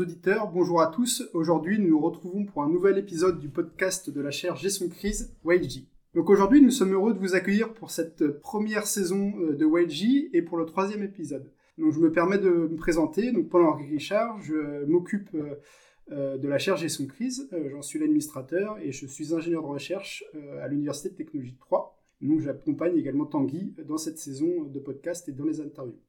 Auditeurs, 0.00 0.50
bonjour 0.52 0.82
à 0.82 0.88
tous. 0.88 1.22
Aujourd'hui 1.32 1.78
nous 1.78 1.88
nous 1.88 2.00
retrouvons 2.00 2.44
pour 2.44 2.62
un 2.62 2.68
nouvel 2.68 2.98
épisode 2.98 3.38
du 3.38 3.48
podcast 3.48 4.10
de 4.10 4.20
la 4.20 4.30
chaire 4.30 4.56
Gestion 4.56 4.88
Crise 4.88 5.34
YG. 5.44 5.86
Donc 6.14 6.28
aujourd'hui 6.28 6.60
nous 6.60 6.70
sommes 6.70 6.92
heureux 6.92 7.14
de 7.14 7.18
vous 7.18 7.34
accueillir 7.34 7.72
pour 7.72 7.90
cette 7.90 8.26
première 8.40 8.86
saison 8.86 9.32
euh, 9.38 9.54
de 9.54 9.64
YG 9.64 10.28
et 10.34 10.42
pour 10.42 10.58
le 10.58 10.66
troisième 10.66 11.02
épisode. 11.02 11.50
Donc 11.78 11.92
je 11.92 12.00
me 12.00 12.12
permets 12.12 12.38
de 12.38 12.50
me 12.50 12.76
présenter. 12.76 13.32
Donc 13.32 13.48
Paul-Henri 13.48 13.86
Richard, 13.86 14.40
je 14.42 14.84
m'occupe 14.84 15.30
euh, 15.34 15.54
euh, 16.10 16.36
de 16.36 16.48
la 16.48 16.58
chaire 16.58 16.76
Gestion 16.76 17.06
Crise, 17.06 17.48
j'en 17.70 17.82
suis 17.82 17.98
l'administrateur 17.98 18.78
et 18.80 18.92
je 18.92 19.06
suis 19.06 19.34
ingénieur 19.34 19.62
de 19.62 19.68
recherche 19.68 20.24
à 20.60 20.68
l'Université 20.68 21.08
de 21.10 21.14
Technologie 21.14 21.52
de 21.52 21.58
Troyes. 21.58 21.96
Donc 22.20 22.40
j'accompagne 22.40 22.96
également 22.96 23.24
Tanguy 23.24 23.74
dans 23.86 23.98
cette 23.98 24.18
saison 24.18 24.64
de 24.64 24.78
podcast 24.78 25.28
et 25.28 25.32
dans 25.32 25.44
les 25.44 25.60
interviews. 25.60 26.00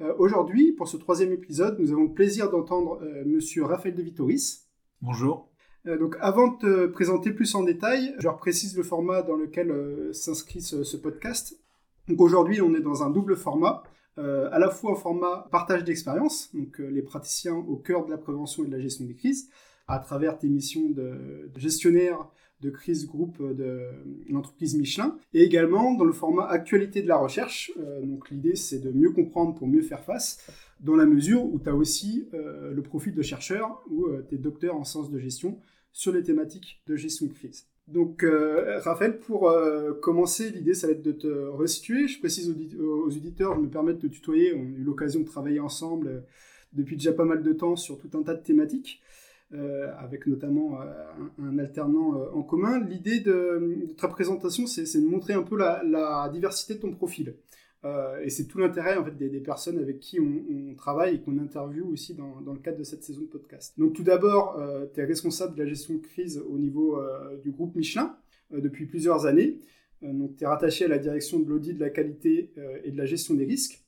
Euh, 0.00 0.12
aujourd'hui, 0.18 0.72
pour 0.72 0.88
ce 0.88 0.96
troisième 0.96 1.32
épisode, 1.32 1.78
nous 1.78 1.92
avons 1.92 2.04
le 2.04 2.12
plaisir 2.12 2.50
d'entendre 2.50 3.00
euh, 3.02 3.22
Monsieur 3.24 3.64
Raphaël 3.64 3.94
de 3.94 4.02
Vitoris. 4.02 4.66
Bonjour. 5.00 5.48
Euh, 5.86 5.96
donc, 5.96 6.16
avant 6.20 6.48
de 6.48 6.58
te 6.58 6.86
présenter 6.86 7.30
plus 7.30 7.54
en 7.54 7.62
détail, 7.62 8.14
je 8.18 8.26
reprécise 8.26 8.76
le 8.76 8.82
format 8.82 9.22
dans 9.22 9.36
lequel 9.36 9.72
s'inscrit 10.12 10.62
ce, 10.62 10.96
podcast. 10.96 11.60
Donc 12.08 12.20
aujourd'hui, 12.20 12.60
on 12.60 12.74
est 12.74 12.80
dans 12.80 13.02
un 13.04 13.10
double 13.10 13.36
format, 13.36 13.82
à 14.16 14.58
la 14.58 14.70
fois 14.70 14.92
un 14.92 14.96
format 14.96 15.48
partage 15.50 15.84
d'expérience, 15.84 16.54
donc 16.54 16.78
les 16.78 17.02
praticiens 17.02 17.54
au 17.54 17.76
cœur 17.76 18.04
de 18.04 18.10
la 18.10 18.18
prévention 18.18 18.62
et 18.62 18.66
de 18.66 18.72
la 18.72 18.80
gestion 18.80 19.06
des 19.06 19.14
crises, 19.14 19.48
à 19.88 19.98
travers 19.98 20.38
tes 20.38 20.48
missions 20.48 20.88
de, 20.90 21.50
de 21.52 21.58
gestionnaire 21.58 22.28
de 22.64 22.70
crise 22.70 23.06
groupe 23.06 23.40
de 23.54 23.82
l'entreprise 24.30 24.74
Michelin, 24.74 25.16
et 25.34 25.42
également 25.42 25.94
dans 25.94 26.04
le 26.04 26.12
format 26.12 26.46
actualité 26.46 27.02
de 27.02 27.08
la 27.08 27.16
recherche. 27.16 27.72
Euh, 27.78 28.00
donc 28.00 28.30
l'idée 28.30 28.56
c'est 28.56 28.78
de 28.78 28.90
mieux 28.90 29.10
comprendre 29.10 29.54
pour 29.54 29.68
mieux 29.68 29.82
faire 29.82 30.02
face, 30.02 30.40
dans 30.80 30.96
la 30.96 31.04
mesure 31.04 31.44
où 31.44 31.58
tu 31.58 31.68
as 31.68 31.74
aussi 31.74 32.26
euh, 32.32 32.72
le 32.72 32.82
profil 32.82 33.14
de 33.14 33.22
chercheur 33.22 33.82
ou 33.90 34.06
euh, 34.06 34.24
tu 34.28 34.36
es 34.36 34.38
docteur 34.38 34.76
en 34.76 34.84
sciences 34.84 35.10
de 35.10 35.18
gestion 35.18 35.58
sur 35.92 36.12
les 36.12 36.22
thématiques 36.22 36.82
de 36.86 36.96
gestion 36.96 37.26
de 37.26 37.32
crise. 37.32 37.66
Donc 37.86 38.24
Raphaël, 38.80 39.18
pour 39.18 39.54
commencer, 40.00 40.50
l'idée 40.50 40.72
ça 40.72 40.86
va 40.86 40.94
être 40.94 41.02
de 41.02 41.12
te 41.12 41.26
resituer. 41.26 42.08
Je 42.08 42.18
précise 42.18 42.48
aux, 42.80 43.08
auditeurs, 43.08 43.54
je 43.54 43.60
me 43.60 43.68
permets 43.68 43.92
de 43.92 43.98
te 43.98 44.06
tutoyer, 44.06 44.54
on 44.54 44.60
a 44.60 44.78
eu 44.78 44.82
l'occasion 44.82 45.20
de 45.20 45.26
travailler 45.26 45.60
ensemble 45.60 46.24
depuis 46.72 46.96
déjà 46.96 47.12
pas 47.12 47.26
mal 47.26 47.42
de 47.42 47.52
temps 47.52 47.76
sur 47.76 47.98
tout 47.98 48.08
un 48.18 48.22
tas 48.22 48.32
de 48.32 48.42
thématiques. 48.42 49.02
Euh, 49.54 49.92
avec 49.98 50.26
notamment 50.26 50.80
euh, 50.80 50.86
un, 51.40 51.58
alternant 51.58 52.18
euh, 52.18 52.30
en 52.32 52.42
commun. 52.42 52.82
L'idée 52.84 53.20
de, 53.20 53.86
ta 53.96 54.08
présentation, 54.08 54.66
c'est 54.66 55.00
de 55.00 55.06
montrer 55.06 55.34
un 55.34 55.42
peu 55.42 55.56
la, 55.56 56.28
diversité 56.32 56.74
de 56.74 56.80
ton 56.80 56.90
profil. 56.90 57.36
et 58.24 58.30
c'est 58.30 58.46
tout 58.46 58.58
l'intérêt 58.58 58.96
en 58.96 59.04
fait, 59.04 59.16
des, 59.16 59.40
personnes 59.40 59.78
avec 59.78 60.00
qui 60.00 60.18
on, 60.18 60.74
travaille 60.74 61.16
et 61.16 61.20
qu'on 61.20 61.38
interviewe 61.38 61.86
aussi 61.92 62.14
dans, 62.14 62.40
le 62.52 62.58
cadre 62.58 62.78
de 62.78 62.84
cette 62.84 63.04
saison 63.04 63.20
de 63.20 63.26
podcast. 63.26 63.78
Donc 63.78 63.92
tout 63.92 64.02
d'abord, 64.02 64.58
tu 64.92 65.00
es 65.00 65.04
responsable 65.04 65.54
de 65.54 65.62
la 65.62 65.68
gestion 65.68 65.94
de 65.94 66.00
crise 66.00 66.42
au 66.48 66.58
niveau 66.58 66.98
du 67.42 67.52
groupe 67.52 67.76
Michelin 67.76 68.16
depuis 68.50 68.86
plusieurs 68.86 69.26
années. 69.26 69.58
donc 70.02 70.36
tu 70.36 70.44
es 70.44 70.46
rattaché 70.46 70.86
à 70.86 70.88
la 70.88 70.98
direction 70.98 71.38
de 71.38 71.48
l'audit 71.48 71.74
de 71.74 71.80
la 71.80 71.90
qualité 71.90 72.52
et 72.82 72.90
de 72.90 72.96
la 72.96 73.06
gestion 73.06 73.34
des 73.34 73.44
risques. 73.44 73.84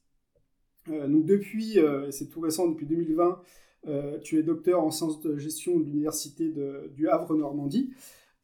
donc 0.86 1.24
depuis, 1.24 1.78
c'est 2.10 2.28
tout 2.28 2.40
récent, 2.40 2.68
depuis 2.68 2.86
2020, 2.86 3.40
euh, 3.86 4.18
tu 4.18 4.38
es 4.38 4.42
docteur 4.42 4.82
en 4.82 4.90
sciences 4.90 5.20
de 5.20 5.36
gestion 5.36 5.78
de 5.78 5.84
l'université 5.84 6.52
du 6.94 7.08
Havre-Normandie. 7.08 7.90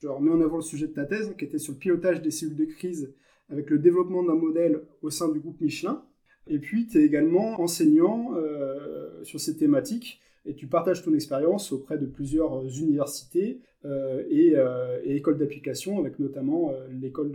Je 0.00 0.08
remets 0.08 0.30
en 0.30 0.40
avant 0.40 0.56
le 0.56 0.62
sujet 0.62 0.86
de 0.86 0.92
ta 0.92 1.04
thèse, 1.04 1.34
qui 1.38 1.44
était 1.44 1.58
sur 1.58 1.72
le 1.72 1.78
pilotage 1.78 2.22
des 2.22 2.30
cellules 2.30 2.56
de 2.56 2.64
crise 2.64 3.14
avec 3.48 3.70
le 3.70 3.78
développement 3.78 4.22
d'un 4.22 4.34
modèle 4.34 4.82
au 5.02 5.10
sein 5.10 5.28
du 5.28 5.40
groupe 5.40 5.60
Michelin. 5.60 6.04
Et 6.46 6.58
puis, 6.58 6.86
tu 6.86 6.98
es 6.98 7.04
également 7.04 7.60
enseignant 7.60 8.34
euh, 8.34 9.22
sur 9.22 9.40
ces 9.40 9.56
thématiques 9.56 10.20
et 10.44 10.54
tu 10.54 10.66
partages 10.66 11.04
ton 11.04 11.14
expérience 11.14 11.70
auprès 11.70 11.98
de 11.98 12.06
plusieurs 12.06 12.64
universités 12.80 13.60
euh, 13.84 14.24
et, 14.28 15.14
écoles 15.14 15.38
d'application, 15.38 16.00
avec 16.00 16.18
notamment 16.18 16.72
l'École 16.90 17.32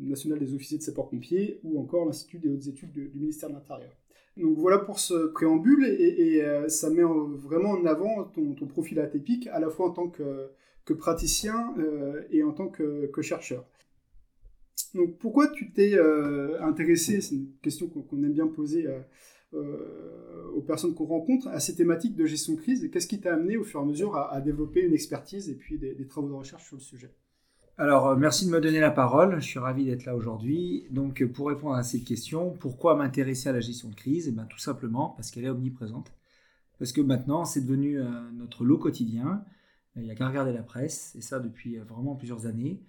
nationale 0.00 0.38
des 0.38 0.54
officiers 0.54 0.78
de 0.78 0.82
sapeurs-pompiers 0.82 1.58
ou 1.64 1.80
encore 1.80 2.04
l'Institut 2.04 2.38
des 2.38 2.48
hautes 2.48 2.66
études 2.66 2.92
du 2.92 3.10
ministère 3.14 3.48
de 3.48 3.54
l'Intérieur. 3.54 3.90
Donc 4.36 4.58
voilà 4.58 4.78
pour 4.78 4.98
ce 4.98 5.28
préambule 5.28 5.84
et, 5.84 6.42
euh, 6.42 6.68
ça 6.68 6.90
met 6.90 7.02
vraiment 7.02 7.70
en 7.70 7.86
avant 7.86 8.24
ton, 8.24 8.54
profil 8.66 9.00
atypique 9.00 9.46
à 9.48 9.60
la 9.60 9.70
fois 9.70 9.88
en 9.88 9.92
tant 9.92 10.08
que, 10.08 10.50
praticien 10.98 11.74
euh, 11.78 12.22
et 12.30 12.42
en 12.42 12.52
tant 12.52 12.68
que, 12.68 13.10
chercheur. 13.22 13.64
Donc 14.94 15.18
pourquoi 15.18 15.48
tu 15.48 15.72
t'es 15.72 15.94
euh, 15.94 16.62
intéressé, 16.62 17.20
c'est 17.22 17.34
une 17.34 17.50
question 17.62 17.88
qu'on 17.88 18.22
aime 18.22 18.32
bien 18.32 18.46
poser 18.46 18.86
aux 19.52 20.60
personnes 20.60 20.94
qu'on 20.94 21.06
rencontre, 21.06 21.48
à 21.48 21.60
ces 21.60 21.74
thématiques 21.74 22.14
de 22.14 22.26
gestion 22.26 22.56
crise 22.56 22.84
et 22.84 22.90
qu'est-ce 22.90 23.06
qui 23.06 23.20
t'a 23.20 23.32
amené 23.32 23.56
au 23.56 23.64
fur 23.64 23.80
et 23.80 23.82
à 23.82 23.86
mesure 23.86 24.16
à, 24.16 24.38
développer 24.42 24.82
une 24.82 24.92
expertise 24.92 25.48
et 25.48 25.54
puis 25.54 25.78
des 25.78 26.06
travaux 26.06 26.28
de 26.28 26.34
recherche 26.34 26.66
sur 26.66 26.76
le 26.76 26.82
sujet? 26.82 27.10
Alors, 27.78 28.08
euh, 28.08 28.16
merci 28.16 28.46
de 28.46 28.50
me 28.50 28.60
donner 28.60 28.80
la 28.80 28.90
parole. 28.90 29.38
Je 29.38 29.44
suis 29.44 29.58
ravi 29.58 29.84
d'être 29.84 30.06
là 30.06 30.16
aujourd'hui. 30.16 30.86
Donc, 30.90 31.20
euh, 31.20 31.28
pour 31.28 31.48
répondre 31.48 31.74
à 31.74 31.82
cette 31.82 32.04
question, 32.04 32.52
pourquoi 32.58 32.96
m'intéresser 32.96 33.50
à 33.50 33.52
la 33.52 33.60
gestion 33.60 33.90
de 33.90 33.94
crise? 33.94 34.28
Eh 34.28 34.30
bien, 34.32 34.46
tout 34.46 34.58
simplement 34.58 35.10
parce 35.10 35.30
qu'elle 35.30 35.44
est 35.44 35.50
omniprésente. 35.50 36.10
Parce 36.78 36.92
que 36.92 37.02
maintenant, 37.02 37.44
c'est 37.44 37.60
devenu 37.60 38.00
euh, 38.00 38.08
notre 38.32 38.64
lot 38.64 38.78
quotidien. 38.78 39.44
Il 39.96 40.04
n'y 40.04 40.10
a 40.10 40.14
qu'à 40.14 40.28
regarder 40.28 40.52
la 40.52 40.62
presse, 40.62 41.14
et 41.16 41.20
ça 41.20 41.38
depuis 41.38 41.76
vraiment 41.78 42.14
plusieurs 42.16 42.46
années. 42.46 42.82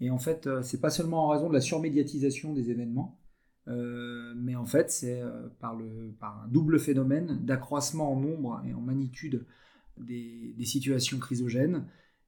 Et 0.00 0.10
en 0.10 0.18
fait, 0.18 0.48
c'est 0.62 0.80
pas 0.80 0.90
seulement 0.90 1.26
en 1.26 1.28
raison 1.28 1.48
de 1.48 1.54
la 1.54 1.60
surmédiatisation 1.60 2.52
des 2.52 2.70
événements, 2.70 3.18
mais 3.66 4.54
en 4.54 4.66
fait, 4.66 4.90
c'est 4.90 5.22
par, 5.58 5.76
un 5.76 6.48
double 6.48 6.78
phénomène 6.78 7.40
d'accroissement 7.44 8.12
en 8.12 8.16
nombre 8.16 8.62
et 8.64 8.74
en 8.74 8.80
magnitude 8.80 9.44
des, 9.98 10.54
des 10.56 10.64
situations 10.64 11.18
chrysogènes 11.18 11.84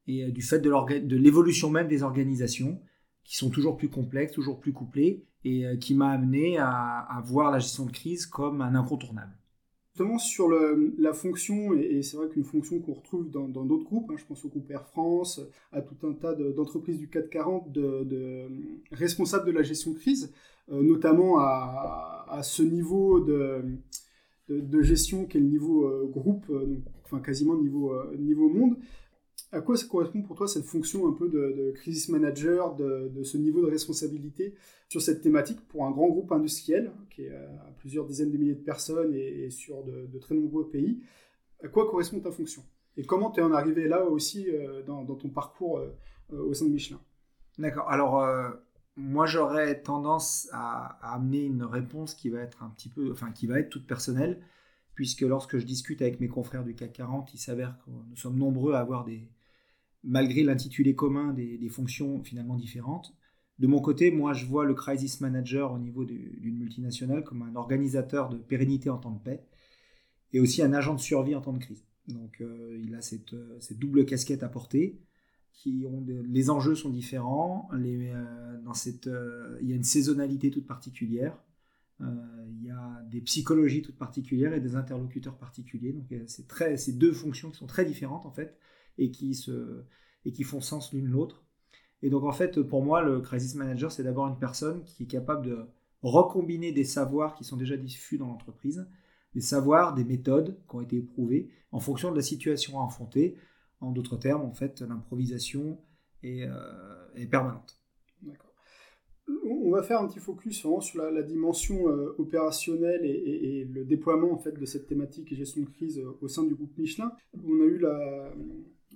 et 0.07 0.25
euh, 0.25 0.31
du 0.31 0.43
fait 0.43 0.61
de 0.61 1.17
l'évolution 1.17 1.71
même 1.71 1.89
des 1.89 2.03
organisations 2.03 2.81
qui 3.25 3.37
sont 3.37 3.51
toujours 3.51 3.77
plus 3.77 3.89
complexes, 3.89 4.33
toujours 4.33 4.61
plus 4.61 4.73
couplées, 4.73 5.25
et 5.45 5.67
euh, 5.67 5.77
qui 5.77 5.95
m'a 5.95 6.11
amené 6.11 6.59
à, 6.59 7.23
voir 7.25 7.51
la 7.51 7.59
gestion 7.59 7.87
de 7.87 7.91
crise 7.91 8.27
comme 8.27 8.61
un 8.61 8.75
incontournable. 8.75 9.33
Justement 9.93 10.19
sur 10.19 10.49
la 10.49 11.13
fonction, 11.13 11.73
et, 11.75 12.03
c'est 12.03 12.17
vrai 12.17 12.29
qu'une 12.29 12.45
fonction 12.45 12.81
qu'on 12.81 12.95
retrouve 12.95 13.31
dans 13.31 13.47
d'autres 13.47 13.85
groupes, 13.85 14.11
hein, 14.11 14.17
je 14.19 14.25
pense 14.25 14.45
au 14.45 14.49
groupe 14.49 14.69
Air 14.71 14.85
France, 14.89 15.41
à 15.71 15.83
tout 15.83 15.95
un 16.05 16.13
tas 16.15 16.35
d'entreprises 16.35 16.99
du 16.99 17.09
CAC 17.09 17.31
40 17.31 17.71
de, 17.71 18.49
responsables 18.91 19.47
de 19.47 19.53
la 19.53 19.63
gestion 19.63 19.93
de 19.93 19.99
crise, 19.99 20.33
euh, 20.73 20.83
notamment 20.83 21.39
à, 21.39 22.41
ce 22.43 22.65
niveau 22.65 23.21
de, 23.21 24.83
gestion 24.83 25.27
qui 25.27 25.37
est 25.37 25.41
le 25.41 25.47
niveau 25.47 26.09
groupe, 26.09 26.51
enfin 27.05 27.21
quasiment 27.21 27.57
niveau, 27.57 27.95
niveau 28.19 28.49
monde 28.49 28.77
à 29.55 29.61
quoi 29.61 29.77
ça 29.77 29.87
correspond 29.87 30.23
pour 30.23 30.37
toi 30.37 30.49
cette 30.49 30.65
fonction 30.65 31.09
un 31.09 31.13
peu 31.13 31.29
de, 31.29 31.73
crisis 31.77 32.09
manager, 32.09 32.75
de, 32.75 33.23
ce 33.23 33.37
niveau 33.39 33.63
de 33.63 33.71
responsabilité 33.71 34.55
sur 34.89 35.01
cette 35.01 35.23
thématique 35.23 35.61
pour 35.69 35.85
un 35.87 35.93
grand 35.93 36.09
groupe 36.09 36.33
industriel 36.33 36.93
qui 37.11 37.23
est 37.23 37.31
à 37.31 37.73
plusieurs 37.79 38.05
dizaines 38.05 38.33
de 38.33 38.37
milliers 38.37 38.55
de 38.55 38.65
personnes 38.65 39.15
et, 39.15 39.51
sur 39.51 39.85
de, 39.85 40.19
très 40.19 40.35
nombreux 40.35 40.69
pays? 40.69 41.03
À 41.63 41.69
quoi 41.69 41.89
correspond 41.89 42.21
ta 42.21 42.33
fonction? 42.33 42.63
Et 42.97 43.05
comment 43.05 43.31
tu 43.31 43.41
es 43.41 43.43
en 43.43 43.53
arrivé 43.53 43.89
là 43.89 44.05
aussi 44.05 44.49
euh, 44.51 44.83
dans, 44.83 45.05
ton 45.05 45.29
parcours 45.29 45.79
euh, 45.79 45.91
au 46.31 46.53
sein 46.53 46.67
de 46.67 46.71
Michelin? 46.71 47.01
D'accord. 47.59 47.89
Alors, 47.89 48.21
euh, 48.21 48.51
moi, 48.97 49.27
j'aurais 49.27 49.81
tendance 49.83 50.49
à, 50.53 50.99
à, 51.01 51.15
amener 51.15 51.45
une 51.45 51.65
réponse 51.65 52.15
qui 52.15 52.29
va 52.29 52.41
être 52.41 52.63
un 52.63 52.71
petit 52.71 52.89
peu, 52.89 53.11
enfin, 53.11 53.33
qui 53.33 53.47
va 53.47 53.59
être 53.59 53.71
toute 53.71 53.87
personnelle, 53.87 54.41
puisque 54.95 55.23
lorsque 55.23 55.59
je 55.59 55.65
discute 55.65 56.03
avec 56.03 56.21
mes 56.21 56.29
confrères 56.29 56.65
du 56.65 56.75
CAC 56.75 56.93
40, 56.93 57.35
il 57.35 57.39
s'avère 57.39 57.79
que 57.79 57.91
nous 57.91 58.17
sommes 58.17 58.37
nombreux 58.37 58.75
à 58.75 58.81
avoir 58.81 59.05
des, 59.05 59.29
malgré 60.05 60.43
l'intitulé 60.43 60.95
commun 60.95 61.33
des, 61.33 61.69
fonctions 61.69 62.23
finalement 62.23 62.57
différentes. 62.57 63.15
De 63.59 63.67
mon 63.67 63.81
côté, 63.81 64.11
moi, 64.11 64.33
je 64.33 64.47
vois 64.47 64.65
le 64.65 64.75
crisis 64.75 65.21
manager 65.21 65.73
au 65.73 65.79
niveau 65.79 66.05
d'une 66.05 66.59
multinationale 66.59 67.25
comme 67.25 67.43
un 67.43 67.55
organisateur 67.55 68.29
de 68.29 68.37
pérennité 68.37 68.91
en 68.91 68.99
temps 68.99 69.13
de 69.13 69.21
paix 69.21 69.45
et 70.33 70.41
aussi 70.41 70.63
un 70.63 70.73
agent 70.73 70.95
de 70.95 71.01
survie 71.01 71.35
en 71.35 71.41
temps 71.41 71.53
de 71.53 71.59
crise. 71.59 71.85
Donc, 72.09 72.41
euh, 72.41 72.79
il 72.83 72.95
a 72.95 73.01
cette, 73.01 73.35
double 73.73 74.05
casquette 74.05 74.43
à 74.43 74.49
porter. 74.49 75.01
Qui 75.53 75.87
les 76.27 76.51
enjeux 76.51 76.75
sont 76.75 76.91
différents. 76.91 77.69
Euh, 77.73 78.61
dans 78.65 78.75
cette, 78.75 79.07
euh, 79.07 79.57
il 79.63 79.71
y 79.71 79.73
a 79.73 79.77
une 79.77 79.85
saisonnalité 79.85 80.51
toute 80.51 80.67
particulière. 80.67 81.39
il 82.01 82.65
y 82.65 82.71
a 82.71 83.03
des 83.09 83.21
psychologies 83.21 83.81
toutes 83.81 83.97
particulières 83.97 84.53
et 84.53 84.61
des 84.61 84.75
interlocuteurs 84.75 85.39
particuliers. 85.39 85.93
Donc, 85.93 86.13
c'est 86.27 86.99
deux 86.99 87.13
fonctions 87.13 87.51
qui 87.51 87.59
sont 87.59 87.69
très 87.69 87.85
différentes 87.85 88.27
en 88.27 88.33
fait 88.33 88.59
et 88.99 89.11
qui, 89.11 89.35
se, 89.35 89.85
et 90.25 90.33
qui 90.33 90.43
font 90.43 90.61
sens 90.61 90.93
l'une 90.93 91.07
l'autre. 91.07 91.45
Et 92.03 92.11
donc 92.11 92.25
en 92.25 92.33
fait, 92.33 92.61
pour 92.61 92.83
moi, 92.83 93.03
le 93.03 93.21
crisis 93.21 93.55
manager, 93.55 93.91
c'est 93.91 94.03
d'abord 94.03 94.27
une 94.29 94.39
personne 94.39 94.85
qui 94.85 95.05
est 95.05 95.07
capable 95.07 95.47
de 95.47 95.67
recombiner 96.03 96.71
des 96.71 96.85
savoirs 96.85 97.35
qui 97.35 97.45
sont 97.45 97.57
déjà 97.57 97.77
diffus 97.77 98.19
dans 98.19 98.27
l'entreprise, 98.27 98.87
des 99.35 99.41
savoirs, 99.41 99.95
des 99.95 100.05
méthodes 100.05 100.59
qui 100.69 100.77
ont 100.77 100.83
été 100.83 100.99
éprouvées 100.99 101.51
en 101.73 101.81
fonction 101.81 102.11
de 102.11 102.17
la 102.17 102.23
situation 102.23 102.81
à 102.81 102.85
affronter. 102.85 103.37
En 103.81 103.91
d'autres 103.91 104.17
termes, 104.17 104.43
en 104.43 104.53
fait, 104.53 104.81
l'improvisation 104.83 105.79
est, 106.23 106.45
euh, 106.45 107.15
est 107.17 107.27
permanente. 107.27 107.79
D'accord. 108.23 108.55
On 109.47 109.71
va 109.71 109.83
faire 109.83 110.01
un 110.01 110.07
petit 110.07 110.21
focus 110.21 110.59
sur 110.59 110.83
la, 110.97 111.23
dimension 111.23 111.87
opérationnelle 112.19 113.07
et, 113.07 113.65
le 113.65 113.85
déploiement 113.87 114.31
en 114.31 114.39
fait 114.39 114.53
de 114.53 114.67
cette 114.67 114.87
thématique 114.87 115.33
et 115.33 115.35
gestion 115.35 115.63
de 115.63 115.67
crise 115.67 116.03
au 116.21 116.29
sein 116.29 116.45
du 116.45 116.55
groupe 116.55 116.77
Michelin. 116.77 117.11
On 117.33 117.61
a 117.61 117.65
eu 117.65 117.79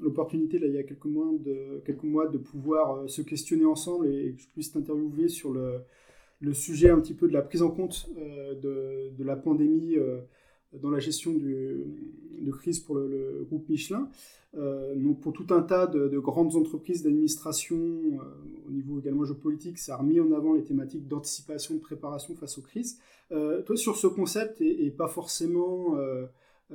l'opportunité 0.01 0.59
il 0.63 0.73
y 0.73 0.79
a 0.79 0.83
quelques 0.83 1.05
mois 1.05 1.31
de, 1.39 1.81
quelques 1.85 2.05
mois 2.05 2.29
de 2.29 2.39
pouvoir 2.39 3.09
se 3.09 3.23
questionner 3.23 3.65
ensemble 3.65 4.07
et 4.09 4.33
que 4.33 4.43
je 4.43 4.49
puisse 4.49 4.73
t'interviewer 4.73 5.29
sur 5.29 5.53
le, 5.53 5.81
le 6.41 6.55
sujet 6.55 6.91
un 6.91 7.01
petit 7.01 7.15
peu 7.15 7.29
de 7.29 7.33
la 7.33 7.43
prise 7.43 7.63
en 7.63 7.71
compte 7.71 8.09
euh, 8.17 8.55
de, 8.55 9.17
de, 9.17 9.25
la 9.25 9.37
pandémie 9.37 9.97
euh, 9.97 10.21
dans 10.73 10.91
la 10.91 10.99
gestion 10.99 11.33
du, 11.33 11.85
de 12.41 12.53
crise 12.53 12.79
pour 12.81 12.97
le, 12.97 13.45
groupe 13.49 13.69
Michelin. 13.69 14.09
Euh, 14.57 14.95
donc 14.95 15.21
pour 15.21 15.33
tout 15.33 15.47
un 15.51 15.63
tas 15.63 15.87
de, 15.87 16.19
grandes 16.19 16.57
entreprises 16.57 17.03
d'administration, 17.03 17.77
au 18.67 18.71
niveau 18.71 19.01
également 19.01 19.25
géopolitique, 19.25 19.79
ça 19.79 19.95
a 19.95 19.97
remis 19.99 20.21
en 20.21 20.33
avant 20.33 20.55
les 20.55 20.63
thématiques 20.63 21.09
d'anticipation, 21.09 21.75
de 21.75 21.81
préparation 21.81 22.35
face 22.35 22.57
aux 22.59 22.63
crises. 22.63 22.99
toi, 23.31 23.77
sur 23.77 23.97
ce 23.97 24.07
concept, 24.07 24.61
et, 24.61 24.91
pas 24.91 25.09
forcément 25.09 25.97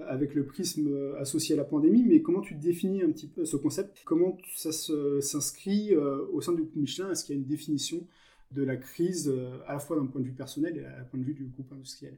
avec 0.07 0.33
le 0.33 0.45
prisme 0.45 1.15
associé 1.19 1.55
à 1.55 1.57
la 1.57 1.63
pandémie, 1.63 2.03
mais 2.03 2.21
comment 2.21 2.41
tu 2.41 2.55
définis 2.55 3.03
un 3.03 3.11
petit 3.11 3.27
peu 3.27 3.45
ce 3.45 3.57
concept? 3.57 4.01
Comment 4.05 4.37
ça 4.55 4.71
s'inscrit 4.71 5.95
au 5.95 6.41
sein 6.41 6.53
du 6.53 6.63
groupe 6.63 6.75
Michelin? 6.75 7.11
Est-ce 7.11 7.23
qu'il 7.23 7.35
y 7.35 7.37
a 7.37 7.41
une 7.41 7.47
définition 7.47 8.05
de 8.53 8.63
la 8.63 8.77
crise, 8.77 9.29
euh, 9.29 9.59
à 9.67 9.73
la 9.73 9.79
fois 9.79 9.97
d'un 9.97 10.05
point 10.05 10.21
de 10.21 10.27
vue 10.27 10.33
personnel 10.33 10.77
et 10.77 10.81
d'un 10.81 11.03
point 11.05 11.19
de 11.19 11.25
vue 11.25 11.33
du 11.33 11.45
groupe 11.45 11.71
industriel? 11.73 12.17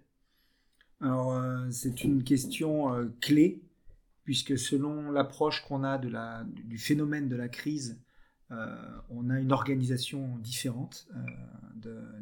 Alors, 1.02 1.34
euh, 1.34 1.68
c'est 1.72 2.04
une 2.04 2.24
question 2.24 2.94
euh, 2.94 3.06
clé, 3.22 3.62
puisque 4.24 4.58
selon 4.58 5.12
l'approche 5.12 5.66
qu'on 5.66 5.84
a 5.84 5.98
de 5.98 6.10
la, 6.10 6.46
du 6.46 6.78
phénomène 6.78 7.30
de 7.30 7.36
la 7.36 7.48
crise, 7.48 8.00
on 9.10 9.30
a 9.32 9.40
une 9.40 9.52
organisation 9.52 10.38
différente 10.38 11.08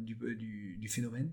du, 0.00 0.88
phénomène. 0.88 1.30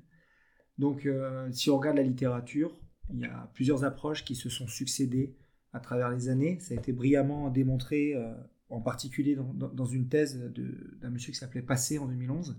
Donc, 0.78 1.08
si 1.52 1.70
on 1.70 1.78
regarde 1.78 1.98
la 1.98 2.04
littérature, 2.04 2.78
il 3.13 3.19
y 3.19 3.25
a 3.25 3.50
plusieurs 3.54 3.84
approches 3.84 4.24
qui 4.24 4.36
se 4.36 4.50
sont 4.50 4.68
succédées 4.68 5.36
à 5.74 5.80
travers 5.80 6.10
les 6.10 6.30
années. 6.30 6.60
Ça 6.60 6.74
a 6.74 6.78
été 6.78 6.92
brillamment 6.92 7.50
démontré 7.50 8.16
en 8.72 8.81
particulier 8.81 9.36
dans, 9.36 9.86
une 9.86 10.08
thèse 10.08 10.40
d'un 11.02 11.10
monsieur 11.10 11.31
qui 11.31 11.38
s'appelait 11.38 11.62
Passé 11.62 12.00
en 12.00 12.08
2011, 12.08 12.58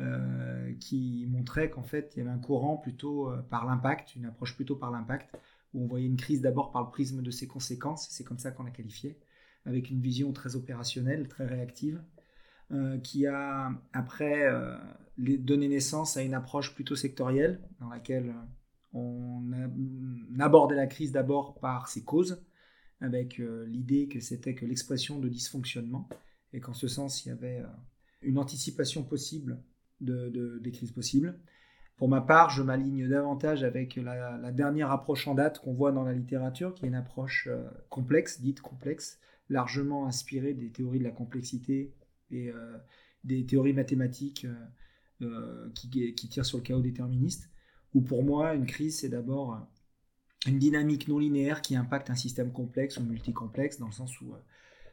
euh, 0.00 0.72
qui 0.80 1.26
montrait 1.28 1.70
qu'en 1.70 1.82
fait 1.82 2.12
il 2.14 2.20
y 2.20 2.22
avait 2.22 2.30
un 2.30 2.38
courant 2.38 2.78
plutôt 2.78 3.30
euh, 3.30 3.42
par 3.42 3.66
l'impact, 3.66 4.16
une 4.16 4.24
approche 4.24 4.56
plutôt 4.56 4.76
par 4.76 4.90
l'impact, 4.90 5.36
où 5.74 5.84
on 5.84 5.86
voyait 5.86 6.06
une 6.06 6.16
crise 6.16 6.40
d'abord 6.40 6.72
par 6.72 6.82
le 6.82 6.90
prisme 6.90 7.22
de 7.22 7.30
ses 7.30 7.46
conséquences, 7.46 8.08
c'est 8.10 8.24
comme 8.24 8.38
ça 8.38 8.50
qu'on 8.50 8.62
l'a 8.62 8.70
qualifié, 8.70 9.18
avec 9.66 9.90
une 9.90 10.00
vision 10.00 10.32
très 10.32 10.56
opérationnelle, 10.56 11.28
très 11.28 11.46
réactive, 11.46 12.02
euh, 12.72 12.98
qui 12.98 13.26
a 13.26 13.70
après 13.92 14.50
donné 15.18 15.68
naissance 15.68 16.16
à 16.16 16.22
une 16.22 16.34
approche 16.34 16.74
plutôt 16.74 16.96
sectorielle, 16.96 17.60
dans 17.78 17.90
laquelle 17.90 18.34
on, 18.92 19.42
abordait 20.38 20.74
la 20.74 20.86
crise 20.86 21.12
d'abord 21.12 21.54
par 21.60 21.88
ses 21.88 22.02
causes, 22.02 22.42
avec 23.00 23.40
euh, 23.40 23.66
l'idée 23.66 24.08
que 24.08 24.20
c'était 24.20 24.54
que 24.54 24.64
l'expression 24.64 25.18
de 25.18 25.28
dysfonctionnement, 25.28 26.08
et 26.52 26.60
qu'en 26.60 26.74
ce 26.74 26.88
sens, 26.88 27.24
il 27.24 27.30
y 27.30 27.32
avait 27.32 27.60
euh, 27.60 27.66
une 28.22 28.38
anticipation 28.38 29.02
possible 29.02 29.60
de, 30.00 30.58
des 30.58 30.72
crises 30.72 30.90
possibles. 30.90 31.38
Pour 31.96 32.08
ma 32.08 32.20
part, 32.20 32.50
je 32.50 32.62
m'aligne 32.62 33.08
davantage 33.08 33.62
avec 33.62 33.96
la, 33.96 34.50
dernière 34.50 34.90
approche 34.90 35.28
en 35.28 35.34
date 35.34 35.60
qu'on 35.60 35.72
voit 35.72 35.92
dans 35.92 36.02
la 36.02 36.12
littérature, 36.12 36.74
qui 36.74 36.84
est 36.84 36.88
une 36.88 36.94
approche 36.94 37.48
euh, 37.50 37.62
complexe, 37.88 38.40
dite 38.40 38.60
complexe, 38.60 39.20
largement 39.48 40.06
inspirée 40.06 40.54
des 40.54 40.70
théories 40.70 40.98
de 40.98 41.04
la 41.04 41.10
complexité 41.10 41.92
et 42.30 42.50
des 43.24 43.44
théories 43.44 43.74
mathématiques 43.74 44.46
qui, 45.74 46.28
tirent 46.30 46.46
sur 46.46 46.56
le 46.56 46.62
chaos 46.62 46.80
déterministe, 46.80 47.51
où 47.94 48.00
pour 48.00 48.22
moi, 48.24 48.54
une 48.54 48.66
crise, 48.66 48.98
c'est 49.00 49.08
d'abord 49.08 49.66
une 50.46 50.58
dynamique 50.58 51.08
non 51.08 51.18
linéaire 51.18 51.62
qui 51.62 51.76
impacte 51.76 52.10
un 52.10 52.14
système 52.14 52.52
complexe 52.52 52.96
ou 52.96 53.02
multicomplexe, 53.02 53.78
dans 53.78 53.86
le 53.86 53.92
sens 53.92 54.20
où 54.20 54.32
euh, 54.32 54.38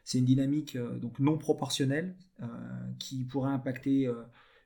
c'est 0.04 0.18
une 0.18 0.24
dynamique 0.24 0.76
euh, 0.76 0.98
donc 0.98 1.18
non 1.18 1.38
proportionnelle 1.38 2.14
euh, 2.42 2.46
qui 2.98 3.24
pourrait 3.24 3.50
impacter 3.50 4.08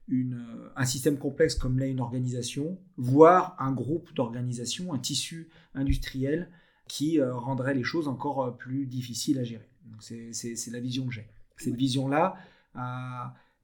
une, 0.09 0.45
un 0.77 0.85
système 0.85 1.19
complexe 1.19 1.55
comme 1.55 1.79
l'est 1.79 1.91
une 1.91 2.01
organisation, 2.01 2.79
voire 2.97 3.57
un 3.59 3.73
groupe 3.73 4.13
d'organisations, 4.15 4.93
un 4.93 4.99
tissu 4.99 5.49
industriel 5.75 6.51
qui 6.87 7.23
rendrait 7.23 7.73
les 7.73 7.83
choses 7.83 8.09
encore 8.09 8.55
plus 8.59 8.85
difficiles 8.85 9.39
à 9.39 9.45
gérer. 9.45 9.69
C'est 10.01 10.71
la 10.71 10.81
vision 10.81 11.07
que 11.07 11.15
j'ai. 11.15 11.27
Cette 11.57 11.77
vision-là 11.77 12.37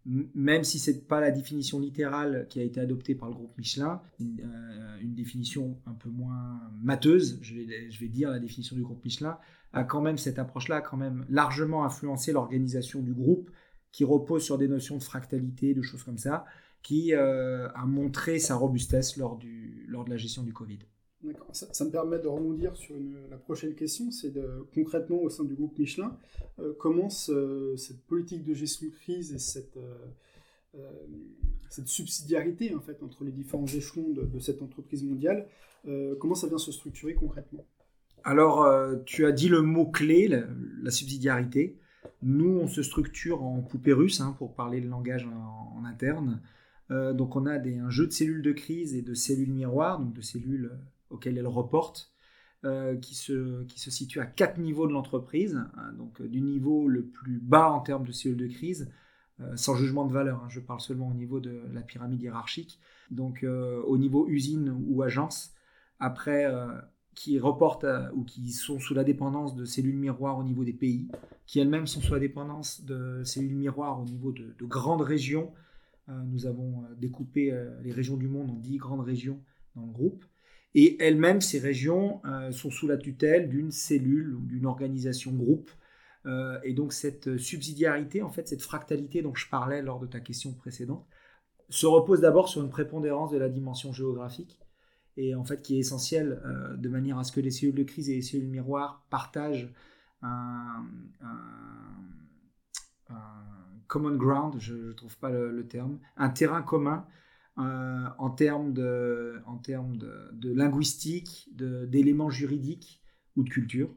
même 0.07 0.65
si 0.65 0.79
ce 0.79 0.91
n'est 0.91 0.99
pas 0.99 1.21
la 1.21 1.31
définition 1.31 1.79
littérale 1.79 2.47
qui 2.49 2.59
a 2.61 2.63
été 2.63 2.81
adoptée 2.81 3.15
par 3.15 3.29
le 3.29 3.35
groupe 3.35 3.57
Michelin, 3.59 4.01
une, 4.19 4.41
euh, 4.41 4.99
définition 5.03 5.79
un 5.87 5.93
peu 5.93 6.09
moins 6.09 6.61
mateuse, 6.83 7.39
je 7.43 7.55
vais, 7.55 8.09
dire 8.09 8.31
la 8.31 8.39
définition 8.39 8.77
du 8.77 8.83
groupe 8.83 9.05
Michelin, 9.05 9.39
a 9.73 9.85
quand 9.85 10.01
même 10.01 10.19
cette 10.19 10.39
approche-là 10.39 10.77
a 10.77 10.81
quand 10.81 10.97
même 10.97 11.27
largement 11.29 11.85
influencé 11.85 12.33
l'organisation 12.33 13.03
du 13.03 13.13
groupe, 13.13 13.51
qui 13.93 14.05
repose 14.05 14.43
sur 14.43 14.57
des 14.57 14.69
notions 14.69 14.97
de 14.97 15.03
fractalité, 15.03 15.75
de 15.75 15.83
choses 15.83 16.03
comme 16.03 16.19
ça, 16.19 16.45
qui 16.83 17.13
euh, 17.13 17.69
a 17.75 17.85
montré 17.87 18.39
sa 18.39 18.55
robustesse 18.55 19.17
lors 19.17 19.39
de 19.39 20.11
la 20.11 20.17
gestion 20.17 20.43
du 20.43 20.53
Covid. 20.53 20.79
Ça, 21.53 21.85
me 21.85 21.91
permet 21.91 22.19
de 22.19 22.29
rebondir 22.29 22.75
sur 22.77 22.95
la 23.31 23.37
prochaine 23.37 23.75
question, 23.75 24.11
c'est 24.11 24.33
de 24.33 24.65
concrètement 24.75 25.21
au 25.23 25.29
sein 25.29 25.45
du 25.45 25.55
groupe 25.55 25.79
Michelin, 25.79 26.17
euh, 26.59 26.73
comment 26.79 27.11
cette 27.11 28.01
politique 28.07 28.43
de 28.43 28.55
gestion 28.55 28.87
de 28.87 28.93
crise 28.93 29.35
et 29.35 29.39
cette, 29.39 29.77
euh, 29.77 29.95
euh, 30.77 30.91
cette 31.69 31.89
subsidiarité 31.89 32.75
en 32.75 32.81
fait 32.81 33.03
entre 33.03 33.25
les 33.25 33.33
différents 33.33 33.67
échelons 33.67 34.09
de, 34.09 34.39
cette 34.39 34.63
entreprise 34.63 35.05
mondiale, 35.05 35.47
comment 36.19 36.35
ça 36.35 36.47
vient 36.47 36.59
se 36.59 36.73
structurer 36.73 37.15
concrètement? 37.15 37.65
Alors, 38.25 38.67
tu 39.05 39.25
as 39.25 39.33
dit 39.33 39.49
le 39.49 39.63
mot 39.63 39.87
clé, 39.87 40.29
la, 40.29 40.91
subsidiarité. 40.91 41.77
Nous, 42.23 42.51
on 42.51 42.67
se 42.67 42.83
structure 42.83 43.43
en 43.43 43.61
poupée 43.61 43.95
russe, 43.95 44.21
hein, 44.21 44.35
pour 44.39 44.55
parler 44.55 44.81
le 44.81 44.89
langage 44.89 45.27
en, 45.27 45.85
interne. 45.85 46.41
donc, 46.91 47.37
on 47.37 47.47
a 47.47 47.59
un 47.59 47.91
jeu 47.91 48.07
de 48.07 48.13
cellules 48.13 48.43
de 48.43 48.53
crise 48.53 48.95
et 48.95 49.03
de 49.03 49.15
cellules 49.15 49.53
miroirs, 49.53 50.01
donc 50.01 50.13
de 50.13 50.21
cellules 50.21 50.71
auquel 51.11 51.37
elle 51.39 51.47
reporte, 51.47 52.13
euh, 52.67 52.95
qui, 52.97 53.15
se, 53.15 53.65
qui 53.65 53.81
se 53.81 53.91
situe 53.91 54.21
à 54.21 54.27
quatre 54.27 54.59
niveaux 54.59 54.87
de 54.87 54.93
l'entreprise. 54.93 55.59
Hein, 55.79 55.95
donc 55.97 56.21
euh, 56.21 56.29
du 56.29 56.43
niveau 56.43 56.89
le 56.89 57.07
plus 57.07 57.39
bas 57.39 57.71
en 57.71 57.81
termes 57.81 58.05
de 58.05 58.13
cellules 58.13 58.37
de 58.37 58.49
crise, 58.49 58.93
euh, 59.41 59.57
sans 59.57 59.77
jugement 59.77 60.05
de 60.05 60.13
valeur, 60.13 60.43
hein, 60.45 60.49
je 60.51 60.61
parle 60.61 60.81
seulement 60.81 61.09
au 61.09 61.15
niveau 61.15 61.41
de 61.41 61.63
la 61.73 61.81
pyramide 61.81 62.21
hiérarchique, 62.21 62.79
donc 63.11 63.47
au 63.47 63.97
niveau 63.97 64.29
usine 64.29 64.77
ou 64.89 65.03
agence, 65.03 65.55
après 65.99 66.47
qui 67.15 67.39
reportent 67.41 67.87
ou 68.15 68.25
qui 68.25 68.53
sont 68.53 68.79
sous 68.79 68.93
la 68.93 69.05
dépendance 69.05 69.57
de 69.57 69.65
cellules 69.65 69.97
miroirs 69.97 70.39
au 70.39 70.45
niveau 70.45 70.63
des 70.63 70.75
pays, 70.75 71.09
qui 71.47 71.61
elles-mêmes 71.61 71.87
sont 71.87 72.03
sous 72.03 72.13
la 72.13 72.21
dépendance 72.21 72.85
de 72.85 73.23
cellules 73.25 73.57
miroirs 73.57 74.01
au 74.01 74.05
niveau 74.05 74.33
de 74.33 74.55
grandes 74.67 75.01
régions. 75.01 75.51
nous 76.09 76.47
avons 76.47 76.85
découpé 76.99 77.53
les 77.83 77.91
régions 77.91 78.17
du 78.17 78.29
monde 78.29 78.51
en 78.51 78.59
dix 78.59 78.77
grandes 78.77 79.01
régions 79.01 79.41
dans 79.75 79.87
le 79.87 79.93
groupe. 79.93 80.25
Et 80.75 81.03
elles-mêmes, 81.03 81.41
ces 81.41 81.59
régions 81.59 82.21
euh, 82.25 82.53
sont 82.53 82.71
sous 82.71 82.87
la 82.87 82.97
tutelle 82.97 83.49
d'une 83.49 83.73
cellule 83.73 84.35
ou 84.35 84.41
d'une 84.41 84.67
organisation 84.67 85.33
groupe. 85.33 85.71
Euh, 86.27 86.59
et 86.63 86.75
donc 86.75 86.93
cette 86.93 87.39
subsidiarité, 87.39 88.23
en 88.23 88.31
fait, 88.31 88.47
cette 88.47 88.63
fractalité 88.63 89.23
dont 89.23 89.35
je 89.35 89.49
parlais 89.49 89.83
lors 89.83 89.99
de 89.99 90.07
ta 90.07 90.21
question 90.21 90.53
précédente, 90.53 91.07
se 91.69 91.87
repose 91.87 92.21
d'abord 92.21 92.49
sur 92.49 92.63
une 92.63 92.71
prépondérance 92.71 93.31
de 93.31 93.39
la 93.39 93.49
dimension 93.49 93.93
géographique 93.93 94.59
et 95.17 95.35
en 95.35 95.45
fait 95.45 95.63
qui 95.63 95.77
est 95.77 95.81
essentielle 95.81 96.41
euh, 96.45 96.77
de 96.77 96.89
manière 96.89 97.19
à 97.19 97.25
ce 97.25 97.33
que 97.33 97.41
les 97.41 97.51
cellules 97.51 97.75
de 97.75 97.85
crise 97.85 98.11
et 98.11 98.15
les 98.15 98.23
cellules 98.23 98.49
miroirs 98.49 99.05
partagent 99.11 99.73
un, 100.23 100.85
common 103.87 104.15
ground, 104.15 104.55
je 104.59 104.75
ne 104.75 104.93
trouve 104.93 105.17
pas 105.19 105.31
le, 105.31 105.67
terme, 105.67 105.99
un 106.17 106.29
terrain 106.29 106.63
commun 106.63 107.05
euh, 107.59 108.09
en 108.19 108.31
termes 108.31 108.73
de, 108.73 109.41
en 109.45 109.57
termes 109.59 109.99
de, 109.99 110.53
linguistique, 110.53 111.49
d'éléments 111.53 112.31
juridiques 112.31 113.03
ou 113.37 113.43
de 113.43 113.51
culture. 113.51 113.95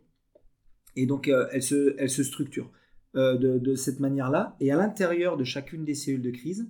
Et 0.95 1.05
donc, 1.05 1.27
euh, 1.27 1.47
elle, 1.51 1.63
se, 1.63 1.95
elle 1.97 2.09
se 2.09 2.23
structure 2.23 2.71
euh, 3.15 3.37
de, 3.37 3.75
cette 3.75 3.99
manière-là. 3.99 4.55
Et 4.59 4.71
à 4.71 4.75
l'intérieur 4.75 5.37
de 5.37 5.43
chacune 5.43 5.85
des 5.85 5.95
cellules 5.95 6.21
de 6.21 6.31
crise, 6.31 6.69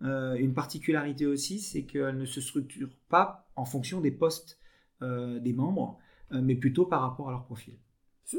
une 0.00 0.52
particularité 0.52 1.24
aussi, 1.24 1.60
c'est 1.60 1.84
qu'elle 1.84 2.18
ne 2.18 2.26
se 2.26 2.42
structure 2.42 2.90
pas 3.08 3.48
en 3.56 3.64
fonction 3.64 4.02
des 4.02 4.10
postes 4.10 4.58
des 5.00 5.52
membres, 5.54 5.98
mais 6.30 6.56
plutôt 6.56 6.84
par 6.84 7.00
rapport 7.00 7.28
à 7.28 7.30
leur 7.30 7.44
profil. 7.44 7.74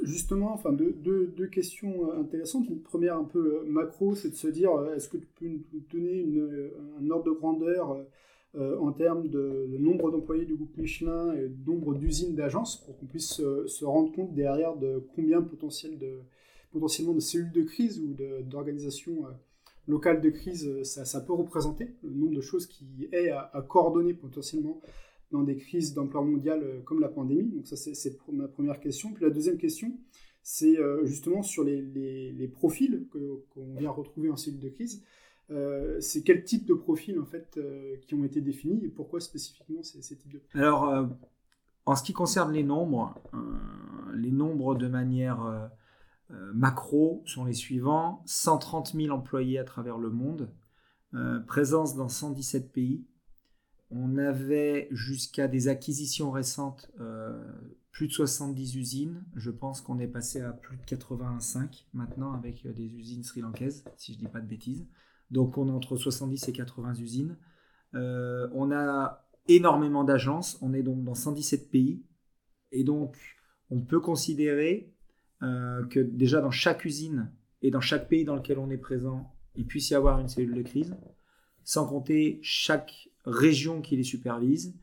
Justement, 0.04 0.51
enfin, 0.54 0.74
deux, 0.74 0.94
deux, 0.94 1.48
questions 1.48 2.12
intéressantes. 2.20 2.68
Une 2.68 2.82
première 2.82 3.18
un 3.18 3.24
peu 3.24 3.60
euh, 3.60 3.63
macro, 3.68 4.15
c'est 4.15 4.30
de 4.30 4.36
se 4.36 4.48
dire, 4.48 4.72
euh, 4.72 4.96
est-ce 4.96 5.08
que 5.08 5.18
tu 5.18 5.27
peux 5.39 5.46
nous 5.46 5.63
donner 5.92 6.22
une, 6.22 6.39
euh, 6.39 6.70
un 7.00 7.10
ordre 7.12 7.25
de 7.25 7.32
grandeur 7.32 8.06
en 8.58 8.94
termes 8.94 9.27
de, 9.27 9.68
nombre 9.80 10.12
d'employés 10.12 10.46
du 10.46 10.56
groupe 10.56 10.77
Michelin 10.77 11.34
et 11.34 11.51
nombre 11.68 11.94
d'usines 11.94 12.36
d'agences 12.36 12.77
pour 12.86 12.98
qu'on 12.98 13.06
puisse 13.06 13.34
se 13.34 13.84
rendre 13.84 14.13
compte 14.13 14.34
derrière 14.34 14.77
de 14.77 15.04
combien 15.13 15.42
potentiel 15.42 16.00
de, 16.00 16.22
potentiellement 16.72 17.13
de 17.13 17.20
cellules 17.20 17.51
de 17.51 17.63
crise 17.63 18.00
ou 18.00 18.15
d'organisations 18.44 19.25
local 19.89 20.22
de 20.22 20.30
crise, 20.30 20.84
ça, 20.84 21.20
peut 21.20 21.34
représenter 21.34 21.89
le 22.01 22.12
nombre 22.12 22.34
de 22.34 22.39
choses 22.39 22.65
qui 22.65 23.10
est 23.12 23.30
à, 23.30 23.65
coordonner 23.68 24.13
potentiellement 24.13 24.80
dans 25.32 25.44
des 25.44 25.55
crises 25.55 25.94
d'ampleur 25.94 26.24
mondiale 26.24 26.82
comme 26.86 27.00
la 27.00 27.10
pandémie. 27.10 27.50
Donc 27.50 27.67
ça, 27.67 27.75
c'est 27.75 28.17
ma 28.32 28.48
première 28.48 28.79
question. 28.79 29.12
Puis 29.13 29.24
la 29.24 29.29
deuxième 29.29 29.58
question, 29.58 29.98
c'est 30.44 30.77
justement 31.03 31.41
sur 31.41 31.63
les, 31.63 32.51
profils 32.53 33.08
qu'on 33.10 33.75
vient 33.75 33.89
retrouver 33.89 34.29
en 34.29 34.38
cellule 34.38 34.60
de 34.60 34.70
crise. 34.70 35.03
c'est 36.00 36.24
quel 36.24 36.44
type 36.44 36.65
de 36.65 36.74
profils 36.74 37.20
en 37.20 37.25
fait 37.25 37.60
qui 38.08 38.13
ont 38.13 38.24
été 38.24 38.41
définis 38.41 38.86
et 38.86 38.89
pourquoi 38.89 39.20
spécifiquement 39.20 39.82
ces, 39.82 40.01
types 40.01 40.32
de 40.32 40.39
profils? 40.39 40.62
Alors, 40.62 41.08
en 41.86 41.96
ce 41.96 42.03
qui 42.03 42.13
concerne 42.13 42.53
les 42.53 42.63
nombres, 42.63 43.20
les 44.13 44.32
nombres 44.32 44.75
de 44.75 44.88
manière 44.88 45.70
euh, 46.32 46.51
macro 46.53 47.22
sont 47.25 47.46
les 47.46 47.53
suivants 47.53 48.24
130 48.25 48.94
000 48.94 49.15
employés 49.15 49.60
à 49.60 49.63
travers 49.63 49.98
le 49.98 50.10
monde, 50.10 50.51
euh, 51.13 51.39
présence 51.41 51.96
dans 51.96 52.10
117 52.10 52.72
pays. 52.72 53.05
On 53.92 54.18
avait 54.18 54.88
jusqu'à 54.92 55.48
des 55.48 55.68
acquisitions 55.68 56.32
récentes 56.32 56.92
euh, 57.00 57.44
plus 57.92 58.08
de 58.08 58.13
70 58.13 58.75
usines. 58.75 59.24
Je 59.36 59.51
pense 59.51 59.82
qu'on 59.82 60.00
est 60.00 60.08
passé 60.08 60.42
à 60.42 60.51
plus 60.51 60.77
de 60.77 60.84
85 60.84 61.88
maintenant 61.94 62.34
avec 62.34 62.68
des 62.68 62.96
usines 62.96 63.24
sri-lankaises, 63.24 63.86
si 63.96 64.13
je 64.13 64.18
ne 64.18 64.25
dis 64.25 64.32
pas 64.32 64.42
de 64.42 64.48
bêtises. 64.48 64.86
Donc 65.32 65.58
on 65.58 65.68
est 65.68 65.72
entre 65.72 65.96
70 65.96 66.48
et 66.50 66.51
80 66.51 66.96
usines. 66.96 67.38
on 67.94 68.72
a 68.72 69.25
énormément 69.48 70.04
d'agences. 70.04 70.58
On 70.62 70.74
est 70.74 70.84
donc 70.84 71.04
dans 71.04 71.15
117 71.15 71.70
pays. 71.70 72.04
Et 72.72 72.84
donc 72.84 73.15
on 73.70 73.82
peut 73.82 74.00
considérer 74.00 74.94
euh, 75.44 75.86
que 75.88 76.00
déjà 76.00 76.42
dans 76.42 76.51
chaque 76.51 76.86
usine 76.86 77.32
et 77.62 77.72
dans 77.72 77.82
chaque 77.82 78.08
pays 78.08 78.25
dans 78.25 78.36
lequel 78.36 78.60
on 78.60 78.70
est 78.70 78.77
présent, 78.77 79.34
il 79.56 79.65
puisse 79.65 79.89
y 79.89 79.96
avoir 79.96 80.20
une 80.20 80.27
cellule 80.27 80.56
de 80.56 80.62
crise, 80.62 80.96
sans 81.63 81.88
compter 81.88 82.39
chaque 82.42 83.10
région 83.25 83.82
qui 83.82 83.96
les 83.96 84.03
supervise 84.03 84.75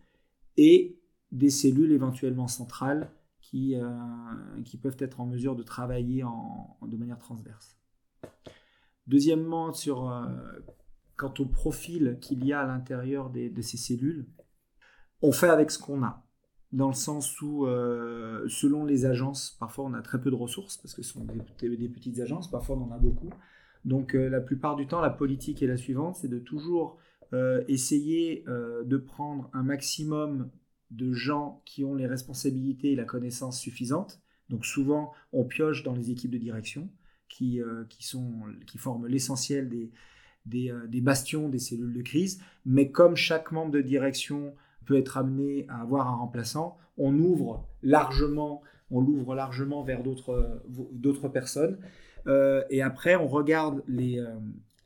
et 0.57 0.99
des 1.31 1.51
cellules 1.51 1.93
éventuellement 1.93 2.49
centrales 2.49 3.11
qui, 3.41 3.75
euh, 3.77 3.89
qui 4.65 4.77
peuvent 4.77 4.97
être 4.99 5.21
en 5.21 5.27
mesure 5.27 5.57
de 5.57 5.63
travailler 5.63 6.23
en, 6.25 6.77
de 6.83 6.97
manière 6.97 7.19
transverse. 7.19 7.77
Deuxièmement, 9.07 9.73
sur, 9.73 10.11
euh, 10.11 10.27
quant 11.17 11.35
au 11.39 11.47
profil 11.47 12.19
qu'il 12.21 12.45
y 12.45 12.53
a 12.53 12.61
à 12.61 12.67
l'intérieur 12.67 13.31
de 13.31 13.63
ces 13.63 13.77
cellules, 13.77 14.27
on 15.23 15.33
fait 15.33 15.49
avec 15.49 15.71
ce 15.71 15.79
qu'on 15.79 16.03
a 16.03 16.25
dans 16.73 16.89
le 16.89 16.95
sens 16.95 17.41
où, 17.43 17.67
euh, 17.67 18.49
selon 18.49 18.85
les 18.85 19.05
agences, 19.05 19.57
parfois 19.61 19.85
on 19.85 19.93
a 19.93 20.01
très 20.01 20.21
peu 20.21 20.31
de 20.31 20.37
ressources, 20.37 20.79
parce 20.79 20.95
que 20.95 21.03
ce 21.03 21.13
sont 21.13 21.25
des, 21.25 21.89
petites 21.89 22.19
agences, 22.21 22.51
parfois 22.51 22.77
on 22.77 22.85
en 22.85 22.93
a 22.93 22.99
beaucoup. 22.99 23.31
Donc 23.85 24.15
euh, 24.15 24.29
la 24.29 24.41
plupart 24.41 24.77
du 24.77 24.87
temps, 24.87 25.01
la 25.01 25.11
politique 25.11 25.63
est 25.63 25.67
la 25.67 25.77
suivante, 25.77 26.17
c'est 26.17 26.29
de 26.29 26.39
toujours 26.39 26.99
euh, 27.33 27.63
essayer 27.69 28.45
de 28.47 28.97
prendre 28.97 29.51
un 29.53 29.63
maximum 29.63 30.51
de 30.91 31.13
gens 31.13 31.63
qui 31.65 31.85
ont 31.85 31.95
les 31.95 32.07
responsabilités 32.07 32.93
et 32.93 32.97
la 32.97 33.05
connaissance 33.05 33.59
suffisante. 33.59 34.21
Donc 34.51 34.67
souvent, 34.67 35.13
on 35.33 35.45
pioche 35.45 35.83
dans 35.83 35.95
les 35.95 36.11
équipes 36.11 36.31
de 36.31 36.39
direction, 36.39 36.91
qui, 37.29 37.61
qui, 37.89 38.05
sont, 38.05 38.43
qui 38.67 38.77
forment 38.77 39.07
l'essentiel 39.07 39.71
des, 39.71 39.91
des, 40.45 40.73
des 40.89 41.01
bastions 41.01 41.49
des 41.49 41.59
cellules 41.59 41.95
de 41.95 42.03
crise. 42.03 42.43
Mais 42.67 42.91
comme 42.91 43.17
chaque 43.17 43.53
membre 43.53 43.71
de 43.71 43.81
direction 43.81 44.55
peut 44.85 44.99
être 44.99 45.17
amené 45.17 45.65
à 45.69 45.81
avoir 45.81 46.09
un 46.09 46.17
remplaçant, 46.17 46.77
on 46.99 47.19
ouvre 47.19 47.67
largement, 47.83 48.63
on 48.91 49.01
l'ouvre 49.01 49.35
largement 49.35 49.83
vers 49.83 50.03
d'autres 50.03 51.29
personnes. 51.29 51.79
Euh, 52.27 52.63
et 52.71 52.83
après, 52.83 53.17
on 53.17 53.29
regarde 53.29 53.83
les, 53.89 54.19
euh, 54.19 54.35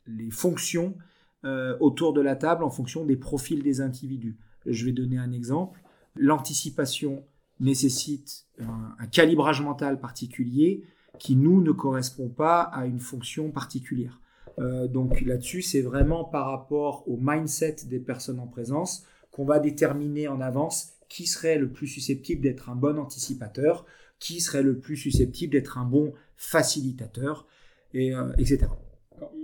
les 0.07 0.31
fonctions 0.31 0.97
euh, 1.45 1.77
autour 1.81 2.13
de 2.13 2.21
la 2.21 2.37
table 2.37 2.65
en 2.65 2.71
fonction 2.71 3.05
des 3.05 3.17
profils 3.17 3.63
des 3.63 3.81
individus. 3.81 4.37
Je 4.65 4.85
vais 4.85 4.93
donner 4.93 5.19
un 5.19 5.33
exemple. 5.33 5.81
L'anticipation 6.17 7.25
nécessite 7.61 8.47
un, 8.59 9.07
calibrage 9.07 9.63
mental 9.63 10.01
particulier 10.01 10.85
qui, 11.19 11.37
nous, 11.37 11.63
ne 11.63 11.73
correspond 11.73 12.29
pas 12.29 12.63
à 12.63 12.87
une 12.87 13.01
fonction 13.01 13.51
particulière. 13.51 14.21
donc 14.59 15.21
là-dessus, 15.23 15.63
c'est 15.63 15.81
vraiment 15.81 16.25
par 16.25 16.47
rapport 16.51 17.09
au 17.09 17.17
mindset 17.21 17.77
des 17.87 18.01
personnes 18.01 18.41
en 18.41 18.47
présence 18.47 19.07
qu'on 19.31 19.45
va 19.45 19.59
déterminer 19.59 20.29
en 20.29 20.41
avance 20.41 20.97
qui 21.09 21.27
serait 21.27 21.59
le 21.59 21.71
plus 21.71 21.87
susceptible 21.87 22.43
d'être 22.43 22.69
un 22.69 22.75
bon 22.75 22.99
anticipateur, 22.99 23.87
qui 24.19 24.41
serait 24.41 24.63
le 24.63 24.79
plus 24.79 24.97
susceptible 24.97 25.53
d'être 25.53 25.79
un 25.79 25.85
bon 25.85 26.13
facilitateur, 26.37 27.47
et, 27.95 28.15
euh, 28.15 28.33
etc. 28.39 28.67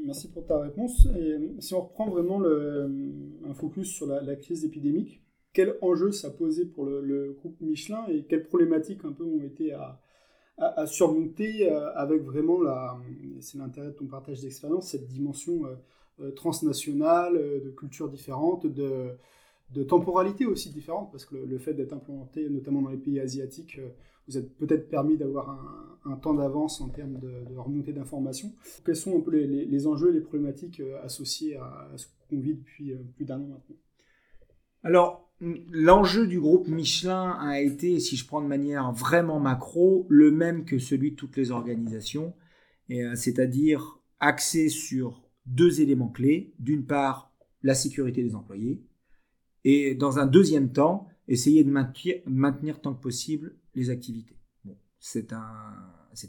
Merci 0.04 0.28
pour 0.28 0.46
ta 0.46 0.58
réponse. 0.58 1.06
Et 1.16 1.36
si 1.60 1.74
on 1.74 1.82
reprend 1.82 2.08
vraiment 2.10 2.38
le, 2.38 2.90
un 3.48 3.54
focus 3.54 3.88
sur 3.88 4.06
la, 4.06 4.36
crise 4.36 4.64
épidémique, 4.64 5.22
quel 5.52 5.76
enjeu 5.82 6.12
ça 6.12 6.30
posait 6.30 6.66
pour 6.66 6.86
le, 6.86 7.36
groupe 7.38 7.60
Michelin 7.60 8.04
et 8.08 8.24
quelles 8.24 8.44
problématiques 8.44 9.04
un 9.04 9.12
peu 9.12 9.24
ont 9.24 9.42
été 9.42 9.72
à, 9.72 9.98
surmonter 10.86 11.72
euh, 11.72 11.92
avec 11.94 12.22
vraiment 12.22 12.60
la, 12.60 12.96
c'est 13.40 13.58
l'intérêt 13.58 13.88
de 13.88 13.92
ton 13.92 14.06
partage 14.06 14.42
d'expérience, 14.42 14.90
cette 14.90 15.08
dimension 15.08 15.62
euh, 16.20 16.30
transnationale, 16.32 17.34
de 17.34 17.70
cultures 17.70 18.08
différentes, 18.08 18.66
de, 18.66 19.16
temporalité 19.88 20.44
aussi 20.44 20.70
différente, 20.70 21.10
parce 21.10 21.24
que 21.24 21.36
le, 21.36 21.58
fait 21.58 21.74
d'être 21.74 21.94
implanté 21.94 22.48
notamment 22.48 22.82
dans 22.82 22.90
les 22.90 22.98
pays 22.98 23.18
asiatiques, 23.18 23.78
euh, 23.78 23.88
vous 24.28 24.38
êtes 24.38 24.56
peut-être 24.56 24.88
permis 24.88 25.16
d'avoir 25.16 25.50
un, 26.04 26.16
temps 26.16 26.34
d'avance 26.34 26.80
en 26.80 26.88
termes 26.88 27.18
de, 27.18 27.56
remontée 27.56 27.92
d'informations. 27.92 28.52
Quels 28.84 28.96
sont 28.96 29.18
un 29.18 29.20
peu 29.20 29.30
les, 29.30 29.86
enjeux 29.86 30.10
et 30.10 30.12
les 30.12 30.20
problématiques 30.20 30.80
euh, 30.80 31.02
associés 31.02 31.56
à, 31.56 31.90
ce 31.96 32.06
qu'on 32.28 32.40
vit 32.40 32.54
depuis 32.54 32.92
euh, 32.92 32.98
plus 33.16 33.24
d'un 33.24 33.40
an 33.40 33.46
maintenant? 33.46 33.76
Alors, 34.84 35.32
l'enjeu 35.40 36.26
du 36.26 36.40
groupe 36.40 36.66
Michelin 36.66 37.38
a 37.40 37.60
été, 37.60 38.00
si 38.00 38.16
je 38.16 38.26
prends 38.26 38.42
de 38.42 38.48
manière 38.48 38.92
vraiment 38.92 39.38
macro, 39.38 40.06
le 40.08 40.30
même 40.32 40.64
que 40.64 40.78
celui 40.78 41.12
de 41.12 41.16
toutes 41.16 41.36
les 41.36 41.52
organisations, 41.52 42.34
c'est-à-dire 43.14 44.00
axé 44.18 44.68
sur 44.68 45.22
deux 45.46 45.80
éléments 45.80 46.08
clés. 46.08 46.52
D'une 46.58 46.84
part, 46.84 47.32
la 47.62 47.74
sécurité 47.74 48.24
des 48.24 48.34
employés, 48.34 48.82
et 49.64 49.94
dans 49.94 50.18
un 50.18 50.26
deuxième 50.26 50.72
temps, 50.72 51.08
essayer 51.28 51.64
de 51.64 51.70
maintenir, 51.70 52.80
tant 52.80 52.94
que 52.94 53.00
possible 53.00 53.56
les 53.74 53.90
activités. 53.90 54.36
c'est 55.00 55.32
un, 55.32 55.74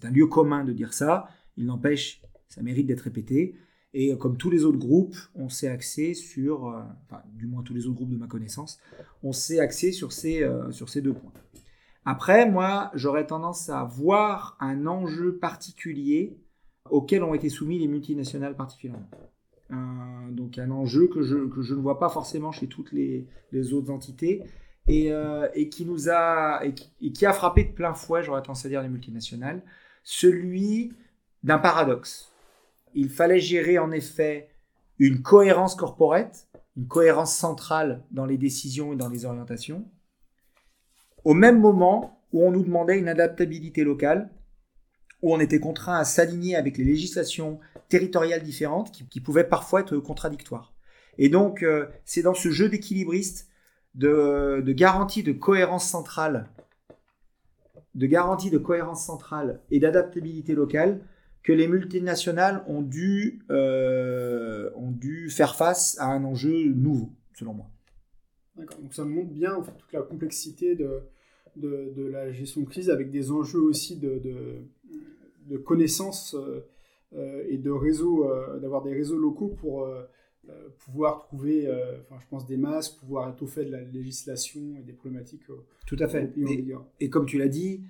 un 0.04 0.12
lieu 0.12 0.28
commun 0.28 0.64
de 0.64 0.74
dire 0.74 0.94
ça, 0.94 1.28
il 1.58 1.66
n'empêche, 1.66 2.22
ça 2.50 2.62
mérite 2.62 2.88
d'être 2.88 3.02
répété. 3.02 3.56
Et 3.96 4.18
comme 4.18 4.38
tous 4.38 4.50
les 4.50 4.66
autres 4.66 4.80
groupes, 4.80 5.16
on 5.36 5.50
s'est 5.50 5.68
axé 5.68 6.16
sur, 6.16 6.68
euh, 6.68 6.82
enfin, 7.06 7.22
du 7.36 7.46
moins 7.46 7.62
tous 7.62 7.76
les 7.76 7.86
autres 7.86 7.96
groupes 7.96 8.10
de 8.10 8.18
ma 8.18 8.26
connaissance, 8.26 8.80
on 9.22 9.34
s'est 9.34 9.60
axé 9.60 9.92
sur 9.92 10.12
ces, 10.12 10.42
euh, 10.42 10.72
sur 10.72 10.90
ces 10.90 11.02
deux 11.02 11.14
points. 11.14 11.34
Après, 12.04 12.50
moi, 12.50 12.90
j'aurais 12.96 13.28
tendance 13.28 13.70
à 13.70 13.84
voir 13.84 14.58
un 14.60 14.88
enjeu 14.88 15.38
particulier 15.38 16.40
auquel 16.90 17.24
ont 17.24 17.36
été 17.36 17.50
soumis 17.50 17.78
les 17.78 17.88
multinationales 17.88 18.56
particulièrement 18.56 19.10
donc 20.32 20.58
un 20.58 20.72
enjeu 20.72 21.08
que 21.08 21.22
je, 21.22 21.36
ne 21.36 21.80
vois 21.80 22.00
pas 22.00 22.10
forcément 22.10 22.52
chez 22.52 22.68
toutes 22.68 22.92
les, 22.92 23.28
autres 23.74 23.92
entités 23.92 24.44
et, 24.88 25.12
euh, 25.12 25.48
qui 25.72 25.86
nous 25.86 26.10
a 26.10 26.62
et 26.64 26.74
qui, 26.74 27.26
a 27.26 27.34
frappé 27.34 27.64
de 27.64 27.72
plein 27.72 27.94
fouet, 27.94 28.24
j'aurais 28.24 28.42
tendance 28.42 28.66
à 28.66 28.70
dire 28.70 28.82
les 28.82 28.90
multinationales, 28.90 29.62
celui 30.04 30.94
d'un 31.44 31.58
paradoxe. 31.58 32.32
Il 32.94 33.10
fallait 33.10 33.40
gérer 33.40 33.80
en 33.80 33.92
effet 33.92 34.50
une 35.00 35.22
cohérence 35.22 35.76
corporate, 35.76 36.48
une 36.78 36.88
cohérence 36.88 37.36
centrale 37.36 38.04
dans 38.12 38.26
les 38.26 38.38
décisions 38.38 38.94
et 38.94 38.96
dans 38.96 39.10
les 39.10 39.26
orientations, 39.26 39.86
au 41.24 41.34
même 41.34 41.60
moment 41.60 42.20
où 42.32 42.46
on 42.46 42.52
nous 42.52 42.64
demandait 42.64 43.00
une 43.00 43.08
adaptabilité 43.08 43.84
locale 43.84 44.30
où 45.22 45.34
on 45.34 45.40
était 45.40 45.60
contraint 45.60 45.98
à 45.98 46.04
s'aligner 46.04 46.56
avec 46.56 46.78
les 46.78 46.84
législations 46.84 47.60
territoriales 47.88 48.44
différentes 48.44 48.92
qui, 48.92 49.22
pouvaient 49.22 49.46
parfois 49.46 49.80
être 49.80 49.98
contradictoires. 49.98 50.74
Et 51.18 51.30
donc, 51.30 51.64
euh, 51.64 51.88
c'est 52.04 52.24
dans 52.24 52.34
ce 52.34 52.50
jeu 52.50 52.68
d'équilibriste, 52.68 53.48
de, 53.96 54.72
garantie 54.72 55.24
de 55.24 55.32
cohérence 55.32 55.88
centrale, 55.88 56.50
de 57.96 58.08
garantie 58.08 58.50
de 58.50 58.58
cohérence 58.58 59.06
centrale 59.06 59.62
et 59.72 59.80
d'adaptabilité 59.80 60.56
locale 60.56 61.02
que 61.44 61.54
les 61.54 61.68
multinationales 61.68 62.64
ont 62.68 62.82
dû, 62.82 63.44
euh, 63.52 64.72
ont 64.76 64.92
dû 64.92 65.30
faire 65.30 65.56
face 65.56 65.98
à 66.00 66.08
un 66.08 66.24
enjeu 66.24 66.70
nouveau, 66.74 67.12
selon 67.34 67.54
moi. 67.54 67.70
D'accord, 68.56 68.80
donc 68.80 68.94
ça 68.94 69.04
montre 69.04 69.32
bien 69.32 69.62
toute 69.62 69.92
la 69.92 70.02
complexité 70.02 70.76
de, 70.76 71.02
de, 71.56 72.06
la 72.06 72.32
gestion 72.32 72.62
de 72.62 72.68
crise 72.68 72.90
avec 72.90 73.12
des 73.12 73.32
enjeux 73.32 73.62
aussi 73.62 73.98
de 73.98 74.22
de 75.48 75.58
connaissances 75.58 76.36
euh, 76.36 76.66
euh, 77.16 77.44
et 77.48 77.58
de 77.58 77.72
réseaux, 77.72 78.28
d'avoir 78.60 78.82
des 78.82 78.94
réseaux 78.94 79.18
locaux 79.18 79.50
pour 79.50 79.88
pouvoir 80.80 81.20
trouver, 81.20 81.70
enfin, 82.02 82.20
je 82.22 82.28
pense, 82.30 82.46
des 82.46 82.58
masques, 82.58 83.00
pouvoir 83.00 83.36
fait 83.48 83.66
de 83.66 83.72
la 83.72 83.82
législation 83.82 84.76
et 84.78 84.84
des 84.84 84.94
problématiques. 84.94 85.44
Tout 85.88 85.98
à 86.00 86.08
fait. 86.08 86.34
Et, 86.38 86.66
et, 87.00 87.10
comme 87.10 87.26
tu 87.26 87.38
l'as 87.38 87.48
dit 87.48 87.84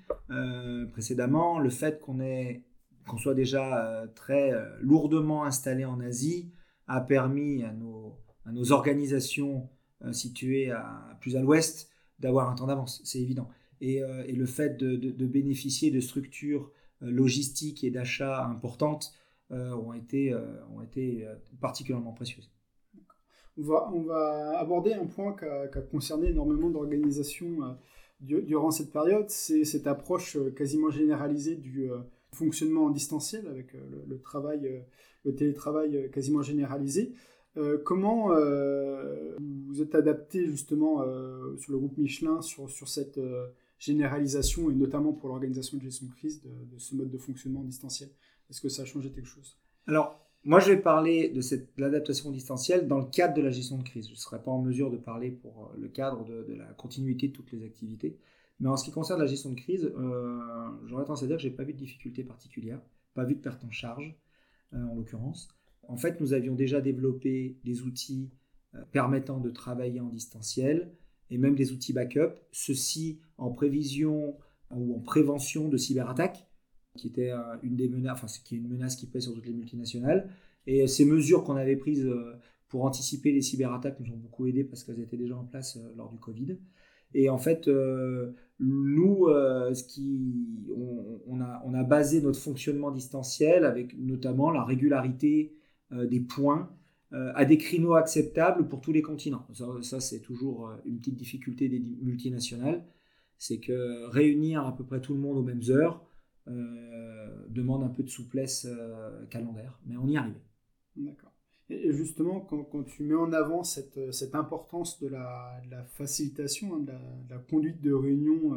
précédemment, 0.91 1.59
le 1.59 1.69
fait 1.69 1.99
qu'on 1.99 3.17
soit 3.17 3.33
déjà 3.33 4.05
très 4.15 4.51
lourdement 4.81 5.45
installé 5.45 5.85
en 5.85 5.99
Asie, 5.99 6.51
a 6.87 7.01
permis 7.01 7.63
à 7.63 7.71
nos, 7.71 8.15
à 8.45 8.51
nos 8.51 8.71
organisations 8.71 9.69
situées 10.11 10.69
à, 10.71 11.17
plus 11.21 11.35
à 11.35 11.41
l'ouest 11.41 11.89
d'avoir 12.19 12.49
un 12.49 12.55
temps 12.55 12.67
d'avance, 12.67 13.01
c'est 13.03 13.19
évident. 13.19 13.49
Et, 13.81 13.97
et, 13.97 14.33
le 14.33 14.45
fait 14.45 14.77
de, 14.77 14.95
de, 14.95 15.25
bénéficier 15.25 15.91
de 15.91 15.99
structures 15.99 16.71
logistiques 17.01 17.83
et 17.83 17.91
d'achat 17.91 18.45
importantes 18.45 19.13
ont 19.53 19.93
été, 19.93 20.35
ont 20.75 20.81
été 20.81 21.27
particulièrement 21.61 22.13
précieuses. 22.13 22.51
On 23.57 23.61
va, 23.61 23.89
on 23.93 24.01
va 24.01 24.57
aborder 24.57 24.93
un 24.93 25.05
point 25.05 25.35
qui 25.35 25.45
a, 25.45 25.67
concerné 25.81 26.29
énormément 26.29 26.69
d'organisations 26.69 27.75
durant 28.23 28.71
cette 28.71 28.91
période, 28.91 29.29
c'est 29.29 29.65
cette 29.65 29.87
approche 29.87 30.37
euh, 30.37 30.51
quasiment 30.51 30.89
généralisée 30.89 31.55
du 31.55 31.91
euh, 31.91 31.99
fonctionnement 32.33 32.85
en 32.85 32.89
distanciel 32.89 33.47
avec 33.47 33.75
euh, 33.75 33.79
le, 34.07 34.19
travail, 34.19 34.83
le 35.25 35.35
télétravail 35.35 36.09
quasiment 36.11 36.41
généralisé. 36.41 37.13
comment 37.85 38.29
vous 39.39 39.81
êtes 39.81 39.93
adapté 39.93 40.47
justement 40.47 41.03
sur 41.57 41.71
le 41.71 41.77
groupe 41.77 41.97
Michelin 41.99 42.41
sur, 42.41 42.67
sur 42.67 42.87
cette 42.89 43.19
généralisation 43.77 44.71
et 44.71 44.73
notamment 44.73 45.13
pour 45.13 45.29
l'organisation 45.29 45.77
de 45.77 45.83
gestion 45.83 46.07
de 46.07 46.13
crise 46.13 46.41
de, 46.41 46.49
de, 46.49 46.79
ce 46.79 46.95
mode 46.95 47.11
de 47.11 47.17
fonctionnement 47.19 47.59
en 47.59 47.65
distanciel? 47.65 48.09
Est-ce 48.49 48.61
que 48.61 48.69
ça 48.69 48.83
a 48.83 48.85
changé 48.85 49.11
quelque 49.11 49.27
chose? 49.27 49.57
Alors, 49.87 50.23
moi, 50.45 50.59
je 50.59 50.71
vais 50.71 50.77
parler 50.77 51.29
de, 51.29 51.39
cette, 51.39 51.69
l'adaptation 51.77 52.29
distancielle 52.29 52.87
dans 52.87 52.99
le 52.99 53.05
cadre 53.05 53.33
de 53.33 53.41
la 53.41 53.49
gestion 53.49 53.77
de 53.77 53.83
crise. 53.83 54.07
Je 54.07 54.11
ne 54.11 54.17
serai 54.17 54.41
pas 54.41 54.51
en 54.51 54.61
mesure 54.61 54.91
de 54.91 54.97
parler 54.97 55.31
pour 55.31 55.65
euh, 55.65 55.77
le 55.79 55.87
cadre 55.87 56.25
de, 56.25 56.53
la 56.53 56.65
continuité 56.73 57.29
de 57.29 57.33
toutes 57.33 57.51
les 57.53 57.63
activités. 57.63 58.17
Mais 58.59 58.67
en 58.67 58.75
ce 58.75 58.83
qui 58.83 58.91
concerne 58.91 59.21
la 59.21 59.25
gestion 59.25 59.51
de 59.51 59.55
crise, 59.55 59.85
euh, 59.85 60.69
j'aurais 60.85 61.05
tendance 61.05 61.23
à 61.23 61.27
dire 61.27 61.37
que 61.37 61.43
je 61.43 61.47
n'ai 61.47 61.53
pas 61.53 61.63
vu 61.63 61.73
de 61.73 61.77
difficulté 61.77 62.23
particulière, 62.23 62.81
pas 63.13 63.23
vu 63.23 63.35
de 63.35 63.39
perte 63.39 63.63
en 63.63 63.71
charge, 63.71 64.15
euh, 64.73 64.83
en 64.83 64.95
l'occurrence. 64.95 65.47
En 65.87 65.95
fait, 65.95 66.19
nous 66.19 66.33
avions 66.33 66.55
déjà 66.55 66.81
développé 66.81 67.57
des 67.63 67.81
outils 67.81 68.29
permettant 68.91 69.39
de 69.39 69.51
travailler 69.51 69.99
en 69.99 70.07
distanciel 70.07 70.91
et 71.29 71.37
même 71.37 71.53
des 71.55 71.73
outils 71.73 71.93
backup, 71.93 72.31
ceci 72.51 73.19
en 73.37 73.51
prévision 73.51 74.35
ou 74.71 74.95
en 74.95 74.99
prévention 74.99 75.67
de 75.67 75.77
cyberattaques 75.77 76.47
qui 76.97 77.07
était 77.07 77.31
une 77.63 77.75
des 77.75 77.89
menaces, 77.89 78.23
enfin, 78.23 78.27
qui 78.43 78.55
est 78.55 78.57
une 78.59 78.67
menace 78.67 78.95
qui 78.95 79.07
pèse 79.07 79.23
sur 79.23 79.33
toutes 79.33 79.45
les 79.45 79.53
multinationales. 79.53 80.29
Et 80.67 80.87
ces 80.87 81.05
mesures 81.05 81.43
qu'on 81.43 81.55
avait 81.55 81.75
prises 81.75 82.05
euh, 82.05 82.33
pour 82.69 82.85
anticiper 82.85 83.31
les 83.31 83.41
cyberattaques 83.41 83.99
nous 83.99 84.13
ont 84.13 84.17
beaucoup 84.17 84.47
aidé 84.47 84.63
parce 84.63 84.83
qu'elles 84.83 84.99
étaient 84.99 85.17
déjà 85.17 85.35
en 85.35 85.43
place 85.43 85.77
euh, 85.77 85.93
lors 85.95 86.09
du 86.09 86.17
Covid. 86.17 86.57
Et 87.13 87.29
en 87.29 87.37
fait, 87.37 87.67
euh, 87.67 88.31
nous, 88.59 89.27
ce 89.27 89.83
qui, 89.83 90.65
on, 91.27 91.41
a, 91.41 91.61
on, 91.63 91.73
a, 91.75 91.83
basé 91.83 92.21
notre 92.21 92.39
fonctionnement 92.39 92.89
distanciel 92.89 93.65
avec 93.65 93.95
notamment 93.99 94.49
la 94.49 94.63
régularité 94.63 95.53
des 95.91 96.19
points 96.21 96.71
à 97.11 97.45
des 97.45 97.59
créneaux 97.59 97.93
acceptables 97.93 98.67
pour 98.67 98.81
tous 98.81 98.91
les 98.91 99.03
continents. 99.03 99.45
Ça, 99.53 99.67
ça 99.83 99.99
c'est 99.99 100.21
toujours 100.21 100.71
une 100.85 100.97
petite 100.97 101.15
difficulté 101.15 101.69
des 101.69 101.79
multinationales, 102.01 102.83
c'est 103.37 103.59
que 103.59 104.09
réunir 104.09 104.65
à 104.65 104.75
peu 104.75 104.83
près 104.83 104.99
tout 104.99 105.13
le 105.13 105.19
monde 105.19 105.37
aux 105.37 105.43
mêmes 105.43 105.61
heures, 105.69 106.03
euh, 106.03 106.12
demande 106.45 107.83
un 107.83 107.89
peu 107.89 108.03
de 108.03 108.09
souplesse 108.09 108.65
euh, 108.69 109.25
calendaire, 109.27 109.79
mais 109.85 109.97
on 109.97 110.07
y 110.07 110.17
arrive. 110.17 110.39
D'accord. 110.95 111.31
Et 111.69 111.93
justement, 111.93 112.41
quand, 112.41 112.83
tu 112.83 113.03
mets 113.03 113.15
en 113.15 113.31
avant 113.31 113.63
cette, 113.63 114.11
cette 114.11 114.35
importance 114.35 114.99
de 115.01 115.07
la, 115.07 115.61
facilitation, 115.93 116.75
hein, 116.75 116.79
de, 116.79 116.91
la, 117.29 117.37
conduite 117.39 117.81
de 117.81 117.93
réunions 117.93 118.53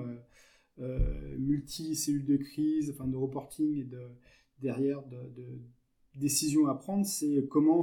euh, 0.81 1.37
multi-cellules 1.39 2.27
de 2.27 2.37
crise, 2.37 2.91
enfin 2.91 3.07
de 3.07 3.17
reporting 3.17 3.79
et 3.79 3.85
de, 3.85 4.03
derrière 4.61 5.03
de, 5.07 5.61
décisions 6.17 6.67
à 6.67 6.75
prendre, 6.75 7.07
c'est 7.07 7.47
comment, 7.49 7.83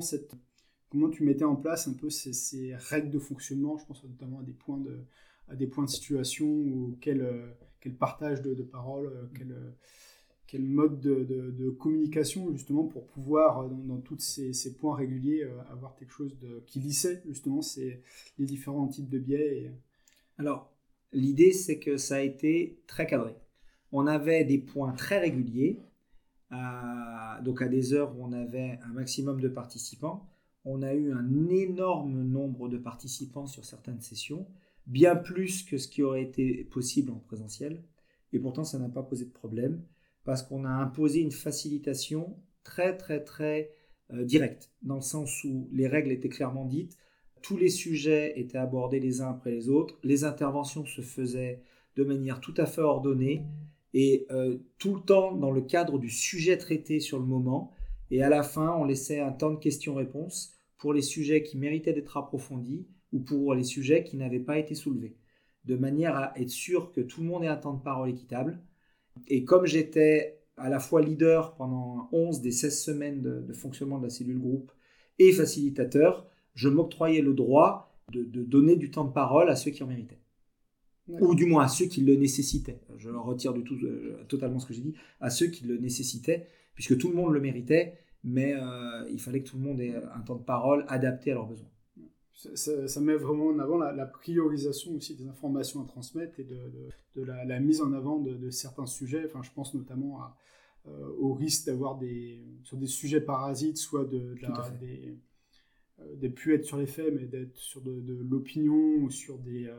tu 1.12 1.24
mettais 1.24 1.46
en 1.46 1.56
place 1.56 1.88
un 1.88 1.94
peu 1.94 2.10
ces, 2.10 2.76
règles 2.76 3.10
de 3.10 3.20
fonctionnement, 3.20 3.78
je 3.78 3.86
pense 3.86 4.04
notamment 4.04 4.40
à 4.40 4.44
des 4.44 4.54
points 4.54 4.80
de, 4.80 5.06
à 5.48 5.56
des 5.56 5.68
points 5.68 5.86
de 5.86 5.90
situation 5.90 6.46
ou 6.46 6.98
quel, 7.84 7.94
partage 7.96 8.42
de, 8.42 8.54
de 8.54 8.64
paroles, 8.64 9.30
quel, 9.36 9.54
quel 10.54 10.66
mode 10.66 11.00
de, 11.00 11.70
communication 11.80 12.52
justement 12.52 12.84
pour 12.84 13.08
pouvoir, 13.08 13.64
euh, 13.64 13.70
dans, 13.70 13.98
tous 13.98 14.20
ces, 14.20 14.74
points 14.76 14.96
réguliers, 14.96 15.44
euh, 15.44 15.60
avoir 15.72 15.96
quelque 15.96 16.12
chose 16.12 16.38
qui 16.68 16.80
lissait 16.80 17.24
justement 17.26 17.64
ces, 17.64 18.04
les 18.38 18.46
différents 18.46 18.88
types 18.88 19.10
de 19.10 19.18
biais 19.18 19.72
Alors, 20.38 20.72
l'idée 21.12 21.54
c'est 21.54 21.80
que 21.80 21.98
ça 21.98 22.18
a 22.18 22.22
été 22.22 22.80
très 22.86 23.08
cadré. 23.08 23.36
On 23.92 24.06
avait 24.06 24.44
des 24.44 24.60
points 24.60 24.92
très 24.92 25.20
réguliers, 25.20 25.80
donc 26.52 27.64
à 27.64 27.68
des 27.68 27.94
heures 27.94 28.16
où 28.16 28.24
on 28.24 28.32
avait 28.32 28.80
un 28.84 28.94
maximum 28.94 29.42
de 29.42 29.48
participants. 29.48 30.30
On 30.66 30.84
a 30.84 30.94
eu 30.94 31.12
un 31.12 31.50
énorme 31.50 32.22
nombre 32.22 32.70
de 32.70 32.78
participants 32.78 33.48
sur 33.48 33.66
certaines 33.66 34.02
sessions, 34.02 34.46
bien 34.88 35.16
plus 35.16 35.64
que 35.64 35.78
ce 35.78 35.88
qui 35.88 36.04
aurait 36.04 36.24
été 36.24 36.66
possible 36.66 37.12
en 37.12 37.20
présentiel. 37.20 37.84
Et 38.32 38.40
pourtant, 38.40 38.64
ça 38.64 38.80
n'a 38.80 38.90
pas 38.90 39.04
posé 39.04 39.26
de 39.26 39.32
problème 39.32 39.84
parce 40.24 40.44
qu'on 40.44 40.66
a 40.66 40.70
imposé 40.70 41.20
une 41.20 41.32
facilitation 41.32 42.38
très 42.64 42.98
très 42.98 43.24
très 43.24 43.72
euh, 44.14 44.24
directe, 44.24 44.72
dans 44.82 44.96
le 44.96 45.02
sens 45.02 45.44
où 45.44 45.70
les 45.72 45.88
règles 45.88 46.12
étaient 46.12 46.30
clairement 46.30 46.66
dites, 46.66 46.98
tous 47.42 47.58
les 47.58 47.70
sujets 47.70 48.40
étaient 48.40 48.58
abordés 48.58 49.00
les 49.00 49.22
uns 49.22 49.30
après 49.30 49.52
les 49.52 49.70
autres, 49.70 50.00
les 50.04 50.24
interventions 50.24 50.86
se 50.86 51.02
faisaient 51.02 51.62
de 51.96 52.04
manière 52.04 52.40
tout 52.40 52.54
à 52.58 52.66
fait 52.66 52.82
ordonnée 52.82 53.46
et 53.94 54.26
euh, 54.32 54.58
tout 54.78 54.96
le 54.96 55.02
temps 55.02 55.34
dans 55.34 55.52
le 55.52 55.62
cadre 55.62 56.00
du 56.00 56.10
sujet 56.10 56.58
traité 56.58 57.00
sur 57.00 57.20
le 57.20 57.26
moment. 57.26 57.72
Et 58.12 58.24
à 58.24 58.30
la 58.30 58.44
fin, 58.44 58.76
on 58.78 58.86
laissait 58.86 59.20
un 59.20 59.32
temps 59.32 59.52
de 59.52 59.60
questions-réponses 59.60 60.54
pour 60.78 60.94
les 60.94 61.02
sujets 61.02 61.44
qui 61.44 61.58
méritaient 61.58 61.94
d'être 61.94 62.18
approfondis 62.18 62.88
ou 63.14 63.20
pour 63.20 63.54
les 63.54 63.64
sujets 63.64 64.04
qui 64.04 64.18
n'avaient 64.18 64.40
pas 64.40 64.58
été 64.58 64.76
soulevés, 64.76 65.16
de 65.66 65.78
manière 65.78 66.18
à 66.18 66.34
être 66.38 66.50
sûr 66.50 66.92
que 66.92 67.00
tout 67.00 67.22
le 67.22 67.28
monde 67.28 67.44
ait 67.44 67.48
un 67.48 67.56
temps 67.56 67.74
de 67.74 67.82
parole 67.82 68.10
équitable, 68.10 68.60
et 69.28 69.46
comme 69.46 69.66
j'étais 69.66 70.40
à 70.58 70.70
la 70.70 70.80
fois 70.80 71.02
leader 71.02 71.56
pendant 71.56 72.10
11 72.12 72.42
des 72.42 72.52
16 72.52 72.84
semaines 72.84 73.22
de, 73.22 73.54
fonctionnement 73.54 74.00
de 74.00 74.04
la 74.04 74.10
cellule 74.10 74.40
groupe 74.40 74.72
et 75.20 75.32
facilitateur, 75.32 76.28
je 76.56 76.70
m'octroyais 76.70 77.22
le 77.22 77.34
droit 77.34 77.96
de, 78.12 78.24
donner 78.44 78.76
du 78.76 78.92
temps 78.92 79.06
de 79.06 79.14
parole 79.14 79.50
à 79.50 79.56
ceux 79.56 79.72
qui 79.72 79.84
en 79.84 79.88
méritaient. 79.88 80.20
Ou 81.08 81.36
du 81.36 81.46
moins 81.46 81.66
à 81.66 81.68
ceux 81.68 81.86
qui 81.86 82.02
le 82.02 82.16
nécessitaient. 82.16 82.80
Je 82.98 83.10
retire 83.10 83.54
du 83.54 83.64
tout 83.64 83.76
euh, 83.84 84.24
totalement 84.30 84.60
ce 84.60 84.66
que 84.66 84.74
j'ai 84.74 84.82
dit, 84.82 84.94
à 85.20 85.30
ceux 85.30 85.48
qui 85.48 85.66
le 85.66 85.78
nécessitaient, 85.78 86.48
puisque 86.76 86.98
tout 86.98 87.10
le 87.10 87.16
monde 87.16 87.34
le 87.34 87.42
méritait, 87.42 87.98
mais 88.24 88.54
euh, 88.56 89.06
il 89.12 89.20
fallait 89.20 89.42
que 89.42 89.50
tout 89.50 89.58
le 89.58 89.64
monde 89.64 89.82
ait 89.82 89.96
un 89.96 90.22
temps 90.22 90.36
de 90.36 90.44
parole 90.44 90.86
adapté 90.88 91.32
à 91.32 91.34
leurs 91.34 91.48
besoins 91.48 91.73
ça, 92.34 93.02
met 93.02 93.16
vraiment 93.16 93.48
en 93.48 93.60
avant 93.60 93.78
la, 93.78 94.06
priorisation 94.06 94.94
aussi 94.96 95.16
des 95.16 95.28
informations 95.28 95.82
à 95.82 95.86
transmettre 95.86 96.40
et 96.40 96.44
de, 96.44 96.72
de, 97.16 97.24
la, 97.24 97.60
mise 97.60 97.82
en 97.82 97.94
avant 97.94 98.20
de, 98.20 98.50
certains 98.50 98.86
sujets. 98.86 99.24
Enfin, 99.26 99.42
je 99.44 99.52
pense 99.52 99.74
notamment 99.74 100.22
à, 100.22 100.36
euh, 100.88 101.10
au 101.18 101.34
risque 101.34 101.66
d'avoir 101.68 101.98
des, 101.98 102.44
sur 102.64 102.78
des 102.78 102.88
sujets 102.88 103.22
parasites, 103.22 103.78
soit 103.78 104.04
de, 104.04 104.36
des, 104.82 105.18
euh, 106.00 106.16
des 106.16 106.30
pu 106.30 106.54
être 106.54 106.66
sur 106.66 106.78
les 106.78 106.88
faits, 106.88 107.14
mais 107.14 107.26
d'être 107.26 107.56
sur 107.56 107.82
de, 107.82 108.04
l'opinion 108.30 108.96
ou 109.02 109.10
sur 109.10 109.38
des, 109.38 109.68
euh, 109.68 109.76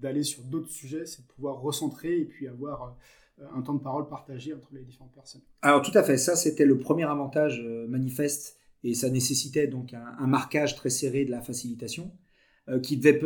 d'aller 0.00 0.22
sur 0.22 0.44
d'autres 0.44 0.70
sujets, 0.70 1.06
c'est 1.06 1.22
de 1.22 1.32
pouvoir 1.32 1.60
recentrer 1.60 2.20
et 2.20 2.24
puis 2.24 2.46
avoir 2.46 2.96
un 3.52 3.60
temps 3.62 3.74
de 3.74 3.82
parole 3.82 4.08
partagé 4.08 4.54
entre 4.54 4.68
les 4.72 4.82
différentes 4.82 5.12
personnes. 5.12 5.42
Alors 5.60 5.82
tout 5.82 5.96
à 5.98 6.02
fait, 6.02 6.16
ça 6.16 6.36
c'était 6.36 6.64
le 6.64 6.78
premier 6.78 7.04
avantage 7.04 7.60
manifeste 7.88 8.58
et 8.86 8.94
ça 8.94 9.10
nécessitait 9.10 9.66
donc 9.66 9.94
un, 9.94 10.26
marquage 10.26 10.76
très 10.76 10.90
serré 10.90 11.24
de 11.24 11.30
la 11.30 11.40
facilitation 11.40 12.12
euh, 12.68 12.78
qui 12.78 12.96
devait 12.96 13.18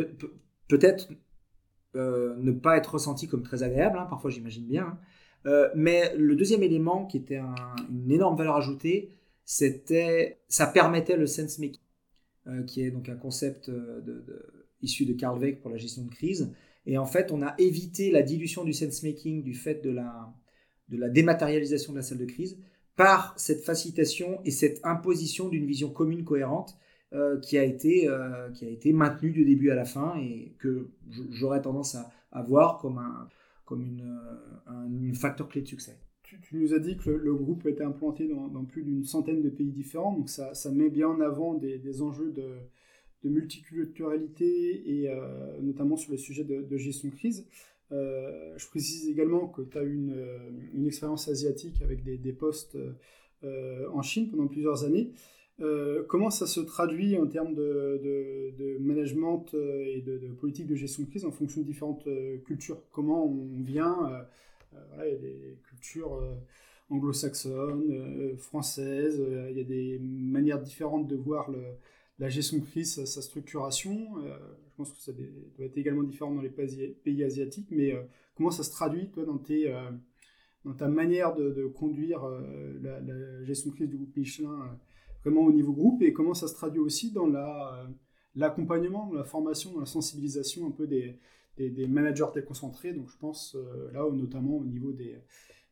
peut-être 0.67 1.09
euh, 1.95 2.35
ne 2.39 2.51
pas 2.51 2.77
être 2.77 2.93
ressenti 2.93 3.27
comme 3.27 3.43
très 3.43 3.61
agréable, 3.61 3.99
hein, 3.99 4.07
parfois 4.09 4.31
j'imagine 4.31 4.65
bien. 4.65 4.87
Hein. 4.87 4.99
Euh, 5.45 5.69
mais 5.75 6.15
le 6.15 6.35
deuxième 6.35 6.63
élément 6.63 7.05
qui 7.05 7.17
était 7.17 7.37
une 7.89 8.11
énorme 8.11 8.35
valeur 8.35 8.55
ajoutée, 8.55 9.11
c'était 9.45 10.39
ça 10.47 10.65
permettait 10.65 11.17
le 11.17 11.27
sense 11.27 11.59
making, 11.59 12.65
qui 12.65 12.81
est 12.81 12.89
donc 12.89 13.07
un 13.09 13.15
concept 13.15 13.71
issu 14.81 15.05
de 15.05 15.13
Carl 15.13 15.37
Weck 15.39 15.61
pour 15.61 15.69
la 15.69 15.77
gestion 15.77 16.03
de 16.03 16.09
crise. 16.09 16.51
Et 16.87 16.97
en 16.97 17.05
fait, 17.05 17.31
on 17.31 17.43
a 17.43 17.53
évité 17.59 18.09
la 18.09 18.23
dilution 18.23 18.63
du 18.63 18.73
sense 18.73 19.03
making 19.03 19.43
du 19.43 19.53
fait 19.53 19.83
de 19.83 19.91
la 19.91 21.09
dématérialisation 21.09 21.93
de 21.93 21.97
la 21.97 22.03
salle 22.03 22.17
de 22.19 22.25
crise 22.25 22.57
par 22.95 23.33
cette 23.37 23.63
facilitation 23.63 24.39
et 24.45 24.51
cette 24.51 24.79
imposition 24.83 25.49
d'une 25.49 25.65
vision 25.65 25.89
commune 25.89 26.23
cohérente 26.23 26.77
euh, 27.13 27.39
qui, 27.39 27.57
a 27.57 27.63
été, 27.63 28.07
euh, 28.07 28.49
qui 28.51 28.65
a 28.65 28.69
été 28.69 28.93
maintenue 28.93 29.31
du 29.31 29.43
début 29.43 29.69
à 29.69 29.75
la 29.75 29.85
fin 29.85 30.15
et 30.17 30.53
que 30.59 30.89
j'aurais 31.29 31.61
tendance 31.61 31.97
à, 32.31 32.41
voir 32.43 32.77
comme 32.77 32.99
un, 32.99 33.27
comme 33.65 33.81
une, 33.81 34.17
un, 34.67 35.13
facteur 35.13 35.49
clé 35.49 35.61
de 35.61 35.67
succès. 35.67 35.97
Tu, 36.23 36.39
nous 36.53 36.73
as 36.73 36.79
dit 36.79 36.95
que 36.95 37.09
le, 37.09 37.33
groupe 37.35 37.67
était 37.67 37.83
implanté 37.83 38.29
dans, 38.29 38.63
plus 38.63 38.83
d'une 38.83 39.03
centaine 39.03 39.41
de 39.41 39.49
pays 39.49 39.71
différents, 39.71 40.13
donc 40.13 40.29
ça, 40.29 40.53
met 40.71 40.89
bien 40.89 41.09
en 41.09 41.19
avant 41.19 41.55
des, 41.55 42.01
enjeux 42.01 42.31
de, 42.31 43.29
multiculturalité 43.29 45.01
et 45.01 45.09
euh, 45.09 45.59
notamment 45.61 45.97
sur 45.97 46.13
le 46.13 46.17
sujet 46.17 46.45
de, 46.45 46.61
de 46.61 46.77
gestion 46.77 47.09
de 47.09 47.13
crise. 47.13 47.45
Je 47.91 48.67
précise 48.69 49.09
également 49.09 49.47
que 49.47 49.61
tu 49.61 49.77
as 49.77 49.83
eu 49.83 50.11
une, 50.73 50.85
expérience 50.85 51.27
asiatique 51.27 51.81
avec 51.81 52.03
des, 52.03 52.33
postes 52.33 52.77
en 53.43 54.01
Chine 54.01 54.29
pendant 54.29 54.47
plusieurs 54.47 54.85
années. 54.85 55.11
comment 56.07 56.29
ça 56.29 56.47
se 56.47 56.61
traduit 56.61 57.17
en 57.17 57.27
termes 57.27 57.53
de, 57.53 58.77
management 58.79 59.45
et 59.53 60.01
de, 60.01 60.33
politique 60.39 60.67
de 60.67 60.75
gestion 60.75 61.03
de 61.03 61.09
crise 61.09 61.25
en 61.25 61.31
fonction 61.31 61.61
de 61.61 61.65
différentes 61.65 62.07
cultures? 62.45 62.81
Comment 62.91 63.25
on 63.25 63.61
vient, 63.61 64.25
il 64.73 65.11
y 65.11 65.15
a 65.15 65.17
des 65.17 65.57
cultures 65.67 66.17
anglo-saxonne, 66.91 67.91
euh, 67.91 68.37
française. 68.37 69.19
Euh, 69.19 69.49
il 69.49 69.57
y 69.57 69.61
a 69.61 69.63
des 69.63 69.99
manières 69.99 70.59
différentes 70.59 71.07
de 71.07 71.15
voir 71.15 71.49
la 72.19 72.29
gestion 72.29 72.57
de 72.57 72.63
crise, 72.63 73.03
sa, 73.05 73.21
structuration. 73.21 74.09
Euh, 74.81 74.85
je 74.85 74.89
pense 74.89 74.93
que 74.93 75.01
ça 75.01 75.11
doit 75.57 75.65
être 75.65 75.77
également 75.77 76.03
différent 76.03 76.33
dans 76.33 76.41
les 76.41 76.49
pays 76.49 77.23
asiatiques, 77.23 77.67
mais 77.71 77.93
comment 78.35 78.51
ça 78.51 78.63
se 78.63 78.71
traduit, 78.71 79.09
toi, 79.09 79.25
dans, 79.25 79.41
dans 80.65 80.73
ta 80.73 80.87
manière 80.87 81.35
de, 81.35 81.67
conduire 81.67 82.21
la, 82.81 83.43
gestion 83.45 83.71
de 83.71 83.75
crise 83.75 83.89
du 83.89 83.97
groupe 83.97 84.15
Michelin 84.15 84.77
vraiment 85.23 85.41
au 85.41 85.51
niveau 85.51 85.73
groupe, 85.73 86.01
et 86.01 86.13
comment 86.13 86.33
ça 86.33 86.47
se 86.47 86.55
traduit 86.55 86.79
aussi 86.79 87.11
dans 87.11 87.27
la, 87.27 87.87
l'accompagnement, 88.35 89.07
dans 89.07 89.15
la 89.15 89.23
formation, 89.23 89.73
dans 89.73 89.81
la 89.81 89.85
sensibilisation 89.85 90.67
un 90.67 90.71
peu 90.71 90.87
des, 90.87 91.19
des, 91.57 91.87
managers 91.87 92.31
déconcentrés, 92.33 92.93
donc 92.93 93.09
je 93.09 93.17
pense 93.17 93.55
là 93.93 94.03
notamment 94.11 94.57
au 94.57 94.65
niveau 94.65 94.91
des, 94.91 95.17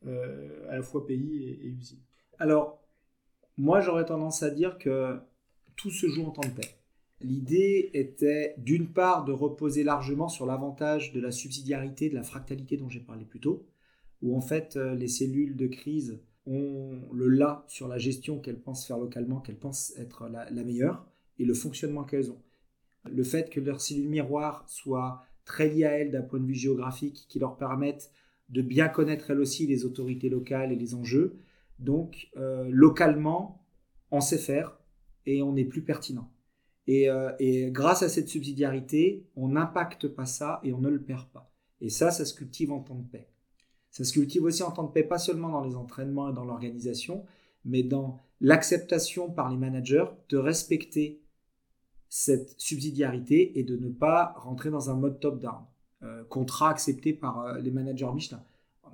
euh, 0.05 0.69
à 0.69 0.77
la 0.77 0.81
fois 0.81 1.05
pays 1.05 1.43
et, 1.43 1.65
et 1.65 1.67
usine. 1.67 1.99
Alors, 2.37 2.81
moi 3.57 3.81
j'aurais 3.81 4.05
tendance 4.05 4.43
à 4.43 4.49
dire 4.49 4.77
que 4.77 5.17
tout 5.75 5.91
se 5.91 6.07
joue 6.07 6.23
en 6.23 6.31
temps 6.31 6.47
de 6.47 6.55
paix. 6.55 6.78
L'idée 7.21 7.89
était 7.93 8.55
d'une 8.57 8.87
part 8.87 9.25
de 9.25 9.33
reposer 9.33 9.83
largement 9.83 10.29
sur 10.29 10.45
l'avantage 10.45 11.11
de 11.11 11.19
la 11.19 11.31
subsidiarité, 11.31 12.09
de 12.09 12.15
la 12.15 12.23
fractalité 12.23 12.77
dont 12.77 12.87
j'ai 12.87 13.01
parlé 13.01 13.25
plus 13.25 13.41
tôt, 13.41 13.67
où 14.21 14.37
en 14.37 14.41
fait 14.41 14.77
euh, 14.77 14.95
les 14.95 15.09
cellules 15.09 15.57
de 15.57 15.67
crise 15.67 16.21
ont 16.45 17.01
le 17.11 17.27
là 17.27 17.65
sur 17.67 17.87
la 17.87 17.97
gestion 17.97 18.39
qu'elles 18.39 18.61
pensent 18.61 18.87
faire 18.87 18.97
localement, 18.97 19.41
qu'elles 19.41 19.59
pensent 19.59 19.93
être 19.97 20.29
la, 20.29 20.49
meilleure, 20.63 21.05
et 21.37 21.45
le 21.45 21.53
fonctionnement 21.53 22.03
qu'elles 22.03 22.31
ont. 22.31 22.41
Le 23.05 23.23
fait 23.23 23.49
que 23.49 23.59
leurs 23.59 23.81
cellules 23.81 24.09
miroirs 24.09 24.63
soient 24.67 25.23
très 25.45 25.67
liées 25.67 25.85
à 25.85 25.91
elles 25.99 26.11
d'un 26.11 26.21
point 26.21 26.39
de 26.39 26.45
vue 26.45 26.55
géographique, 26.55 27.25
qui 27.27 27.39
leur 27.39 27.57
permettent 27.57 28.11
de 28.49 28.61
bien 28.61 28.87
connaître 28.87 29.29
elle 29.31 29.39
aussi 29.39 29.67
les 29.67 29.85
autorités 29.85 30.29
locales 30.29 30.71
et 30.71 30.75
les 30.75 30.95
enjeux. 30.95 31.37
Donc, 31.77 32.29
euh, 32.37 32.67
localement, 32.69 33.63
on 34.11 34.21
sait 34.21 34.37
faire 34.37 34.79
et 35.25 35.43
on 35.43 35.55
est 35.55 35.65
plus 35.65 35.83
pertinent. 35.83 36.31
Euh, 36.89 37.31
et, 37.39 37.69
grâce 37.71 38.03
à 38.03 38.09
cette 38.09 38.29
subsidiarité, 38.29 39.27
on 39.35 39.49
n'impacte 39.49 40.07
pas 40.07 40.25
ça 40.25 40.59
et 40.63 40.73
on 40.73 40.79
ne 40.79 40.89
le 40.89 41.01
perd 41.01 41.27
pas. 41.27 41.51
Et 41.81 41.89
ça, 41.89 42.11
ça 42.11 42.25
se 42.25 42.33
cultive 42.33 42.71
en 42.71 42.79
temps 42.79 42.95
de 42.95 43.07
paix. 43.07 43.29
Ça 43.91 44.03
se 44.03 44.13
cultive 44.13 44.43
aussi 44.43 44.63
en 44.63 44.71
temps 44.71 44.83
de 44.83 44.91
paix, 44.91 45.03
pas 45.03 45.19
seulement 45.19 45.49
dans 45.49 45.63
les 45.63 45.75
entraînements 45.75 46.29
et 46.29 46.33
dans 46.33 46.45
l'organisation, 46.45 47.25
mais 47.65 47.83
dans 47.83 48.19
l'acceptation 48.41 49.29
par 49.29 49.49
les 49.49 49.57
managers 49.57 50.05
de 50.29 50.37
respecter 50.37 51.21
cette 52.07 52.59
subsidiarité 52.59 53.59
et 53.59 53.63
de 53.63 53.75
ne 53.75 53.89
pas 53.89 54.33
rentrer 54.37 54.71
dans 54.71 54.89
un 54.89 54.95
mode 54.95 55.19
top-down. 55.19 55.63
Euh, 56.01 56.23
contrat 56.25 56.69
accepté 56.69 57.13
par 57.13 57.41
euh, 57.41 57.59
les 57.59 57.71
managers 57.71 58.11
Michelin. 58.13 58.43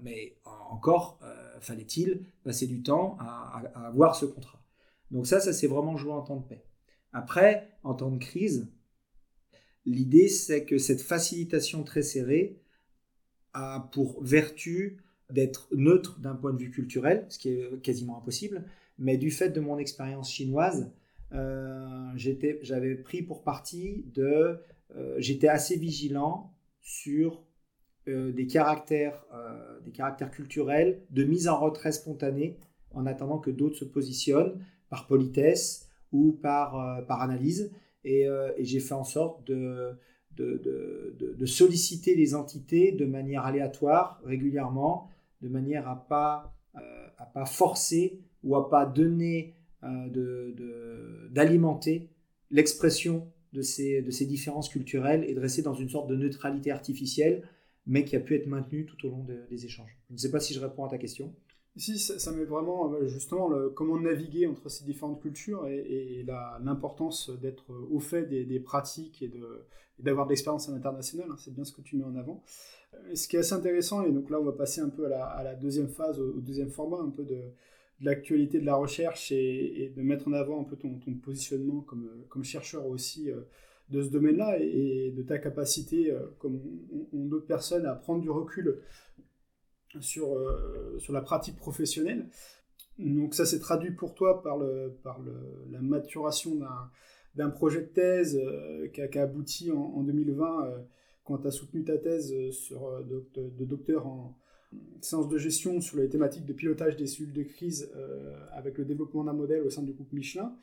Mais 0.01 0.36
encore, 0.43 1.19
fallait-il 1.62 2.25
passer 2.43 2.67
du 2.67 2.84
temps 2.84 3.15
à, 3.17 3.63
avoir 3.88 4.13
ce 4.15 4.25
contrat? 4.25 4.60
Donc 5.10 5.25
ça, 5.25 5.39
ça 5.39 5.53
s'est 5.53 5.67
vraiment 5.67 5.95
joué 5.95 6.12
en 6.12 6.21
temps 6.21 6.36
de 6.36 6.43
paix. 6.43 6.65
Après, 7.15 7.69
en 7.84 7.93
temps 7.93 8.12
de 8.12 8.17
crise, 8.17 8.67
l'idée 9.86 10.28
c'est 10.28 10.65
que 10.65 10.78
cette 10.78 11.01
facilitation 11.01 11.84
très 11.84 12.01
serrée 12.01 12.60
a 13.54 13.89
pour 13.93 14.21
vertu 14.21 14.97
d'être 15.30 15.69
neutre 15.73 16.19
d'un 16.19 16.36
point 16.36 16.51
de 16.51 16.58
vue 16.58 16.71
culturel, 16.71 17.25
ce 17.30 17.39
qui 17.39 17.49
est 17.51 17.82
quasiment 17.82 18.17
impossible, 18.17 18.65
mais 18.97 19.17
du 19.17 19.32
fait 19.32 19.49
de 19.49 19.62
mon 19.62 19.78
expérience 19.78 20.30
chinoise, 20.30 20.91
j'avais 21.32 22.95
pris 22.95 23.21
pour 23.21 23.43
partie 23.43 24.04
de... 24.13 24.60
j'étais 25.17 25.47
assez 25.47 25.78
vigilant 25.78 26.54
sur 26.82 27.45
euh, 28.10 28.34
des, 28.34 28.45
caractères, 28.45 29.25
euh, 29.34 29.80
des 29.86 29.91
caractères 29.91 30.32
culturels 30.32 31.01
de 31.12 31.23
mise 31.23 31.47
en 31.47 31.58
retrait 31.58 31.93
spontanée 31.93 32.60
en 32.91 33.06
attendant 33.06 33.39
que 33.39 33.49
d'autres 33.49 33.78
se 33.78 33.86
positionnent 33.86 34.63
par 34.89 35.08
politesse 35.08 35.84
ou 36.15 36.32
par, 36.41 36.80
euh, 36.80 37.01
par 37.01 37.21
analyse. 37.21 37.71
Et, 38.04 38.28
j'ai 38.60 38.80
fait 38.80 38.93
en 38.93 39.04
sorte 39.04 39.47
de, 39.47 39.97
de, 40.38 41.45
solliciter 41.45 42.13
les 42.13 42.36
entités 42.36 42.91
de 42.91 43.06
manière 43.06 43.45
aléatoire, 43.45 44.21
régulièrement, 44.23 45.10
de 45.41 45.49
manière 45.49 45.88
à 45.88 46.08
pas, 46.08 46.54
à 46.75 47.25
pas 47.25 47.45
forcer 47.45 48.19
ou 48.43 48.56
à 48.56 48.69
pas 48.69 48.86
donner, 48.86 49.56
d'alimenter 51.32 52.10
l'expression 52.51 53.28
de 53.54 53.63
ces, 53.63 54.04
de 54.04 54.12
ces 54.12 54.25
différences 54.28 54.69
culturelles 54.69 55.25
et 55.28 55.34
de 55.34 55.39
rester 55.39 55.63
dans 55.63 55.73
une 55.73 55.89
sorte 55.89 56.08
de 56.08 56.15
neutralité 56.15 56.69
artificielle, 56.69 57.41
mais 57.88 58.04
qui 58.04 58.15
a 58.15 58.19
pu 58.19 58.36
être 58.36 58.47
maintenue 58.47 58.86
tout 58.86 59.08
au 59.08 59.10
long 59.10 59.25
des 59.49 59.65
échanges. 59.65 59.97
Je 60.10 60.13
ne 60.13 60.19
sais 60.19 60.30
pas 60.30 60.39
si 60.39 60.54
je 60.54 60.60
réponds 60.60 60.86
à 60.86 60.89
ta 60.89 60.97
question. 60.97 61.34
Si, 61.77 61.99
ça, 61.99 62.31
met 62.31 62.45
vraiment 62.45 62.93
euh, 62.93 63.07
justement 63.07 63.51
comment 63.73 63.99
naviguer 63.99 64.47
entre 64.47 64.69
ces 64.69 64.85
différentes 64.85 65.21
cultures 65.21 65.67
et, 65.67 66.25
l'importance 66.61 67.29
d'être 67.41 67.65
au 67.91 67.99
fait 67.99 68.23
des, 68.23 68.59
pratiques 68.59 69.21
et 69.21 69.31
d'avoir 69.99 70.25
de, 70.25 70.31
l'expérience 70.31 70.69
à 70.69 70.71
l'international. 70.71 71.27
Hein, 71.29 71.35
c'est 71.38 71.53
bien 71.53 71.65
ce 71.65 71.73
que 71.73 71.81
tu 71.81 71.97
mets 71.97 72.05
en 72.05 72.15
avant. 72.15 72.43
Euh, 72.93 73.15
ce 73.15 73.27
qui 73.27 73.35
est 73.35 73.39
assez 73.39 73.53
intéressant, 73.53 74.03
et 74.03 74.11
donc 74.11 74.29
là 74.29 74.39
on 74.39 74.45
va 74.45 74.53
passer 74.53 74.79
un 74.79 74.89
peu 74.89 75.05
à 75.05 75.43
la, 75.43 75.55
deuxième 75.55 75.89
phase, 75.89 76.17
au, 76.19 76.39
deuxième 76.39 76.69
format, 76.69 76.99
un 76.99 77.09
peu 77.09 77.25
de, 77.25 77.41
l'actualité 77.99 78.59
de 78.59 78.65
la 78.65 78.75
recherche 78.75 79.33
et, 79.33 79.91
de 79.95 80.01
mettre 80.01 80.29
en 80.29 80.33
avant 80.33 80.61
un 80.61 80.63
peu 80.63 80.77
ton, 80.77 80.97
positionnement 81.21 81.81
comme, 81.81 82.43
chercheur 82.43 82.85
aussi 82.88 83.29
euh, 83.29 83.41
de 83.89 84.01
ce 84.01 84.09
domaine-là 84.09 84.59
et, 84.61 85.13
de 85.15 85.23
ta 85.23 85.39
capacité, 85.39 86.15
comme 86.39 86.59
ont 87.13 87.25
d'autres 87.25 87.45
personnes, 87.45 87.85
à 87.85 87.95
prendre 87.95 88.21
du 88.21 88.29
recul 88.29 88.79
sur, 90.01 90.34
euh, 90.34 90.97
sur 90.99 91.13
la 91.13 91.21
pratique 91.21 91.58
professionnelle. 91.58 92.27
Donc 92.99 93.34
ça 93.34 93.45
s'est 93.45 93.60
traduit 93.60 93.91
pour 93.91 94.15
toi 94.15 94.41
par, 94.41 94.58
le, 94.58 94.97
par 95.03 95.19
le, 95.19 95.34
la 95.71 95.81
maturation 95.81 96.58
d'un 97.36 97.49
projet 97.49 97.81
de 97.81 97.88
thèse 97.88 98.39
qui, 98.93 99.01
a, 99.01 99.21
abouti 99.21 99.69
en, 99.71 100.01
2020 100.01 100.69
quand 101.25 101.39
tu 101.39 101.47
as 101.47 101.51
soutenu 101.51 101.84
ta 101.84 101.97
thèse 101.97 102.34
sur, 102.51 103.03
de, 103.03 103.25
de 103.36 103.65
docteur 103.65 104.08
en, 104.08 104.38
séance 105.01 105.27
de 105.29 105.38
gestion 105.38 105.81
sur 105.81 105.97
les 105.97 106.10
thématiques 106.10 106.45
de 106.45 106.53
pilotage 106.53 106.95
des 106.95 107.08
cellules 107.08 107.34
de 107.34 107.43
crise 107.43 107.89
euh, 107.95 108.36
avec 108.51 108.77
le 108.77 108.86
développement 108.86 109.23
d'un 109.23 109.34
modèle 109.34 109.62
au 109.62 109.69
sein 109.69 109.84
du 109.84 109.93
groupe 109.93 110.12
Michelin. 110.13 110.55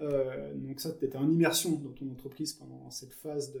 Euh, 0.00 0.54
donc 0.54 0.80
ça, 0.80 0.92
tu 0.92 1.04
étais 1.04 1.16
en 1.16 1.30
immersion 1.30 1.72
dans 1.72 1.92
ton 1.92 2.10
entreprise 2.10 2.52
pendant 2.52 2.90
cette 2.90 3.12
phase 3.12 3.52
de, 3.52 3.60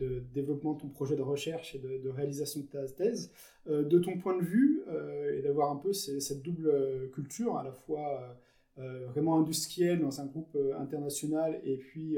développement 0.00 0.74
de 0.74 0.80
ton 0.80 0.88
projet 0.88 1.16
de 1.16 1.22
recherche 1.22 1.74
et 1.74 1.78
de, 1.78 2.08
réalisation 2.08 2.60
de 2.60 2.66
ta 2.66 2.86
thèse. 2.86 3.30
Euh, 3.68 3.82
de 3.82 3.98
ton 3.98 4.18
point 4.18 4.36
de 4.36 4.44
vue, 4.44 4.82
et 5.32 5.42
d'avoir 5.42 5.70
un 5.70 5.76
peu 5.76 5.92
cette 5.92 6.42
double 6.42 7.10
culture, 7.12 7.56
à 7.56 7.64
la 7.64 7.72
fois 7.72 8.36
vraiment 8.76 9.38
industrielle 9.38 10.00
dans 10.00 10.20
un 10.20 10.26
groupe 10.26 10.58
international 10.78 11.60
et 11.64 11.76
puis 11.76 12.16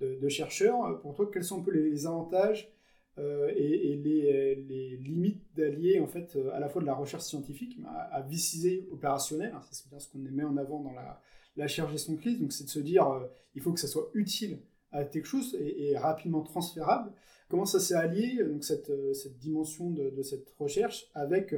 de, 0.00 0.28
chercheurs, 0.28 1.00
pour 1.00 1.14
toi, 1.14 1.28
quels 1.32 1.44
sont 1.44 1.60
un 1.60 1.64
peu 1.64 1.72
les 1.72 2.06
avantages 2.06 2.72
euh, 3.18 3.52
et, 3.56 3.96
les, 3.96 4.96
limites 4.98 5.42
d'allier 5.56 5.98
en 5.98 6.06
fait 6.06 6.36
euh, 6.36 6.54
à 6.54 6.60
la 6.60 6.68
fois 6.68 6.80
de 6.82 6.86
la 6.86 6.94
recherche 6.94 7.24
scientifique 7.24 7.76
mais 7.78 7.88
à, 7.88 8.20
visée 8.22 8.86
opérationnelle. 8.92 9.52
Hein, 9.54 9.60
c'est 9.70 9.88
bien 9.88 9.98
ce 9.98 10.08
qu'on 10.08 10.18
met 10.18 10.44
en 10.44 10.56
avant 10.56 10.80
dans 10.80 10.92
la, 10.92 11.20
la 11.56 11.64
recherche 11.64 11.90
gestion 11.90 12.12
de 12.12 12.18
crise. 12.18 12.38
Donc 12.38 12.52
c'est 12.52 12.64
de 12.64 12.68
se 12.68 12.78
dire 12.78 13.08
euh, 13.08 13.26
il 13.54 13.62
faut 13.62 13.72
que 13.72 13.80
ça 13.80 13.88
soit 13.88 14.08
utile 14.14 14.60
à 14.92 15.04
quelque 15.04 15.26
chose 15.26 15.56
et, 15.60 15.96
rapidement 15.96 16.42
transférable. 16.42 17.12
Comment 17.48 17.66
ça 17.66 17.80
s'est 17.80 17.94
allié 17.94 18.42
donc 18.44 18.64
cette, 18.64 18.92
cette 19.14 19.38
dimension 19.38 19.90
de, 19.90 20.22
cette 20.22 20.50
recherche 20.58 21.06
avec 21.14 21.54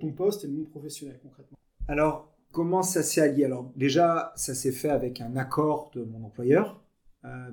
ton 0.00 0.12
poste 0.12 0.44
et 0.44 0.48
le 0.48 0.54
monde 0.54 0.68
professionnel 0.68 1.18
concrètement? 1.22 1.56
Alors 1.88 2.30
comment 2.52 2.82
ça 2.82 3.02
s'est 3.02 3.22
allié? 3.22 3.44
Alors 3.44 3.72
déjà 3.74 4.32
ça 4.36 4.54
s'est 4.54 4.72
fait 4.72 4.90
avec 4.90 5.20
un 5.20 5.36
accord 5.36 5.90
de 5.94 6.04
mon 6.04 6.24
employeur. 6.24 6.82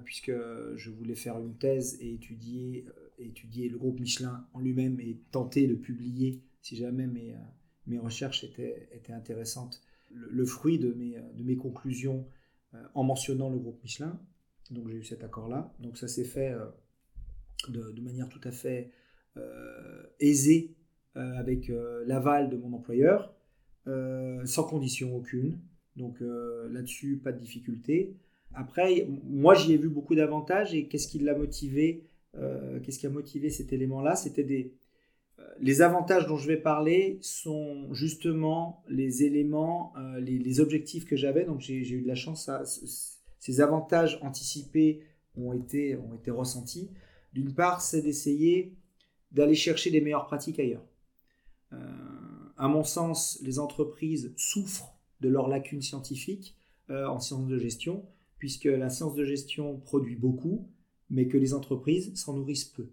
puisque 0.03 0.34
je 0.75 0.91
voulais 0.91 1.15
faire 1.15 1.39
une 1.39 1.55
thèse 1.55 1.97
et 2.01 2.13
étudier 2.13 2.86
étudier 3.19 3.69
le 3.69 3.77
groupe 3.77 3.99
Michelin 3.99 4.45
en 4.53 4.60
lui-même 4.60 4.99
et 4.99 5.19
tenter 5.31 5.67
de 5.67 5.75
publier, 5.75 6.41
si 6.62 6.75
jamais 6.75 7.08
mes, 7.08 7.34
euh, 7.34 7.38
mes 7.88 7.99
recherches 7.99 8.43
étaient, 8.43 8.89
étaient 8.91 9.13
intéressantes, 9.13 9.81
le, 10.12 10.45
fruit 10.45 10.79
de 10.79 10.93
mes, 10.93 11.17
de 11.34 11.43
mes 11.43 11.55
conclusions 11.55 12.25
euh, 12.73 12.84
en 12.93 13.03
mentionnant 13.03 13.49
le 13.49 13.58
groupe 13.58 13.81
Michelin. 13.84 14.19
Donc 14.71 14.89
j'ai 14.89 14.97
eu 14.97 15.04
cet 15.04 15.23
accord-là. 15.23 15.73
Donc 15.80 15.97
ça 15.97 16.08
s'est 16.08 16.23
fait 16.23 16.51
euh, 16.51 16.65
de, 17.69 18.01
manière 18.01 18.30
tout 18.30 18.41
à 18.43 18.51
fait 18.51 18.91
aisée 20.21 20.73
avec 21.13 21.69
l'aval 22.06 22.49
de 22.49 22.56
mon 22.56 22.71
employeur, 22.71 23.36
sans 23.86 24.63
condition 24.63 25.13
aucune. 25.13 25.60
Donc 25.97 26.21
là-dessus, 26.21 27.17
pas 27.17 27.34
de 27.34 27.39
difficulté. 27.39 28.15
Après, 28.54 29.06
moi, 29.25 29.54
j'y 29.54 29.73
ai 29.73 29.78
vu 29.78 29.89
beaucoup 29.89 30.15
d'avantages 30.15 30.73
et 30.73 30.88
qu'est-ce 30.88 31.10
qui 31.10 31.19
l'a 31.19 31.36
motivé 31.36 32.06
qu'est-ce 32.84 32.97
qui 32.97 33.08
a 33.08 33.10
motivé 33.10 33.49
cet 33.49 33.73
élément-là? 33.73 34.15
C'était 34.15 34.45
des, 34.45 34.73
les 35.60 35.82
avantages 35.82 36.28
dont 36.28 36.38
je 36.38 36.47
vais 36.47 36.58
parler 36.58 37.17
sont 37.21 37.93
justement 37.93 38.84
les 38.88 39.23
éléments, 39.23 39.93
les, 40.19 40.60
objectifs 40.60 41.06
que 41.06 41.15
j'avais. 41.15 41.45
Donc 41.45 41.62
j'ai 41.62 41.75
eu 41.75 42.01
de 42.01 42.08
la 42.08 42.15
chance, 42.15 42.49
ces 43.45 43.62
avantages 43.62 44.17
anticipés 44.23 45.03
ont 45.38 45.53
été, 45.53 45.95
ont 45.97 46.15
été 46.15 46.31
ressentis. 46.31 46.89
D'une 47.31 47.53
part, 47.53 47.79
c'est 47.79 48.01
d'essayer 48.01 48.73
d'aller 49.31 49.53
chercher 49.53 49.91
des 49.91 50.01
meilleures 50.01 50.25
pratiques 50.25 50.60
ailleurs. 50.60 50.84
Euh, 51.71 51.77
à 52.58 52.67
mon 52.67 52.84
sens, 52.84 53.39
les 53.43 53.60
entreprises 53.60 54.34
souffrent 54.36 54.95
de 55.21 55.29
leurs 55.29 55.47
lacunes 55.47 55.84
scientifiques 55.84 56.55
euh, 56.89 57.05
en 57.05 57.19
sciences 57.19 57.45
de 57.45 57.60
gestion, 57.60 58.03
puisque 58.39 58.65
la 58.65 58.89
science 58.89 59.13
de 59.13 59.23
gestion 59.23 59.77
produit 59.77 60.15
beaucoup, 60.15 60.67
mais 61.12 61.27
que 61.27 61.38
les 61.38 61.53
entreprises 61.53 62.15
s'en 62.15 62.34
nourrissent 62.34 62.65
peu. 62.65 62.89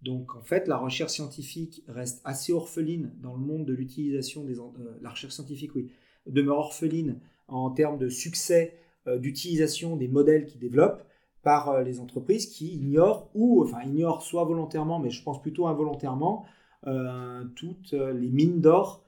Donc 0.00 0.34
en 0.36 0.42
fait, 0.42 0.68
la 0.68 0.78
recherche 0.78 1.12
scientifique 1.12 1.84
reste 1.86 2.22
assez 2.24 2.54
orpheline 2.54 3.12
dans 3.20 3.34
le 3.34 3.44
monde 3.44 3.66
de 3.66 3.74
l'utilisation 3.74 4.42
des... 4.42 4.58
Euh, 4.58 4.98
la 5.02 5.10
recherche 5.10 5.34
scientifique, 5.34 5.74
oui, 5.74 5.90
demeure 6.24 6.56
orpheline 6.56 7.20
en 7.46 7.70
termes 7.70 7.98
de 7.98 8.08
succès 8.08 8.78
d'utilisation 9.06 9.96
des 9.96 10.08
modèles 10.08 10.46
qui 10.46 10.58
développent, 10.58 11.04
par 11.42 11.70
euh, 11.70 11.82
les 11.82 12.00
entreprises 12.00 12.46
qui 12.46 12.74
ignorent, 12.74 13.28
ou 13.34 13.62
enfin 13.62 13.82
ignorent 13.82 14.22
soit 14.22 14.44
volontairement, 14.44 14.98
mais 14.98 15.10
je 15.10 15.22
pense 15.22 15.42
plutôt 15.42 15.66
involontairement, 15.66 16.44
euh, 16.86 17.44
toutes 17.56 17.94
euh, 17.94 18.12
les 18.12 18.28
mines 18.28 18.60
d'or 18.60 19.04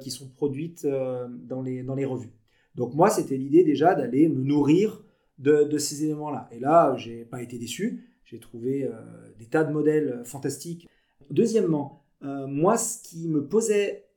qui 0.00 0.10
sont 0.10 0.26
produites 0.26 0.84
dans, 0.84 1.62
les, 1.62 1.84
dans 1.84 1.94
les 1.94 2.04
revues. 2.04 2.32
Donc 2.74 2.94
moi, 2.94 3.10
c'était 3.10 3.36
l'idée 3.36 3.62
déjà 3.62 3.94
d'aller 3.94 4.28
me 4.28 4.42
nourrir 4.42 5.04
de, 5.38 5.78
ces 5.78 6.02
éléments-là. 6.02 6.48
Et 6.50 6.58
là, 6.58 6.96
j'ai 6.96 7.24
pas 7.24 7.42
été 7.42 7.58
déçu. 7.58 8.04
J'ai 8.24 8.40
trouvé 8.40 8.90
des 9.38 9.46
tas 9.46 9.62
de 9.62 9.72
modèles 9.72 10.22
fantastiques. 10.24 10.88
Deuxièmement, 11.30 12.02
moi, 12.22 12.76
ce 12.76 13.00
qui 13.04 13.28
me 13.28 13.46
posait 13.46 14.08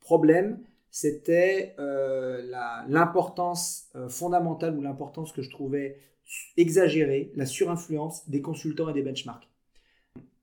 problème, 0.00 0.60
c'était 0.92 1.74
l'importance 2.88 3.90
fondamentale 4.08 4.76
ou 4.76 4.82
l'importance 4.82 5.32
que 5.32 5.42
je 5.42 5.50
trouvais 5.50 5.96
exagérer 6.56 7.32
la 7.34 7.46
surinfluence 7.46 8.28
des 8.28 8.40
consultants 8.40 8.88
et 8.88 8.92
des 8.92 9.02
benchmarks. 9.02 9.48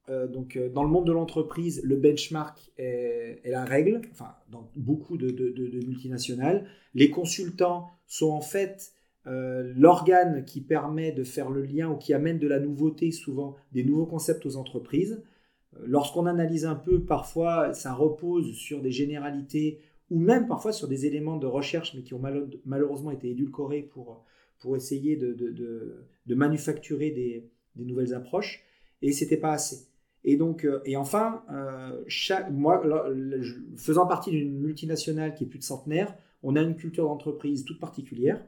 Euh, 0.09 0.27
donc, 0.27 0.55
euh, 0.55 0.69
dans 0.69 0.83
le 0.83 0.89
monde 0.89 1.05
de 1.05 1.11
l'entreprise, 1.11 1.81
le 1.83 1.95
benchmark 1.95 2.71
est, 2.77 3.41
la 3.45 3.63
règle, 3.63 4.01
enfin, 4.11 4.33
dans 4.49 4.69
beaucoup 4.75 5.17
de, 5.17 5.31
multinationales. 5.85 6.65
Les 6.95 7.09
consultants 7.09 7.87
sont 8.07 8.31
en 8.31 8.41
fait 8.41 8.93
euh, 9.27 9.71
l'organe 9.75 10.45
qui 10.45 10.61
permet 10.61 11.11
de 11.11 11.23
faire 11.23 11.49
le 11.49 11.61
lien 11.61 11.89
ou 11.89 11.95
qui 11.95 12.13
amène 12.13 12.39
de 12.39 12.47
la 12.47 12.59
nouveauté, 12.59 13.11
souvent 13.11 13.55
des 13.71 13.83
nouveaux 13.83 14.07
concepts 14.07 14.45
aux 14.45 14.57
entreprises. 14.57 15.21
Lorsqu'on 15.85 16.25
analyse 16.25 16.65
un 16.65 16.75
peu, 16.75 17.03
parfois, 17.03 17.73
ça 17.73 17.93
repose 17.93 18.53
sur 18.53 18.81
des 18.81 18.91
généralités 18.91 19.79
ou 20.09 20.19
même 20.19 20.47
parfois 20.47 20.73
sur 20.73 20.87
des 20.87 21.05
éléments 21.05 21.37
de 21.37 21.47
recherche, 21.47 21.93
mais 21.95 22.01
qui 22.01 22.13
ont 22.13 22.21
malheureusement 22.65 23.11
été 23.11 23.29
édulcorés 23.29 23.83
pour 23.83 24.23
pour 24.59 24.75
essayer 24.75 25.15
de, 25.15 25.33
de, 25.33 26.35
manufacturer 26.35 27.11
des, 27.11 27.49
des, 27.75 27.85
nouvelles 27.85 28.13
approches, 28.13 28.63
et 29.01 29.11
c'était 29.11 29.37
pas 29.37 29.53
assez. 29.53 29.87
Et 30.23 30.35
donc, 30.35 30.65
euh, 30.65 30.81
et 30.85 30.97
enfin, 30.97 31.43
euh, 31.51 32.03
chaque, 32.07 32.51
moi, 32.51 32.83
faisant 33.77 34.05
partie 34.05 34.31
d'une 34.31 34.59
multinationale 34.59 35.33
qui 35.33 35.45
est 35.45 35.47
plus 35.47 35.59
de 35.59 35.63
centenaire, 35.63 36.15
on 36.43 36.55
a 36.55 36.61
une 36.61 36.75
culture 36.75 37.05
d'entreprise 37.05 37.63
toute 37.65 37.79
particulière, 37.79 38.43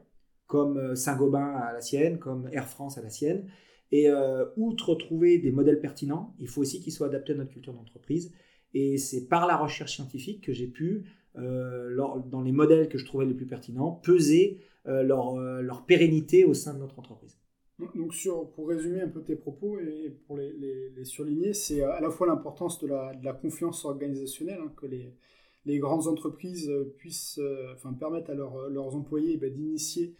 comme 0.46 0.76
euh, 0.76 0.94
Saint-Gobain 0.94 1.56
à 1.56 1.72
la 1.72 1.80
sienne, 1.80 2.18
comme 2.18 2.48
Air 2.52 2.68
France 2.68 2.98
à 2.98 3.02
la 3.02 3.10
sienne. 3.10 3.48
Et 3.94 4.08
outre 4.56 4.94
trouver 4.94 5.36
des 5.36 5.52
modèles 5.52 5.78
pertinents, 5.78 6.34
il 6.38 6.48
faut 6.48 6.62
aussi 6.62 6.80
qu'ils 6.80 6.94
soient 6.94 7.08
adaptés 7.08 7.34
à 7.34 7.36
notre 7.36 7.50
culture 7.50 7.74
d'entreprise. 7.74 8.32
Et 8.72 8.96
c'est 8.96 9.28
par 9.28 9.46
la 9.46 9.58
recherche 9.58 9.96
scientifique 9.96 10.40
que 10.42 10.54
j'ai 10.54 10.66
pu, 10.66 11.04
dans 11.34 12.42
les 12.44 12.52
modèles 12.52 12.88
que 12.88 12.98
je 12.98 13.06
trouvais 13.06 13.24
les 13.24 13.34
plus 13.34 13.46
pertinents, 13.46 14.00
peser 14.02 14.60
euh, 14.88 15.04
leur, 15.04 15.36
euh, 15.36 15.62
leur, 15.62 15.86
pérennité 15.86 16.44
au 16.44 16.54
sein 16.54 16.74
de 16.74 16.80
notre 16.80 16.98
entreprise. 16.98 17.38
Donc 17.78 18.12
pour 18.56 18.68
résumer 18.68 19.00
un 19.00 19.08
peu 19.08 19.22
tes 19.22 19.36
propos 19.36 19.78
et 19.78 20.12
pour 20.26 20.36
les, 20.36 20.52
les, 20.52 21.04
surligner, 21.04 21.54
c'est 21.54 21.82
à 21.82 22.00
la 22.00 22.10
fois 22.10 22.26
l'importance 22.26 22.80
de 22.80 22.88
la, 22.88 23.32
confiance 23.32 23.84
organisationnelle, 23.84 24.58
hein, 24.60 24.72
que 24.76 24.86
les, 24.86 25.78
grandes 25.78 26.08
entreprises 26.08 26.68
puissent 26.96 27.38
euh, 27.38 27.72
enfin, 27.74 27.92
permettre 27.92 28.30
à 28.30 28.34
leurs 28.34 28.96
employés 28.96 29.36
bah, 29.36 29.48
d'initier 29.48 30.16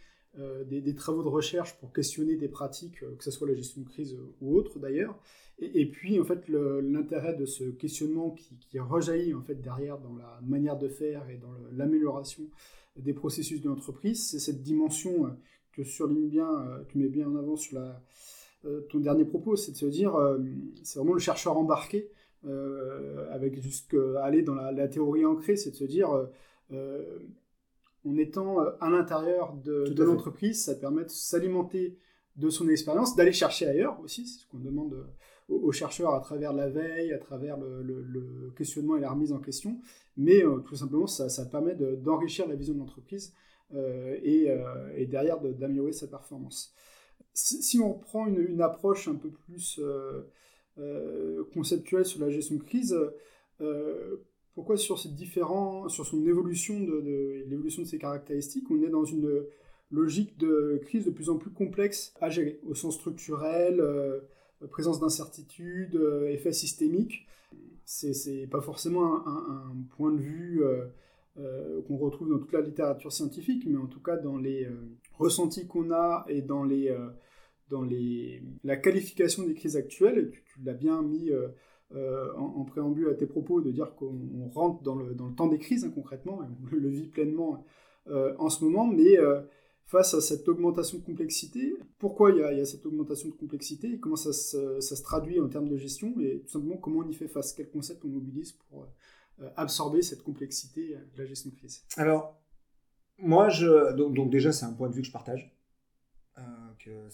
des, 0.65 0.81
des, 0.81 0.95
travaux 0.95 1.21
de 1.21 1.27
recherche 1.27 1.77
pour 1.77 1.93
questionner 1.93 2.37
des 2.37 2.47
pratiques, 2.47 3.01
que 3.01 3.23
ce 3.23 3.31
soit 3.31 3.47
la 3.47 3.53
gestion 3.53 3.81
de 3.81 3.87
crise 3.87 4.17
ou 4.41 4.57
autre 4.57 4.79
d'ailleurs. 4.79 5.19
Et, 5.63 5.81
et, 5.81 5.85
puis 5.85 6.19
en 6.19 6.23
fait 6.23 6.47
l'intérêt 6.49 7.35
de 7.35 7.45
ce 7.45 7.63
questionnement 7.63 8.31
qui, 8.31 8.57
qui, 8.69 8.79
rejaillit 8.79 9.33
en 9.33 9.41
fait 9.41 9.55
derrière 9.55 9.97
dans 9.97 10.15
la 10.15 10.39
manière 10.43 10.77
de 10.77 10.87
faire 10.87 11.29
et 11.29 11.37
dans 11.37 11.53
l'amélioration 11.71 12.43
des 12.97 13.13
processus 13.13 13.61
de 13.61 13.69
l'entreprise. 13.69 14.27
C'est 14.27 14.39
cette 14.39 14.61
dimension 14.61 15.25
euh, 15.25 15.29
que 15.71 15.83
surligne 15.83 16.27
bien, 16.27 16.49
euh, 16.49 16.83
tu 16.89 16.97
mets 16.97 17.09
bien 17.09 17.27
en 17.27 17.35
avant 17.35 17.55
sur 17.55 17.79
la, 17.79 18.01
euh, 18.65 18.81
ton 18.89 18.99
dernier 18.99 19.25
propos, 19.25 19.55
c'est 19.55 19.71
de 19.71 19.77
se 19.77 19.85
dire, 19.85 20.15
c'est 20.83 20.99
vraiment 20.99 21.13
le 21.13 21.19
chercheur 21.19 21.57
embarqué, 21.57 22.09
avec 23.31 23.61
jusqu'à 23.61 24.21
aller 24.21 24.41
dans 24.41 24.53
la, 24.53 24.87
théorie 24.89 25.25
ancrée, 25.25 25.55
c'est 25.55 25.71
de 25.71 25.75
se 25.75 25.85
dire, 25.85 26.09
en 26.71 28.17
étant 28.17 28.59
à 28.81 28.89
l'intérieur 28.89 29.53
de, 29.53 30.03
l'entreprise, 30.03 30.63
ça 30.63 30.75
permet 30.75 31.03
de 31.03 31.09
s'alimenter 31.09 31.97
de 32.35 32.49
son 32.49 32.67
expérience, 32.67 33.15
d'aller 33.15 33.31
chercher 33.31 33.67
ailleurs 33.67 33.99
aussi, 34.01 34.27
c'est 34.27 34.41
ce 34.41 34.47
qu'on 34.47 34.59
demande 34.59 35.05
aux, 35.49 35.71
chercheurs 35.71 36.13
à 36.13 36.19
travers 36.19 36.53
la 36.53 36.69
veille, 36.69 37.13
à 37.13 37.17
travers 37.17 37.57
le, 37.57 38.51
questionnement 38.55 38.97
et 38.97 39.01
la 39.01 39.11
remise 39.11 39.31
en 39.33 39.39
question, 39.39 39.79
mais 40.17 40.43
euh, 40.43 40.59
tout 40.59 40.75
simplement 40.75 41.07
ça, 41.07 41.45
permet 41.45 41.75
d'enrichir 41.75 42.47
la 42.47 42.55
vision 42.55 42.73
de 42.73 42.79
l'entreprise 42.79 43.33
euh, 43.73 44.17
euh, 44.25 44.93
et, 44.95 45.05
derrière 45.05 45.39
d'améliorer 45.41 45.93
sa 45.93 46.07
performance. 46.07 46.73
Si, 47.33 47.79
on 47.79 47.93
reprend 47.93 48.27
une, 48.27 48.61
approche 48.61 49.07
un 49.07 49.15
peu 49.15 49.29
plus 49.29 49.81
conceptuelle 51.53 52.05
sur 52.05 52.21
la 52.21 52.29
gestion 52.29 52.55
de 52.55 52.63
crise, 52.63 52.95
pourquoi 54.53 54.77
sur 54.77 54.99
ces 54.99 55.09
différents, 55.09 55.89
sur 55.89 56.05
son 56.05 56.23
évolution 56.27 56.79
de, 56.79 57.43
l'évolution 57.47 57.81
de 57.81 57.87
ses 57.87 57.97
caractéristiques, 57.97 58.69
on 58.69 58.81
est 58.83 58.89
dans 58.89 59.03
une 59.03 59.45
logique 59.89 60.37
de 60.37 60.79
crise 60.83 61.05
de 61.05 61.11
plus 61.11 61.29
en 61.29 61.37
plus 61.37 61.51
complexe 61.51 62.13
à 62.21 62.29
gérer, 62.29 62.59
au 62.67 62.75
sens 62.75 62.95
structurel, 62.95 63.81
présence 64.67 64.99
d'incertitude, 64.99 65.95
euh, 65.95 66.29
effet 66.29 66.53
systémique. 66.53 67.27
C'est 67.85 68.47
pas 68.49 68.61
forcément 68.61 69.27
un, 69.27 69.75
point 69.97 70.11
de 70.11 70.19
vue 70.19 70.63
euh, 70.63 71.81
qu'on 71.87 71.97
retrouve 71.97 72.29
dans 72.29 72.39
toute 72.39 72.53
la 72.53 72.61
littérature 72.61 73.11
scientifique, 73.11 73.65
mais 73.67 73.77
en 73.77 73.87
tout 73.87 74.01
cas 74.01 74.15
dans 74.15 74.37
les 74.37 74.67
ressentis 75.17 75.67
qu'on 75.67 75.91
a 75.91 76.25
et 76.29 76.41
dans, 76.41 76.63
les, 76.63 76.95
dans 77.69 77.83
les, 77.83 78.41
la 78.63 78.77
qualification 78.77 79.43
des 79.43 79.53
crises 79.53 79.75
actuelles. 79.75 80.31
Tu, 80.31 80.43
tu 80.45 80.61
l'as 80.63 80.73
bien 80.73 81.03
mis 81.03 81.29
en, 81.93 82.63
préambule 82.63 83.09
à 83.09 83.15
tes 83.15 83.27
propos 83.27 83.59
de 83.59 83.69
dire 83.69 83.93
qu'on 83.95 84.49
rentre 84.53 84.81
dans 84.81 84.95
le, 84.95 85.13
dans 85.13 85.27
le, 85.27 85.35
temps 85.35 85.47
des 85.47 85.59
crises 85.59 85.83
hein, 85.83 85.91
concrètement, 85.93 86.41
et 86.41 86.47
on 86.47 86.75
le, 86.75 86.87
vit 86.87 87.09
pleinement 87.09 87.65
en 88.07 88.49
ce 88.49 88.63
moment, 88.63 88.87
mais 88.87 89.17
face 89.85 90.13
à 90.13 90.21
cette 90.21 90.47
augmentation 90.47 90.97
de 90.97 91.03
complexité. 91.03 91.75
Pourquoi 91.99 92.31
il 92.31 92.37
y 92.37 92.41
a, 92.41 92.65
cette 92.65 92.85
augmentation 92.85 93.29
de 93.29 93.33
complexité 93.33 93.93
et 93.93 93.99
comment 93.99 94.15
ça 94.15 94.33
se, 94.33 95.03
traduit 95.03 95.39
en 95.39 95.47
termes 95.47 95.69
de 95.69 95.77
gestion 95.77 96.19
et 96.19 96.41
tout 96.41 96.49
simplement 96.49 96.77
comment 96.77 96.99
on 96.99 97.09
y 97.09 97.13
fait 97.13 97.27
face, 97.27 97.53
quel 97.53 97.69
concept 97.69 98.03
on 98.05 98.09
mobilise 98.09 98.53
pour 98.53 98.87
euh, 99.41 99.49
absorber 99.55 100.01
cette 100.01 100.23
complexité 100.23 100.95
de 100.95 101.17
la 101.17 101.25
gestion 101.25 101.49
de 101.49 101.55
crise? 101.55 101.83
Alors, 101.97 102.41
moi, 103.17 103.49
je, 103.49 103.93
donc, 103.93 104.29
déjà, 104.29 104.51
c'est 104.51 104.65
un 104.65 104.73
point 104.73 104.89
de 104.89 104.95
vue 104.95 105.01
que 105.01 105.07
je 105.07 105.11
partage, 105.11 105.55
euh, 106.37 106.41
que 106.79 106.89
euh, 106.89 107.09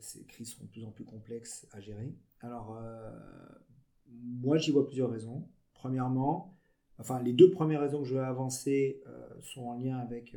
ces 0.00 0.24
crises 0.24 0.50
sont 0.50 0.64
de 0.64 0.68
plus 0.68 0.84
en 0.84 0.90
plus 0.90 1.04
complexes 1.04 1.66
à 1.72 1.80
gérer. 1.80 2.14
Alors, 2.40 2.78
moi, 4.10 4.58
j'y 4.58 4.70
vois 4.70 4.84
plusieurs 4.84 5.10
raisons. 5.10 5.48
Premièrement, 5.72 6.54
enfin, 6.98 7.22
les 7.22 7.32
deux 7.32 7.50
premières 7.50 7.80
raisons 7.80 8.02
que 8.02 8.08
je 8.08 8.14
vais 8.14 8.20
avancer 8.20 9.02
sont 9.40 9.62
en 9.62 9.78
lien 9.78 9.96
avec 9.96 10.36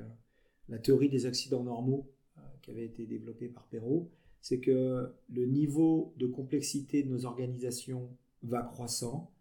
la 0.70 0.80
théorie 0.80 1.10
des 1.10 1.26
accidents 1.26 1.64
normaux 1.64 2.10
euh, 2.38 2.42
qui 2.62 2.72
avait 2.72 2.86
été 2.86 3.06
développée 3.06 3.48
par 3.48 3.68
Perrault, 3.68 4.10
c'est 4.42 4.60
que 4.60 5.14
le 5.30 5.46
niveau 5.46 6.14
de 6.18 6.28
complexité 6.28 7.04
de 7.04 7.10
nos 7.10 7.26
organisations 7.26 8.10
va 8.44 8.62
croissant 8.62 9.32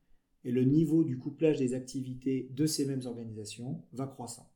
et 0.45 0.53
le 0.53 0.65
niveau 0.65 1.05
du 1.05 1.19
couplage 1.19 1.59
des 1.59 1.75
activités 1.75 2.49
de 2.53 2.67
ces 2.67 2.87
mêmes 2.87 3.05
organisations 3.05 3.83
va 3.93 4.07
croissant. 4.07 4.51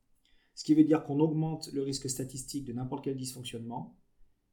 Ce 0.54 0.64
qui 0.64 0.74
veut 0.74 0.84
dire 0.84 1.04
qu'on 1.04 1.20
augmente 1.20 1.70
le 1.72 1.82
risque 1.82 2.08
statistique 2.08 2.64
de 2.64 2.72
n'importe 2.72 3.04
quel 3.04 3.16
dysfonctionnement 3.16 3.96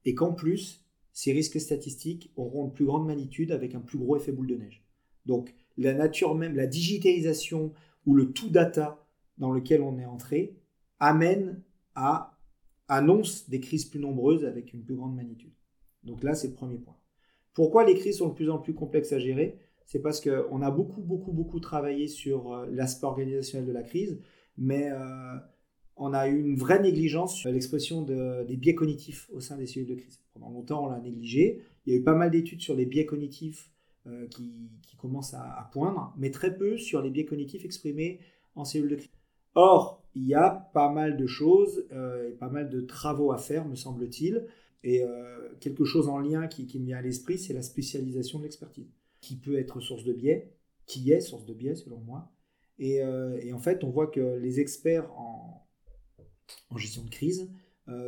et 0.05 0.15
qu'en 0.15 0.33
plus, 0.33 0.83
ces 1.13 1.33
risques 1.33 1.59
statistiques 1.59 2.31
auront 2.35 2.65
une 2.65 2.73
plus 2.73 2.85
grande 2.85 3.07
magnitude 3.07 3.51
avec 3.51 3.75
un 3.75 3.79
plus 3.79 3.97
gros 3.97 4.17
effet 4.17 4.31
boule 4.31 4.47
de 4.47 4.55
neige. 4.55 4.83
Donc 5.25 5.53
la 5.77 5.93
nature 5.93 6.35
même, 6.35 6.55
la 6.55 6.67
digitalisation 6.67 7.73
ou 8.05 8.15
le 8.15 8.31
tout 8.31 8.49
data 8.49 9.05
dans 9.37 9.51
lequel 9.51 9.81
on 9.81 9.99
est 9.99 10.05
entré 10.05 10.55
amène 10.99 11.61
annonce 12.87 13.49
des 13.49 13.59
crises 13.59 13.85
plus 13.85 13.99
nombreuses 13.99 14.45
avec 14.45 14.73
une 14.73 14.83
plus 14.83 14.95
grande 14.95 15.15
magnitude. 15.15 15.53
Donc 16.03 16.23
là, 16.23 16.35
c'est 16.35 16.47
le 16.47 16.53
premier 16.53 16.77
point. 16.77 16.95
Pourquoi 17.53 17.85
les 17.85 17.95
crises 17.95 18.19
sont 18.19 18.29
de 18.29 18.33
plus 18.33 18.49
en 18.49 18.59
plus 18.59 18.73
complexes 18.73 19.11
à 19.11 19.19
gérer? 19.19 19.57
C'est 19.85 19.99
parce 19.99 20.21
qu'on 20.21 20.61
a 20.61 20.69
beaucoup, 20.69 21.01
beaucoup, 21.01 21.31
beaucoup 21.31 21.59
travaillé 21.59 22.07
sur 22.07 22.53
euh, 22.53 22.67
l'aspect 22.69 23.07
organisationnel 23.07 23.67
de 23.67 23.73
la 23.73 23.83
crise, 23.83 24.19
mais 24.57 24.91
on 25.95 26.13
a 26.13 26.27
eu 26.27 26.39
une 26.39 26.55
vraie 26.55 26.81
négligence 26.81 27.35
sur 27.35 27.51
l'expression 27.51 28.01
des 28.01 28.57
biais 28.57 28.75
cognitifs 28.75 29.29
au 29.31 29.39
sein 29.39 29.57
des 29.57 29.65
cellules 29.65 29.89
de 29.89 29.95
crise. 29.95 30.19
Pendant 30.33 30.49
longtemps, 30.49 30.85
on 30.85 30.89
l'a 30.89 30.99
négligé. 30.99 31.61
Il 31.85 31.93
y 31.93 31.95
a 31.95 31.99
eu 31.99 32.03
pas 32.03 32.15
mal 32.15 32.31
d'études 32.31 32.61
sur 32.61 32.75
les 32.75 32.85
biais 32.85 33.05
cognitifs 33.05 33.71
qui, 34.31 34.71
commencent 34.97 35.33
à, 35.33 35.43
à, 35.43 35.69
poindre, 35.71 36.13
mais 36.17 36.31
très 36.31 36.57
peu 36.57 36.77
sur 36.77 37.01
les 37.01 37.11
biais 37.11 37.25
cognitifs 37.25 37.65
exprimés 37.65 38.19
en 38.55 38.65
cellules 38.65 38.89
de 38.89 38.95
crise. 38.95 39.11
Or, 39.53 39.96
il 40.17 40.25
y 40.25 40.33
a 40.33 40.49
pas 40.73 40.91
mal 40.91 41.15
de 41.15 41.27
choses 41.27 41.85
euh, 41.91 42.29
et 42.29 42.31
pas 42.31 42.49
mal 42.49 42.69
de 42.69 42.81
travaux 42.81 43.31
à 43.31 43.37
faire, 43.37 43.67
me 43.67 43.75
semble-t-il. 43.75 44.47
Et 44.83 45.03
euh, 45.03 45.53
quelque 45.59 45.85
chose 45.85 46.09
en 46.09 46.17
lien 46.17 46.47
qui, 46.47 46.63
me 46.79 46.85
vient 46.85 46.97
à 46.97 47.01
l'esprit, 47.01 47.37
c'est 47.37 47.53
la 47.53 47.61
spécialisation 47.61 48.39
de 48.39 48.43
l'expertise, 48.43 48.89
qui 49.21 49.35
peut 49.35 49.59
être 49.59 49.79
source 49.79 50.03
de 50.03 50.13
biais, 50.13 50.51
qui 50.87 51.11
est 51.11 51.19
source 51.19 51.45
de 51.45 51.53
biais 51.53 51.75
selon 51.75 51.99
moi. 51.99 52.31
Et, 52.79 53.03
euh, 53.03 53.39
en 53.53 53.59
fait, 53.59 53.83
on 53.83 53.89
voit 53.89 54.07
que 54.07 54.37
les 54.37 54.59
experts 54.59 55.11
en, 55.17 55.67
gestion 56.77 57.03
de 57.03 57.09
crise 57.09 57.49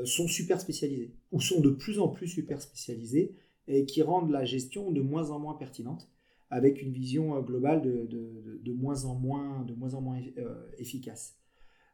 sont 0.03 0.27
super 0.27 0.59
spécialisés, 0.59 1.15
ou 1.31 1.39
sont 1.39 1.61
de 1.61 1.69
plus 1.69 1.99
en 1.99 2.09
plus 2.09 2.27
super 2.27 2.61
spécialisés, 2.61 3.35
et 3.67 3.85
qui 3.85 4.01
rendent 4.01 4.31
la 4.31 4.45
gestion 4.45 4.91
de 4.91 5.01
moins 5.01 5.31
en 5.31 5.39
moins 5.39 5.53
pertinente 5.53 6.09
avec 6.49 6.81
une 6.81 6.91
vision 6.91 7.39
globale 7.41 7.81
de, 7.81 8.73
moins 8.73 9.05
en 9.05 9.15
moins, 9.15 9.63
de 9.63 9.73
moins, 9.73 9.93
en 9.93 10.01
moins 10.01 10.19
efficace. 10.77 11.39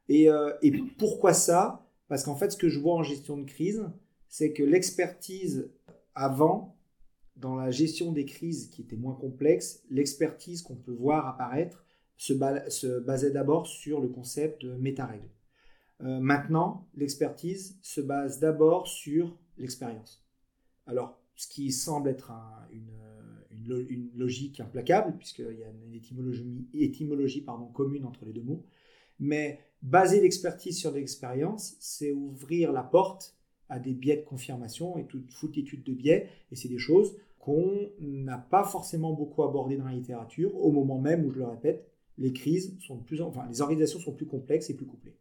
Euh, 0.10 0.54
et, 0.62 0.72
pourquoi 0.98 1.34
ça? 1.34 1.88
Parce 2.08 2.24
qu'en 2.24 2.36
fait, 2.36 2.52
ce 2.52 2.58
que 2.58 2.70
je 2.70 2.80
vois 2.80 2.96
en 2.96 3.04
gestion 3.04 3.38
de 3.38 3.46
crise, 3.46 3.90
c'est 4.28 4.54
que 4.54 4.64
l'expertise 4.64 5.72
avant, 6.14 6.78
dans 7.36 7.56
la 7.56 7.72
gestion 7.72 8.12
des 8.12 8.26
crises 8.26 8.70
qui 8.70 8.82
était 8.82 8.96
moins 8.96 9.16
complexe, 9.16 9.84
l'expertise 9.90 10.62
qu'on 10.62 10.76
peut 10.76 10.94
voir 10.94 11.28
apparaître 11.28 11.86
se, 12.18 12.34
basait 13.00 13.32
d'abord 13.32 13.68
sur 13.68 14.00
le 14.00 14.08
concept 14.08 14.64
de 14.64 14.76
méta-règles. 14.76 15.30
Euh, 16.02 16.20
maintenant, 16.20 16.88
l'expertise 16.96 17.78
se 17.82 18.02
base 18.02 18.40
d'abord 18.40 18.88
sur 18.88 19.38
l'expérience. 19.58 20.24
Alors, 20.88 21.20
ce 21.36 21.48
qui 21.48 21.72
semble 21.72 22.10
être 22.10 22.32
une, 22.72 24.10
logique 24.16 24.60
implacable, 24.60 25.18
puisqu'il 25.18 25.58
y 25.60 25.64
a 25.64 25.70
une 25.70 25.94
étymologie, 25.94 26.68
étymologie 26.74 27.42
pardon, 27.42 27.66
commune 27.66 28.06
entre 28.06 28.26
les 28.26 28.32
deux 28.32 28.42
mots, 28.44 28.64
mais 29.20 29.60
baser 29.86 30.20
l'expertise 30.20 30.78
sur 30.78 30.92
l'expérience, 30.92 31.76
c'est 31.80 32.12
ouvrir 32.12 32.72
la 32.72 32.84
porte 32.84 33.36
à 33.70 33.80
des 33.80 33.94
biais 33.94 34.18
de 34.18 34.24
confirmation 34.24 34.98
et 34.98 35.06
toute 35.06 35.32
foultitude 35.32 35.84
de 35.84 35.94
biais. 35.94 36.30
Et 36.52 36.56
c'est 36.56 36.68
des 36.68 36.80
choses 36.80 37.16
qu'on 37.40 37.92
n'a 38.00 38.38
pas 38.38 38.64
forcément 38.64 39.14
beaucoup 39.14 39.44
abordées 39.44 39.78
dans 39.78 39.86
la 39.86 39.94
littérature, 39.94 40.56
au 40.56 40.72
moment 40.72 41.00
même 41.00 41.24
où, 41.26 41.32
je 41.32 41.38
le 41.38 41.46
répète, 41.46 41.88
les 42.18 42.34
crises 42.34 42.76
sont 42.80 42.98
plus 42.98 43.22
en... 43.22 43.28
enfin, 43.28 43.46
les 43.50 43.62
organisations 43.62 44.00
sont 44.00 44.14
plus 44.14 44.26
complexes 44.26 44.70
et 44.70 44.74
plus 44.74 44.86
couplées. 44.86 45.16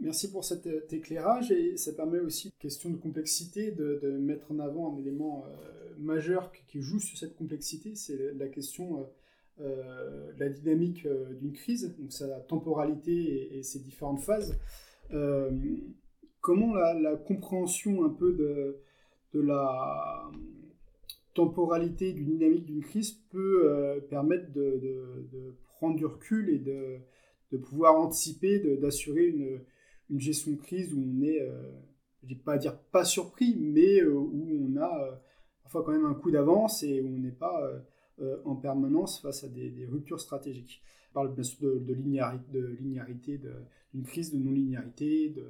Merci 0.00 0.30
pour 0.30 0.44
cet 0.44 0.66
euh, 0.66 0.86
éclairage 0.90 1.50
et 1.50 1.76
ça 1.76 1.92
permet 1.92 2.20
aussi, 2.20 2.52
question 2.58 2.88
de 2.88 2.96
complexité, 2.96 3.72
de, 3.72 4.16
mettre 4.18 4.50
en 4.52 4.58
avant 4.58 4.94
un 4.94 4.98
élément 4.98 5.44
euh, 5.44 5.94
majeur 5.98 6.52
qui 6.68 6.80
joue 6.80 7.00
sur 7.00 7.18
cette 7.18 7.36
complexité, 7.36 7.94
c'est 7.94 8.32
la 8.34 8.48
question 8.48 9.00
euh, 9.00 9.04
la 9.58 10.48
dynamique 10.48 11.06
euh, 11.06 11.32
d'une 11.34 11.52
crise, 11.52 11.94
donc 11.98 12.12
sa 12.12 12.28
temporalité 12.40 13.56
et, 13.56 13.62
ses 13.62 13.80
différentes 13.80 14.20
phases. 14.20 14.58
Euh, 15.12 15.50
comment 16.40 16.74
la, 16.74 17.16
compréhension 17.16 18.04
un 18.04 18.10
peu 18.10 18.32
de, 18.32 18.82
la 19.34 20.30
temporalité 21.34 22.12
d'une 22.12 22.38
dynamique 22.38 22.64
d'une 22.64 22.82
crise 22.82 23.12
peut 23.30 24.00
permettre 24.08 24.50
de, 24.52 25.54
prendre 25.76 25.96
du 25.96 26.06
recul 26.06 26.48
et 26.48 26.58
de, 26.58 27.58
pouvoir 27.58 27.96
anticiper, 28.00 28.58
d'assurer 28.78 29.26
une, 30.08 30.20
gestion 30.20 30.52
de 30.52 30.56
crise 30.56 30.94
où 30.94 31.00
on 31.00 31.22
est, 31.22 31.38
je 31.38 32.26
ne 32.26 32.34
vais 32.34 32.40
pas 32.42 32.56
dire 32.56 32.78
pas 32.92 33.04
surpris, 33.04 33.56
mais 33.60 34.02
où 34.02 34.72
on 34.72 34.80
a 34.80 35.20
parfois 35.66 35.82
quand 35.82 35.92
même 35.92 36.06
un 36.06 36.14
coup 36.14 36.30
d'avance 36.30 36.84
et 36.84 37.00
où 37.00 37.08
on 37.08 37.18
n'est 37.18 37.32
pas 37.32 37.60
euh, 37.64 37.80
en 38.44 38.56
permanence 38.56 39.20
face 39.20 39.44
à 39.44 39.48
des, 39.48 39.86
ruptures 39.86 40.20
stratégiques. 40.20 40.82
On 41.10 41.14
parle 41.14 41.34
bien 41.34 41.44
sûr 41.44 41.60
de, 41.60 41.78
de 41.78 41.92
linéarité, 41.92 43.40
d'une 43.92 44.04
crise 44.04 44.32
de 44.32 44.38
non-linéarité, 44.38 45.30
de, 45.30 45.46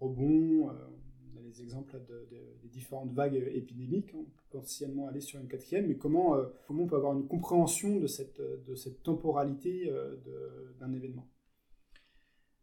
rebond. 0.00 0.70
Euh, 0.70 0.72
on 1.34 1.38
a 1.38 1.42
les 1.42 1.62
exemples 1.62 1.98
des 2.30 2.68
différentes 2.68 3.12
vagues 3.12 3.42
épidémiques. 3.52 4.10
On 4.14 4.24
peut 4.24 4.30
potentiellement 4.50 5.08
aller 5.08 5.20
sur 5.20 5.40
une 5.40 5.48
quatrième, 5.48 5.86
mais 5.86 5.96
comment, 5.96 6.36
euh, 6.36 6.46
comment 6.66 6.84
on 6.84 6.86
peut 6.86 6.96
avoir 6.96 7.14
une 7.14 7.26
compréhension 7.26 7.98
de 7.98 8.06
cette, 8.06 8.40
de 8.40 8.74
cette 8.74 9.02
temporalité 9.02 9.92
d'un 10.78 10.92
événement? 10.92 11.26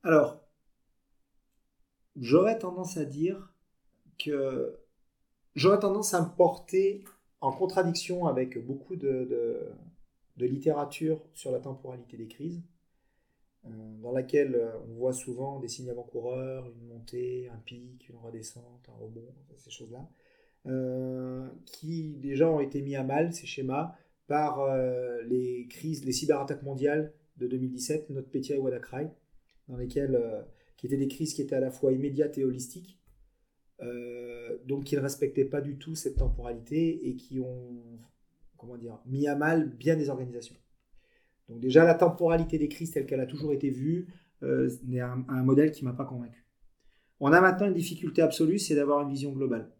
Alors, 0.03 0.41
j'aurais 2.15 2.58
tendance 2.58 2.97
à 2.97 3.05
dire 3.05 3.53
que 4.17 4.77
j'aurais 5.55 5.79
tendance 5.79 6.13
à 6.13 6.21
me 6.21 6.36
porter 6.36 7.03
en 7.41 7.52
contradiction 7.52 8.28
avec 8.28 8.58
beaucoup 8.65 8.95
de, 8.95 9.71
littérature 10.38 11.21
sur 11.34 11.52
la 11.52 11.60
temporalité 11.60 12.17
des 12.17 12.28
crises, 12.28 12.62
euh, 13.65 13.69
dans 14.02 14.13
laquelle 14.13 14.56
euh, 14.56 14.71
on 14.88 14.93
voit 14.93 15.12
souvent 15.12 15.60
des 15.60 15.67
signes 15.67 15.89
avant-coureurs, 15.89 16.65
une 16.69 16.88
montée, 16.88 17.49
un 17.49 17.58
pic, 17.58 18.08
une 18.08 18.15
redescente, 18.15 18.88
un 18.88 18.93
rebond, 18.93 19.28
ces 19.58 19.69
choses-là, 19.69 20.10
euh, 20.67 21.45
qui 21.65 22.15
déjà 22.15 22.49
ont 22.49 22.62
été 22.62 22.82
mis 22.82 22.95
à 22.95 23.04
mal, 23.04 23.34
ces 23.34 23.47
schémas, 23.47 23.95
par 24.28 24.63
les 25.25 25.65
crises, 25.71 26.06
les 26.06 26.12
cyberattaques 26.12 26.62
mondiales 26.62 27.13
de 27.38 27.47
2017, 27.47 28.12
NotPetya 28.12 28.58
et 28.58 28.60
Wadakrai, 28.60 29.10
dans 29.67 29.75
lesquelles, 29.75 30.45
qui 30.78 30.86
étaient 30.86 30.97
des 30.97 31.08
crises 31.08 31.34
qui 31.34 31.41
étaient 31.41 31.56
à 31.56 31.60
la 31.60 31.71
fois 31.71 31.93
immédiates 31.93 32.38
et 32.38 32.45
holistiques, 32.45 32.98
euh, 33.81 34.57
donc 34.65 34.85
qui 34.85 34.95
ne 34.95 35.01
respectaient 35.01 35.45
pas 35.45 35.61
du 35.61 35.77
tout 35.77 35.95
cette 35.95 36.17
temporalité 36.17 37.07
et 37.07 37.15
qui 37.15 37.39
ont 37.39 37.81
comment 38.59 38.77
dire, 38.77 38.99
mis 39.07 39.27
à 39.27 39.35
mal 39.35 39.69
bien 39.69 39.95
des 39.95 40.09
organisations. 40.09 40.55
Donc 41.47 41.59
déjà, 41.59 41.83
la 41.83 41.95
temporalité 41.95 42.59
des 42.59 42.67
crises 42.67 42.91
telle 42.91 43.07
qu'elle 43.07 43.21
a 43.21 43.25
toujours 43.25 43.53
été 43.53 43.69
vue 43.69 44.07
euh, 44.43 44.69
n'est 44.85 44.99
un, 44.99 45.43
modèle 45.43 45.71
qui 45.71 45.83
m'a 45.83 45.93
pas 45.93 46.05
convaincu. 46.05 46.45
On 47.19 47.31
a 47.31 47.41
maintenant 47.41 47.67
une 47.67 47.73
difficulté 47.73 48.21
absolue, 48.21 48.59
c'est 48.59 48.75
d'avoir 48.75 49.01
une 49.01 49.09
vision 49.09 49.31
globale. 49.31 49.71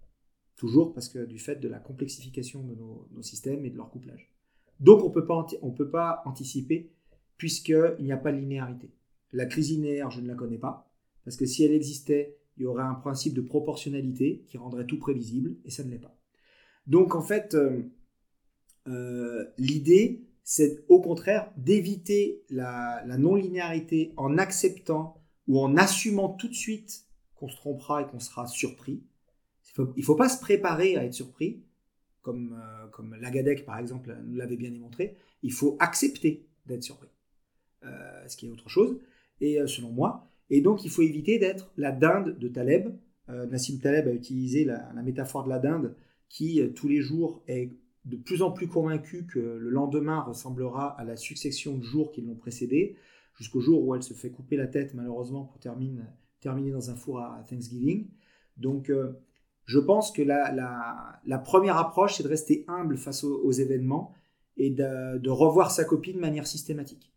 Toujours 0.56 0.94
parce 0.94 1.08
que 1.08 1.26
du 1.26 1.38
fait 1.38 1.58
de 1.58 1.70
la 1.70 1.80
complexification 1.80 2.64
de 2.64 2.76
nos, 2.76 3.22
systèmes 3.22 3.64
et 3.66 3.70
de 3.70 3.78
leur 3.78 3.92
couplage. 3.92 4.34
Donc 4.80 5.04
on 5.04 5.10
ne 5.10 5.76
peut 5.76 5.90
pas 5.90 6.22
anticiper 6.26 6.92
puisqu'il 7.38 8.04
n'y 8.04 8.12
a 8.12 8.18
pas 8.18 8.32
de 8.32 8.38
linéarité. 8.38 8.90
La 9.32 9.46
crise 9.46 9.72
linéaire, 9.72 10.10
je 10.10 10.20
ne 10.20 10.28
la 10.28 10.34
connais 10.34 10.58
pas, 10.58 10.92
parce 11.24 11.38
que 11.38 11.46
si 11.46 11.64
elle 11.64 11.72
existait, 11.72 12.39
il 12.60 12.64
y 12.64 12.66
aurait 12.66 12.84
un 12.84 12.94
principe 12.94 13.34
de 13.34 13.42
proportionnalité 13.42 14.44
qui 14.48 14.58
rendrait 14.58 14.86
tout 14.86 15.00
prévisible, 15.00 15.56
et 15.64 15.72
ça 15.72 15.84
ne 15.84 15.90
l'est 15.90 15.98
pas. 15.98 16.16
Donc 16.88 17.16
en 17.16 17.22
fait, 17.22 17.56
euh, 17.56 17.84
euh, 18.88 19.46
l'idée, 19.58 20.28
c'est 20.44 20.84
au 20.90 21.02
contraire 21.02 21.52
d'éviter 21.56 22.44
la, 22.50 23.04
non-linéarité 23.18 24.14
en 24.18 24.38
acceptant 24.38 25.24
ou 25.48 25.60
en 25.60 25.78
assumant 25.78 26.30
tout 26.30 26.50
de 26.50 26.54
suite 26.54 27.06
qu'on 27.36 27.48
se 27.48 27.56
trompera 27.56 28.02
et 28.02 28.08
qu'on 28.08 28.20
sera 28.20 28.46
surpris. 28.46 29.04
Il 29.78 29.94
ne 29.98 30.04
faut, 30.04 30.16
pas 30.16 30.28
se 30.28 30.42
préparer 30.42 30.98
à 30.98 31.06
être 31.06 31.14
surpris, 31.14 31.64
comme, 32.22 32.60
euh, 32.62 32.88
comme 32.88 33.16
Lagadec 33.16 33.66
par 33.66 33.78
exemple 33.78 34.18
nous 34.26 34.36
l'avait 34.36 34.58
bien 34.58 34.72
démontré. 34.72 35.16
Il 35.44 35.54
faut 35.54 35.78
accepter 35.80 36.50
d'être 36.66 36.84
surpris, 36.84 37.08
ce 38.28 38.36
qui 38.36 38.48
est 38.48 38.50
autre 38.50 38.68
chose. 38.68 39.00
Et 39.40 39.58
selon 39.68 39.92
moi, 39.92 40.29
et 40.50 40.62
donc, 40.62 40.84
il 40.84 40.90
faut 40.90 41.02
éviter 41.02 41.38
d'être 41.38 41.72
la 41.78 41.92
dinde 41.92 42.38
de 42.38 42.48
Taleb. 42.48 42.96
Euh, 43.30 43.46
Nassim 43.48 43.80
Taleb 43.80 44.08
a 44.08 44.12
utilisé 44.12 44.66
la, 44.66 44.92
métaphore 45.04 45.44
de 45.44 45.50
la 45.50 45.60
dinde 45.60 45.96
qui, 46.28 46.62
euh, 46.62 46.70
tous 46.70 46.88
les 46.88 47.02
jours, 47.02 47.44
est 47.48 47.72
de 48.06 48.18
plus 48.18 48.42
en 48.42 48.52
plus 48.52 48.68
convaincu 48.68 49.26
que 49.26 49.40
le 49.40 49.70
lendemain 49.70 50.22
ressemblera 50.22 51.00
à 51.00 51.04
la 51.04 51.16
succession 51.16 51.78
de 51.78 51.84
jours 51.84 52.12
qui 52.12 52.22
l'ont 52.22 52.36
précédé, 52.36 52.96
jusqu'au 53.36 53.62
jour 53.62 53.86
où 53.86 53.96
elle 53.96 54.02
se 54.04 54.14
fait 54.14 54.32
couper 54.32 54.58
la 54.58 54.68
tête, 54.68 54.94
malheureusement, 54.94 55.44
pour 55.44 55.60
terminer, 55.60 56.72
dans 56.72 56.90
un 56.90 56.96
four 56.96 57.20
à 57.20 57.44
Thanksgiving. 57.48 58.08
Donc, 58.58 58.90
euh, 58.90 59.14
je 59.66 59.78
pense 59.78 60.12
que 60.12 60.24
la, 60.24 61.44
première 61.46 61.78
approche, 61.78 62.16
c'est 62.16 62.24
de 62.24 62.30
rester 62.30 62.66
humble 62.68 62.98
face 62.98 63.24
aux, 63.24 63.52
événements 63.52 64.14
et 64.58 64.72
de, 64.72 65.20
de, 65.20 65.30
revoir 65.30 65.70
sa 65.70 65.84
copie 65.84 66.14
de 66.14 66.20
manière 66.20 66.48
systématique. 66.48 67.14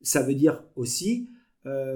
Ça 0.00 0.22
veut 0.22 0.34
dire 0.34 0.64
aussi 0.76 1.28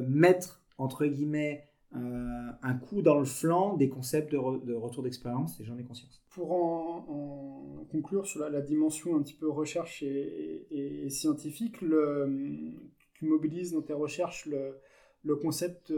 mettre 0.06 0.63
entre 0.78 1.06
guillemets, 1.06 1.66
euh, 1.96 2.50
un 2.62 2.74
coup 2.74 3.02
dans 3.02 3.18
le 3.18 3.24
flanc 3.24 3.76
des 3.76 3.88
concepts 3.88 4.32
de, 4.32 4.36
retour 4.36 5.02
d'expérience, 5.04 5.60
et 5.60 5.64
j'en 5.64 5.78
ai 5.78 5.84
conscience. 5.84 6.24
Pour 6.30 6.52
en, 6.52 7.86
conclure 7.90 8.26
sur 8.26 8.48
la, 8.48 8.60
dimension 8.60 9.16
un 9.16 9.22
petit 9.22 9.34
peu 9.34 9.48
recherche 9.48 10.02
et, 10.02 11.08
scientifique, 11.08 11.78
tu 11.78 13.24
mobilises 13.24 13.72
dans 13.72 13.82
tes 13.82 13.92
recherches 13.92 14.46
le, 14.46 15.36
concept 15.36 15.92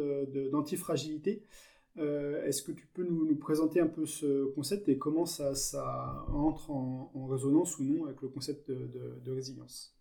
d'antifragilité. 0.52 1.42
Est-ce 1.96 2.62
que 2.62 2.72
tu 2.72 2.86
peux 2.92 3.04
nous, 3.04 3.34
présenter 3.36 3.80
un 3.80 3.86
peu 3.86 4.04
ce 4.04 4.44
concept 4.52 4.90
et 4.90 4.98
comment 4.98 5.24
ça, 5.24 5.54
ça 5.54 6.26
entre 6.28 6.70
en, 6.70 7.26
résonance 7.26 7.78
ou 7.78 7.84
non 7.84 8.04
avec 8.04 8.20
le 8.20 8.28
concept 8.28 8.70
de, 8.70 9.30
résilience? 9.30 9.96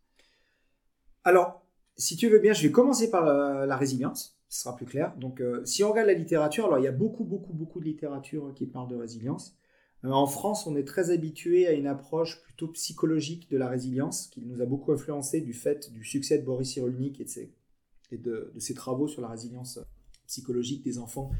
Alors, 1.23 1.65
si 1.95 2.17
tu 2.17 2.27
veux 2.27 2.39
bien, 2.39 2.51
je 2.51 2.63
vais 2.63 2.71
commencer 2.71 3.09
par 3.09 3.23
la, 3.23 3.77
résilience, 3.77 4.34
ce 4.49 4.61
sera 4.61 4.75
plus 4.75 4.85
clair. 4.85 5.15
Donc, 5.17 5.41
si 5.65 5.83
on 5.83 5.89
regarde 5.89 6.07
la 6.07 6.13
littérature, 6.13 6.65
alors 6.65 6.79
il 6.79 6.83
y 6.83 6.87
a 6.87 6.91
beaucoup, 6.91 7.23
beaucoup, 7.23 7.53
beaucoup 7.53 7.79
de 7.79 7.85
littérature 7.85 8.53
qui 8.55 8.65
parle 8.65 8.89
de 8.89 8.95
résilience. 8.95 9.57
Euh, 10.05 10.11
en 10.11 10.27
France, 10.27 10.67
on 10.67 10.75
est 10.75 10.83
très 10.83 11.09
habitué 11.09 11.67
à 11.67 11.73
une 11.73 11.87
approche 11.87 12.41
plutôt 12.43 12.67
psychologique 12.69 13.49
de 13.49 13.57
la 13.57 13.67
résilience, 13.67 14.27
qui 14.27 14.41
nous 14.41 14.61
a 14.61 14.65
beaucoup 14.65 14.91
influencé 14.91 15.41
du 15.41 15.53
fait 15.53 15.91
du 15.91 16.03
succès 16.03 16.37
de 16.37 16.45
Boris 16.45 16.71
Cyrulnik 16.71 17.19
et 17.19 18.17
de 18.17 18.53
ses, 18.57 18.73
travaux 18.73 19.07
sur 19.07 19.21
la 19.21 19.29
résilience 19.29 19.79
psychologique 20.27 20.83
des 20.83 20.99
enfants 20.99 21.31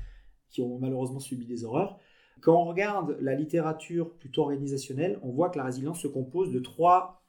qui 0.50 0.62
ont 0.62 0.80
malheureusement 0.80 1.20
subi 1.20 1.46
des 1.46 1.64
horreurs. 1.64 2.00
Quand 2.42 2.62
on 2.62 2.66
regarde 2.66 3.18
la 3.22 3.34
littérature 3.36 4.14
plutôt 4.18 4.44
organisationnelle, 4.44 5.20
on 5.22 5.32
voit 5.32 5.50
que 5.50 5.58
la 5.58 5.64
résilience 5.64 6.02
se 6.02 6.08
compose 6.08 6.52
de 6.52 6.60
trois, 6.60 7.24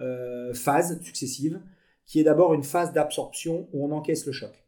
euh, 0.00 0.52
phases 0.54 1.00
successives, 1.02 1.60
qui 2.06 2.20
est 2.20 2.24
d'abord 2.24 2.54
une 2.54 2.62
phase 2.62 2.92
d'absorption 2.92 3.68
où 3.72 3.84
on 3.84 3.92
encaisse 3.92 4.26
le 4.26 4.32
choc, 4.32 4.64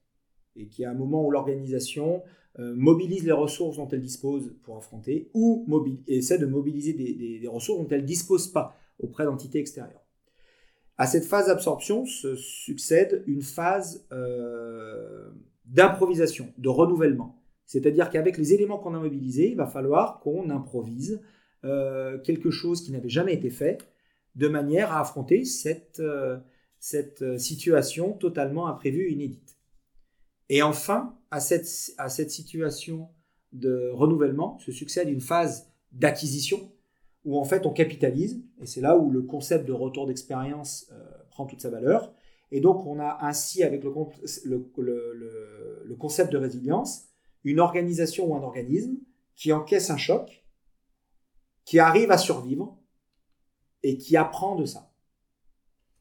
et 0.57 0.68
qui 0.68 0.82
est 0.82 0.87
un 0.87 0.95
moment 0.95 1.24
où 1.24 1.30
l'organisation 1.30 2.22
euh, 2.59 2.74
mobilise 2.74 3.24
les 3.24 3.32
ressources 3.32 3.76
dont 3.76 3.89
elle 3.89 4.01
dispose 4.01 4.55
pour 4.62 4.78
affronter 4.78 5.30
ou 5.34 5.66
essaie 6.07 6.39
de 6.39 6.47
mobiliser 6.47 6.95
des, 6.95 7.47
ressources 7.49 7.82
dont 7.82 7.89
elle 7.91 8.01
ne 8.01 8.07
dispose 8.07 8.49
pas 8.49 8.74
auprès 8.99 9.24
d'entités 9.24 9.59
extérieures. 9.59 10.03
À 10.97 11.07
cette 11.07 11.26
phase 11.26 11.49
d'absorption 11.49 12.07
se 12.07 12.34
succède 12.34 13.22
une 13.26 13.43
phase 13.43 14.07
euh, 14.11 15.28
d'improvisation, 15.66 16.49
de 16.57 16.70
renouvellement. 16.70 17.43
C'est-à-dire 17.66 18.09
qu'avec 18.09 18.39
les 18.39 18.55
éléments 18.55 18.78
qu'on 18.78 18.95
a 18.95 19.01
mobilisés, 19.01 19.51
il 19.51 19.57
va 19.57 19.66
falloir 19.66 20.20
qu'on 20.20 20.49
improvise 20.49 21.20
euh, 21.64 22.16
quelque 22.20 22.51
chose 22.51 22.80
qui 22.80 22.91
n'avait 22.91 23.11
jamais 23.11 23.34
été 23.34 23.51
fait, 23.51 23.87
de 24.34 24.49
manière 24.49 24.93
à 24.93 25.01
affronter 25.01 25.45
cette, 25.45 26.01
cette 26.79 27.39
situation 27.39 28.12
totalement 28.12 28.66
imprévue 28.68 29.11
inédite. 29.11 29.57
Et 30.49 30.62
enfin, 30.62 31.18
à 31.31 31.41
cette, 31.41 31.68
à 31.99 32.09
cette 32.09 32.31
situation 32.31 33.09
de 33.53 33.91
renouvellement 33.93 34.59
se 34.59 34.72
succède 34.72 35.09
une 35.09 35.20
phase 35.20 35.68
d'acquisition 35.93 36.72
où 37.24 37.39
en 37.39 37.45
fait 37.45 37.66
on 37.66 37.72
capitalise, 37.72 38.41
et 38.61 38.66
c'est 38.66 38.81
là 38.81 38.97
où 38.97 39.11
le 39.11 39.22
concept 39.22 39.66
de 39.66 39.72
retour 39.72 40.07
d'expérience 40.07 40.87
euh, 40.93 41.05
prend 41.31 41.45
toute 41.45 41.61
sa 41.61 41.70
valeur. 41.70 42.14
Et 42.53 42.61
donc 42.61 42.87
on 42.87 43.01
a 43.01 43.18
ainsi 43.22 43.64
avec 43.64 43.83
le, 43.83 43.93
le, 44.45 44.72
le, 45.85 45.97
concept 45.97 46.33
de 46.33 46.39
résilience 46.39 47.09
une 47.43 47.59
organisation 47.59 48.27
ou 48.27 48.37
un 48.37 48.43
organisme 48.43 48.97
qui 49.35 49.53
encaisse 49.53 49.91
un 49.91 49.97
choc, 49.97 50.45
qui 51.64 51.81
arrive 51.81 52.12
à 52.12 52.18
survivre 52.18 52.79
et 53.83 53.99
qui 53.99 54.16
apprend 54.16 54.55
de 54.55 54.64
ça. 54.64 54.93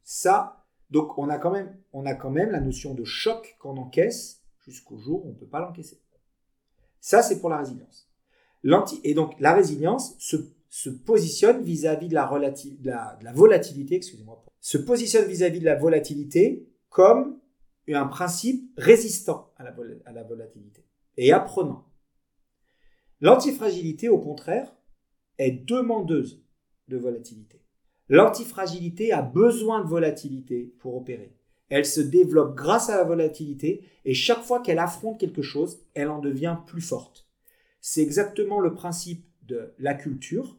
Ça, 0.03 0.64
donc 0.95 1.17
on 1.17 1.27
a 1.27 1.37
quand 1.37 1.51
même, 1.51 2.51
la 2.51 2.61
notion 2.61 2.93
de 2.93 3.03
choc 3.03 3.57
qu'on 3.59 3.75
encaisse 3.75 4.45
jusqu'au 4.61 4.97
jour 4.97 5.25
où 5.25 5.27
on 5.27 5.33
ne 5.33 5.37
peut 5.37 5.45
pas 5.45 5.59
l'encaisser. 5.59 6.01
Ça, 7.01 7.21
c'est 7.21 7.41
pour 7.41 7.49
la 7.49 7.57
résilience. 7.57 8.09
Et 9.03 9.13
donc 9.13 9.35
la 9.41 9.53
résilience 9.53 10.15
se, 10.19 10.89
positionne 10.89 11.61
vis-à-vis 11.63 12.07
de, 12.07 12.13
la 12.13 13.33
volatilité, 13.33 13.95
excusez-moi, 13.95 14.45
se 14.61 14.77
positionne 14.77 15.25
vis-à-vis 15.27 15.59
de 15.59 15.65
la 15.65 15.75
volatilité 15.75 16.65
comme 16.87 17.41
un 17.89 18.07
principe 18.07 18.71
résistant 18.77 19.51
à 19.57 19.65
la 19.65 20.23
volatilité 20.23 20.85
et 21.17 21.33
apprenant. 21.33 21.89
L'antifragilité, 23.19 24.07
au 24.07 24.19
contraire, 24.19 24.73
est 25.39 25.51
demandeuse 25.51 26.41
de 26.87 26.95
volatilité. 26.95 27.64
L'antifragilité 28.09 29.11
a 29.11 29.21
besoin 29.21 29.83
de 29.83 29.87
volatilité 29.87 30.73
pour 30.79 30.95
opérer. 30.95 31.35
Elle 31.69 31.85
se 31.85 32.01
développe 32.01 32.55
grâce 32.55 32.89
à 32.89 32.97
la 32.97 33.03
volatilité 33.03 33.83
et 34.05 34.13
chaque 34.13 34.43
fois 34.43 34.61
qu'elle 34.61 34.79
affronte 34.79 35.19
quelque 35.19 35.41
chose, 35.41 35.83
elle 35.95 36.09
en 36.09 36.19
devient 36.19 36.57
plus 36.67 36.81
forte. 36.81 37.27
C'est 37.81 38.01
exactement 38.01 38.59
le 38.59 38.73
principe 38.73 39.25
de 39.43 39.73
la 39.79 39.95
culture, 39.95 40.57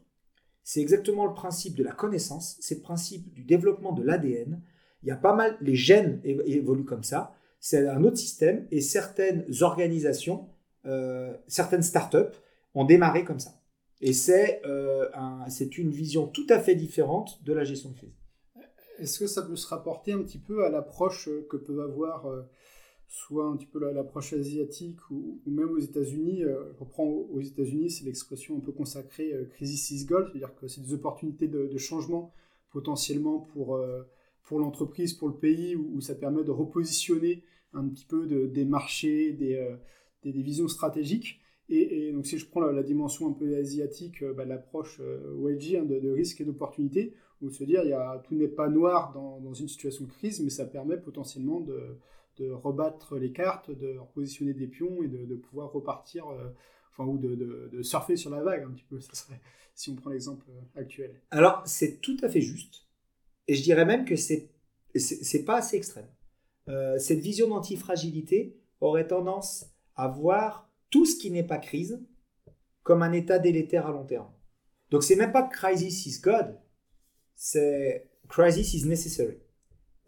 c'est 0.63 0.81
exactement 0.81 1.25
le 1.25 1.33
principe 1.33 1.75
de 1.75 1.83
la 1.83 1.93
connaissance, 1.93 2.57
c'est 2.59 2.75
le 2.75 2.81
principe 2.81 3.33
du 3.33 3.43
développement 3.43 3.93
de 3.93 4.03
l'ADN. 4.03 4.61
Il 5.01 5.07
y 5.07 5.11
a 5.11 5.15
pas 5.15 5.33
mal, 5.33 5.57
les 5.61 5.75
gènes 5.75 6.19
évoluent 6.23 6.83
comme 6.83 7.03
ça. 7.03 7.33
C'est 7.61 7.87
un 7.87 8.03
autre 8.03 8.17
système 8.17 8.67
et 8.71 8.81
certaines 8.81 9.45
organisations, 9.61 10.49
euh, 10.85 11.33
certaines 11.47 11.83
startups 11.83 12.35
ont 12.73 12.83
démarré 12.83 13.23
comme 13.23 13.39
ça. 13.39 13.56
Et 14.01 14.13
c'est 14.13 14.61
euh, 14.65 15.09
une 15.77 15.91
vision 15.91 16.27
tout 16.27 16.45
à 16.49 16.59
fait 16.59 16.75
différente 16.75 17.43
de 17.43 17.53
la 17.53 17.63
gestion 17.63 17.89
de 17.89 17.95
crise. 17.95 18.13
Est-ce 18.99 19.19
que 19.19 19.27
ça 19.27 19.43
peut 19.43 19.55
se 19.55 19.67
rapporter 19.67 20.11
un 20.11 20.23
petit 20.23 20.39
peu 20.39 20.65
à 20.65 20.69
l'approche 20.69 21.29
que 21.49 21.57
peuvent 21.57 21.79
avoir 21.79 22.25
euh, 22.25 22.41
soit 23.07 23.45
un 23.45 23.55
petit 23.55 23.67
peu 23.67 23.79
l'approche 23.91 24.33
asiatique 24.33 24.99
ou, 25.11 25.39
même 25.45 25.69
aux 25.69 25.79
États-Unis 25.79 26.43
euh, 26.43 26.73
Je 26.73 26.79
reprends 26.79 27.05
aux 27.05 27.41
États-Unis, 27.41 27.91
c'est 27.91 28.05
l'expression 28.05 28.57
un 28.57 28.59
peu 28.59 28.71
consacrée 28.71 29.33
euh, 29.33 29.45
crisis 29.45 29.91
is 29.91 30.05
gold, 30.05 30.27
c'est-à-dire 30.27 30.55
que 30.55 30.67
c'est 30.67 30.81
des 30.81 30.93
opportunités 30.93 31.47
de, 31.47 31.77
changement 31.77 32.33
potentiellement 32.71 33.39
pour, 33.39 33.79
pour 34.43 34.59
l'entreprise, 34.59 35.13
pour 35.13 35.29
le 35.29 35.35
pays, 35.35 35.75
où, 35.75 36.01
ça 36.01 36.15
permet 36.15 36.43
de 36.43 36.51
repositionner 36.51 37.43
un 37.73 37.87
petit 37.87 38.05
peu 38.05 38.27
des 38.27 38.65
marchés, 38.65 39.31
des, 39.31 39.75
des, 40.23 40.31
visions 40.31 40.67
stratégiques. 40.67 41.39
Et, 41.69 42.13
donc 42.13 42.25
si 42.25 42.37
je 42.37 42.47
prends 42.47 42.61
la, 42.61 42.83
dimension 42.83 43.27
un 43.27 43.33
peu 43.33 43.55
asiatique, 43.57 44.23
bah, 44.23 44.45
l'approche 44.45 45.01
wedgie 45.35 45.77
hein, 45.77 45.83
de, 45.83 46.09
risque 46.09 46.41
et 46.41 46.45
d'opportunité, 46.45 47.13
ou 47.41 47.49
se 47.49 47.63
dire 47.63 47.81
il 47.83 47.89
y 47.89 47.93
a, 47.93 48.21
tout 48.25 48.35
n'est 48.35 48.47
pas 48.47 48.69
noir 48.69 49.11
dans, 49.13 49.53
une 49.53 49.67
situation 49.67 50.05
de 50.05 50.11
crise, 50.11 50.41
mais 50.41 50.49
ça 50.49 50.65
permet 50.65 50.97
potentiellement 50.97 51.59
de, 51.59 51.97
rebattre 52.51 53.17
les 53.17 53.31
cartes, 53.31 53.71
de 53.71 53.97
repositionner 53.97 54.53
des 54.53 54.67
pions 54.67 55.03
et 55.03 55.07
de, 55.07 55.35
pouvoir 55.35 55.71
repartir, 55.71 56.27
euh, 56.27 56.49
enfin, 56.91 57.09
ou 57.09 57.17
de, 57.17 57.81
surfer 57.81 58.15
sur 58.15 58.29
la 58.29 58.41
vague 58.41 58.63
un 58.63 58.71
petit 58.71 58.85
peu, 58.85 58.99
si 59.75 59.89
on 59.89 59.95
prend 59.95 60.11
l'exemple 60.11 60.45
euh, 60.49 60.79
actuel. 60.79 61.19
Alors, 61.31 61.63
c'est 61.65 61.99
tout 61.99 62.17
à 62.21 62.29
fait 62.29 62.41
juste. 62.41 62.85
Et 63.47 63.55
je 63.55 63.63
dirais 63.63 63.85
même 63.85 64.05
que 64.05 64.15
c'est 64.15 64.49
c'est 64.99 65.45
pas 65.45 65.57
assez 65.57 65.77
extrême. 65.77 66.07
Euh, 66.69 66.97
cette 66.97 67.19
vision 67.19 67.49
d'antifragilité 67.49 68.57
aurait 68.81 69.07
tendance 69.07 69.67
à 69.95 70.07
voir 70.07 70.66
tout 70.89 71.05
ce 71.05 71.17
qui 71.17 71.31
n'est 71.31 71.43
pas 71.43 71.57
crise 71.57 71.99
comme 72.83 73.01
un 73.01 73.11
état 73.11 73.39
délétère 73.39 73.87
à 73.87 73.91
long 73.91 74.05
terme. 74.05 74.29
Donc 74.91 75.03
c'est 75.03 75.15
même 75.15 75.31
pas 75.31 75.43
crisis 75.43 76.05
is 76.05 76.21
God, 76.21 76.57
c'est 77.35 78.09
crisis 78.29 78.73
is 78.73 78.85
necessary. 78.87 79.37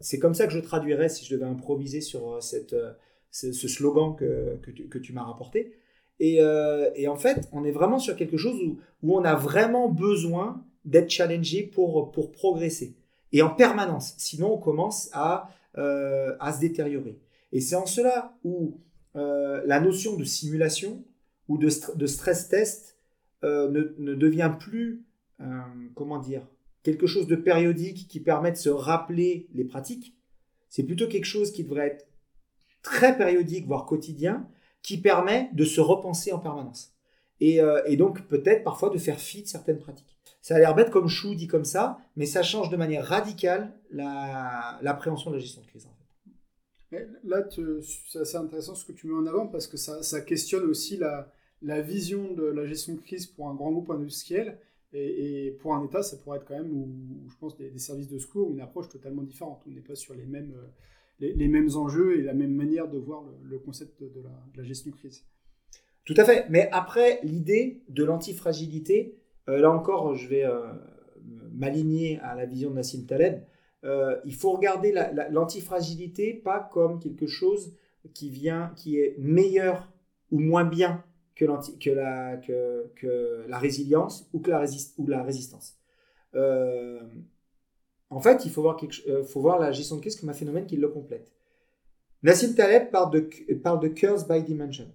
C'est 0.00 0.18
comme 0.18 0.34
ça 0.34 0.46
que 0.46 0.52
je 0.52 0.58
traduirais 0.58 1.10
si 1.10 1.24
je 1.26 1.34
devais 1.34 1.44
improviser 1.44 2.00
sur 2.00 2.32
euh, 2.32 2.40
cette, 2.40 2.72
euh, 2.72 2.92
ce, 3.30 3.52
slogan 3.52 4.16
que, 4.16 4.56
que 4.62 4.98
tu, 4.98 5.12
m'as 5.12 5.22
rapporté. 5.22 5.74
Et, 6.18 6.40
euh, 6.40 6.90
et, 6.94 7.06
en 7.06 7.16
fait, 7.16 7.48
on 7.52 7.64
est 7.64 7.70
vraiment 7.70 7.98
sur 7.98 8.16
quelque 8.16 8.38
chose 8.38 8.58
où, 8.62 8.78
où 9.02 9.16
on 9.16 9.24
a 9.24 9.34
vraiment 9.34 9.88
besoin 9.88 10.64
d'être 10.86 11.10
challengé 11.10 11.62
pour, 11.62 12.10
pour 12.12 12.32
progresser. 12.32 12.96
Et 13.32 13.42
en 13.42 13.50
permanence. 13.50 14.14
Sinon, 14.16 14.54
on 14.54 14.58
commence 14.58 15.10
à, 15.12 15.50
à 15.74 16.52
se 16.52 16.60
détériorer. 16.60 17.20
Et 17.52 17.60
c'est 17.60 17.76
en 17.76 17.86
cela 17.86 18.34
où 18.42 18.80
la 19.14 19.80
notion 19.80 20.16
de 20.16 20.24
simulation 20.24 21.04
ou 21.48 21.58
de, 21.58 21.68
stress 21.68 22.48
test 22.48 22.96
ne, 23.42 23.94
ne, 23.98 24.14
devient 24.14 24.52
plus, 24.58 25.04
comment 25.94 26.18
dire, 26.18 26.46
quelque 26.82 27.06
chose 27.06 27.26
de 27.26 27.36
périodique 27.36 28.08
qui 28.08 28.20
permet 28.20 28.52
de 28.52 28.56
se 28.56 28.68
rappeler 28.68 29.48
les 29.54 29.64
pratiques. 29.64 30.14
C'est 30.68 30.84
plutôt 30.84 31.08
quelque 31.08 31.24
chose 31.24 31.50
qui 31.50 31.64
devrait 31.64 31.88
être 31.88 32.06
très 32.82 33.16
périodique, 33.16 33.66
voire 33.66 33.86
quotidien, 33.86 34.48
qui 34.82 34.98
permet 34.98 35.50
de 35.52 35.64
se 35.64 35.80
repenser 35.80 36.32
en 36.32 36.38
permanence. 36.38 36.94
Et, 37.40 37.60
euh, 37.60 37.96
donc 37.96 38.26
peut-être 38.28 38.64
parfois 38.64 38.90
de 38.90 38.98
faire 38.98 39.18
fi 39.18 39.42
de 39.42 39.48
certaines 39.48 39.78
pratiques. 39.78 40.18
Ça 40.42 40.56
a 40.56 40.58
l'air 40.58 40.74
bête 40.74 40.90
comme 40.90 41.08
chou 41.08 41.34
dit 41.34 41.46
comme 41.46 41.64
ça, 41.64 41.98
mais 42.16 42.26
ça 42.26 42.42
change 42.42 42.70
de 42.70 42.76
manière 42.76 43.04
radicale 43.04 43.74
l'appréhension 43.90 45.30
de 45.30 45.36
la 45.36 45.40
gestion 45.40 45.60
de 45.60 45.66
crise. 45.66 45.88
Là, 47.24 47.48
c'est 47.50 48.18
assez 48.18 48.36
intéressant 48.36 48.74
ce 48.74 48.84
que 48.84 48.92
tu 48.92 49.06
mets 49.06 49.14
en 49.14 49.26
avant 49.26 49.46
parce 49.46 49.66
que 49.66 49.76
ça, 49.76 50.20
questionne 50.22 50.64
aussi 50.64 50.96
la, 50.96 51.80
vision 51.82 52.32
de 52.34 52.44
la 52.44 52.66
gestion 52.66 52.94
de 52.94 53.00
crise 53.00 53.26
pour 53.26 53.48
un 53.48 53.54
grand 53.54 53.70
groupe 53.70 53.90
industriel 53.90 54.58
et, 54.92 55.56
pour 55.60 55.74
un 55.74 55.84
État, 55.84 56.02
ça 56.02 56.16
pourrait 56.16 56.38
être 56.38 56.46
quand 56.46 56.56
même, 56.56 56.86
je 57.28 57.36
pense, 57.38 57.56
des, 57.56 57.78
services 57.78 58.08
de 58.08 58.18
secours, 58.18 58.50
une 58.50 58.60
approche 58.60 58.88
totalement 58.88 59.22
différente. 59.22 59.62
On 59.66 59.70
n'est 59.70 59.80
pas 59.80 59.94
sur 59.94 60.14
les 60.14 60.26
mêmes, 60.26 60.52
euh, 60.56 61.32
les, 61.36 61.48
mêmes 61.48 61.70
enjeux 61.76 62.18
et 62.18 62.22
la 62.22 62.34
même 62.34 62.54
manière 62.54 62.88
de 62.88 62.98
voir 62.98 63.22
le, 63.44 63.58
concept 63.58 64.02
de 64.02 64.22
la, 64.56 64.64
gestion 64.64 64.90
de 64.90 64.96
crise. 64.96 65.24
Tout 66.04 66.14
à 66.16 66.24
fait. 66.24 66.46
Mais 66.50 66.68
après, 66.72 67.20
l'idée 67.22 67.84
de 67.88 68.02
l'antifragilité, 68.02 69.16
euh, 69.48 69.58
là 69.58 69.70
encore, 69.70 70.16
je 70.16 70.26
vais 70.26 70.44
euh, 70.44 70.72
m'aligner 71.52 72.18
à 72.20 72.34
la 72.34 72.46
vision 72.46 72.70
de 72.70 72.74
Nassim 72.74 73.06
Taleb. 73.06 73.44
Il 73.82 74.34
faut 74.34 74.52
regarder 74.52 74.94
l'antifragilité 75.30 76.34
pas 76.34 76.68
comme 76.72 77.00
quelque 77.00 77.26
chose 77.26 77.72
qui 78.14 78.30
vient, 78.30 78.72
qui 78.76 78.98
est 78.98 79.16
meilleur 79.18 79.90
ou 80.30 80.38
moins 80.38 80.64
bien 80.64 81.04
que, 81.34 81.90
la, 81.90 83.58
résilience 83.58 84.28
ou, 84.32 84.40
que 84.40 84.50
la, 84.50 85.22
résistance. 85.22 85.76
Euh, 86.34 87.00
en 88.10 88.20
fait, 88.20 88.44
il 88.44 88.50
faut 88.50 88.62
voir, 88.62 88.76
quelque, 88.76 89.08
euh, 89.08 89.22
faut 89.24 89.40
voir 89.40 89.58
la 89.58 89.72
gestion 89.72 89.96
de 89.96 90.00
crise 90.00 90.16
comme 90.16 90.28
un 90.28 90.34
phénomène 90.34 90.66
qui 90.66 90.76
le 90.76 90.88
complète. 90.88 91.32
Nassim 92.22 92.54
Taleb 92.54 92.90
parle 92.90 93.10
de, 93.12 93.88
curse 93.88 94.28
by 94.28 94.42
dimension. 94.42 94.92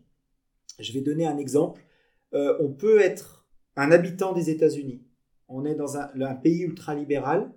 Je 0.79 0.93
vais 0.93 1.01
donner 1.01 1.25
un 1.25 1.38
exemple. 1.38 1.81
Euh, 2.33 2.57
on 2.59 2.69
peut 2.69 2.99
être 2.99 3.47
un 3.75 3.91
habitant 3.91 4.33
des 4.33 4.49
États-Unis. 4.49 5.01
On 5.47 5.65
est 5.65 5.75
dans 5.75 5.97
un, 5.97 6.09
un 6.21 6.36
pays 6.36 6.61
ultralibéral 6.61 7.51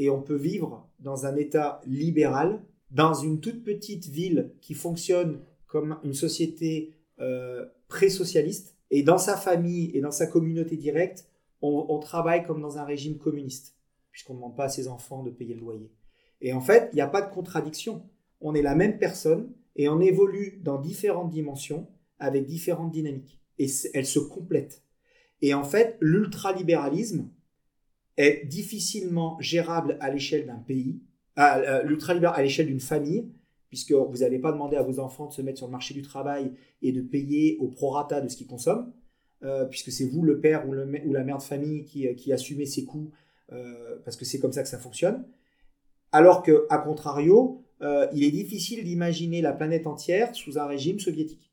et 0.00 0.08
on 0.08 0.22
peut 0.22 0.34
vivre 0.34 0.88
dans 0.98 1.26
un 1.26 1.36
État 1.36 1.82
libéral, 1.84 2.62
dans 2.90 3.12
une 3.12 3.38
toute 3.38 3.62
petite 3.62 4.06
ville 4.06 4.50
qui 4.62 4.72
fonctionne 4.72 5.40
comme 5.66 5.98
une 6.02 6.14
société 6.14 6.94
euh, 7.20 7.66
pré-socialiste. 7.86 8.78
Et 8.90 9.02
dans 9.02 9.18
sa 9.18 9.36
famille 9.36 9.90
et 9.92 10.00
dans 10.00 10.10
sa 10.10 10.26
communauté 10.26 10.78
directe, 10.78 11.28
on, 11.60 11.98
travaille 11.98 12.46
comme 12.46 12.62
dans 12.62 12.78
un 12.78 12.84
régime 12.84 13.18
communiste, 13.18 13.76
puisqu'on 14.10 14.32
ne 14.32 14.38
demande 14.38 14.56
pas 14.56 14.64
à 14.64 14.68
ses 14.70 14.88
enfants 14.88 15.22
de 15.22 15.28
payer 15.28 15.52
le 15.52 15.60
loyer. 15.60 15.92
Et 16.40 16.54
en 16.54 16.62
fait, 16.62 16.88
il 16.92 16.94
n'y 16.94 17.02
a 17.02 17.06
pas 17.06 17.20
de 17.20 17.30
contradiction. 17.30 18.02
On 18.40 18.54
est 18.54 18.62
la 18.62 18.74
même 18.74 18.96
personne 18.96 19.52
et 19.76 19.90
on 19.90 20.00
évolue 20.00 20.62
dans 20.64 20.80
différentes 20.80 21.28
dimensions 21.28 21.86
avec 22.18 22.46
différentes 22.46 22.90
dynamiques. 22.90 23.38
Et 23.58 23.66
elles 23.92 24.06
se 24.06 24.18
complètent. 24.18 24.82
Et 25.42 25.52
en 25.52 25.62
fait, 25.62 25.98
l'ultralibéralisme 26.00 27.28
est 28.16 28.46
difficilement 28.46 29.38
gérable 29.40 29.96
à 30.00 30.10
l'échelle 30.10 30.46
d'un 30.46 30.58
pays, 30.58 31.00
euh, 31.38 31.82
l'ultralibéralisme 31.84 32.40
à 32.40 32.42
l'échelle 32.42 32.66
d'une 32.66 32.80
famille, 32.80 33.30
puisque 33.70 33.92
vous 33.92 34.18
n'allez 34.18 34.38
pas 34.38 34.52
demander 34.52 34.76
à 34.76 34.82
vos 34.82 34.98
enfants 34.98 35.28
de 35.28 35.32
se 35.32 35.42
mettre 35.42 35.58
sur 35.58 35.66
le 35.66 35.72
marché 35.72 35.94
du 35.94 36.02
travail 36.02 36.52
et 36.82 36.92
de 36.92 37.00
payer 37.00 37.56
au 37.60 37.68
prorata 37.68 38.20
de 38.20 38.28
ce 38.28 38.36
qu'ils 38.36 38.48
consomment, 38.48 38.92
euh, 39.42 39.64
puisque 39.64 39.90
c'est 39.90 40.04
vous 40.04 40.22
le 40.22 40.38
père 40.40 40.68
ou, 40.68 40.74
la 40.74 40.84
mère 41.24 41.38
de 41.38 41.42
famille 41.42 41.84
qui, 41.84 42.06
euh, 42.06 42.34
assumez 42.34 42.66
ses 42.66 42.84
coûts, 42.84 43.10
euh, 43.52 43.96
parce 44.04 44.16
que 44.16 44.26
c'est 44.26 44.38
comme 44.38 44.52
ça 44.52 44.62
que 44.62 44.68
ça 44.68 44.78
fonctionne. 44.78 45.24
Alors 46.12 46.42
que, 46.42 46.66
à 46.68 46.78
contrario, 46.78 47.64
il 48.12 48.24
est 48.24 48.30
difficile 48.30 48.84
d'imaginer 48.84 49.40
la 49.40 49.54
planète 49.54 49.86
entière 49.86 50.34
sous 50.34 50.58
un 50.58 50.66
régime 50.66 50.98
soviétique. 50.98 51.50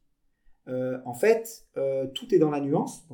en 0.67 1.13
fait, 1.13 1.65
tout 2.13 2.35
est 2.35 2.39
dans 2.39 2.49
la 2.49 2.59
nuance. 2.59 3.07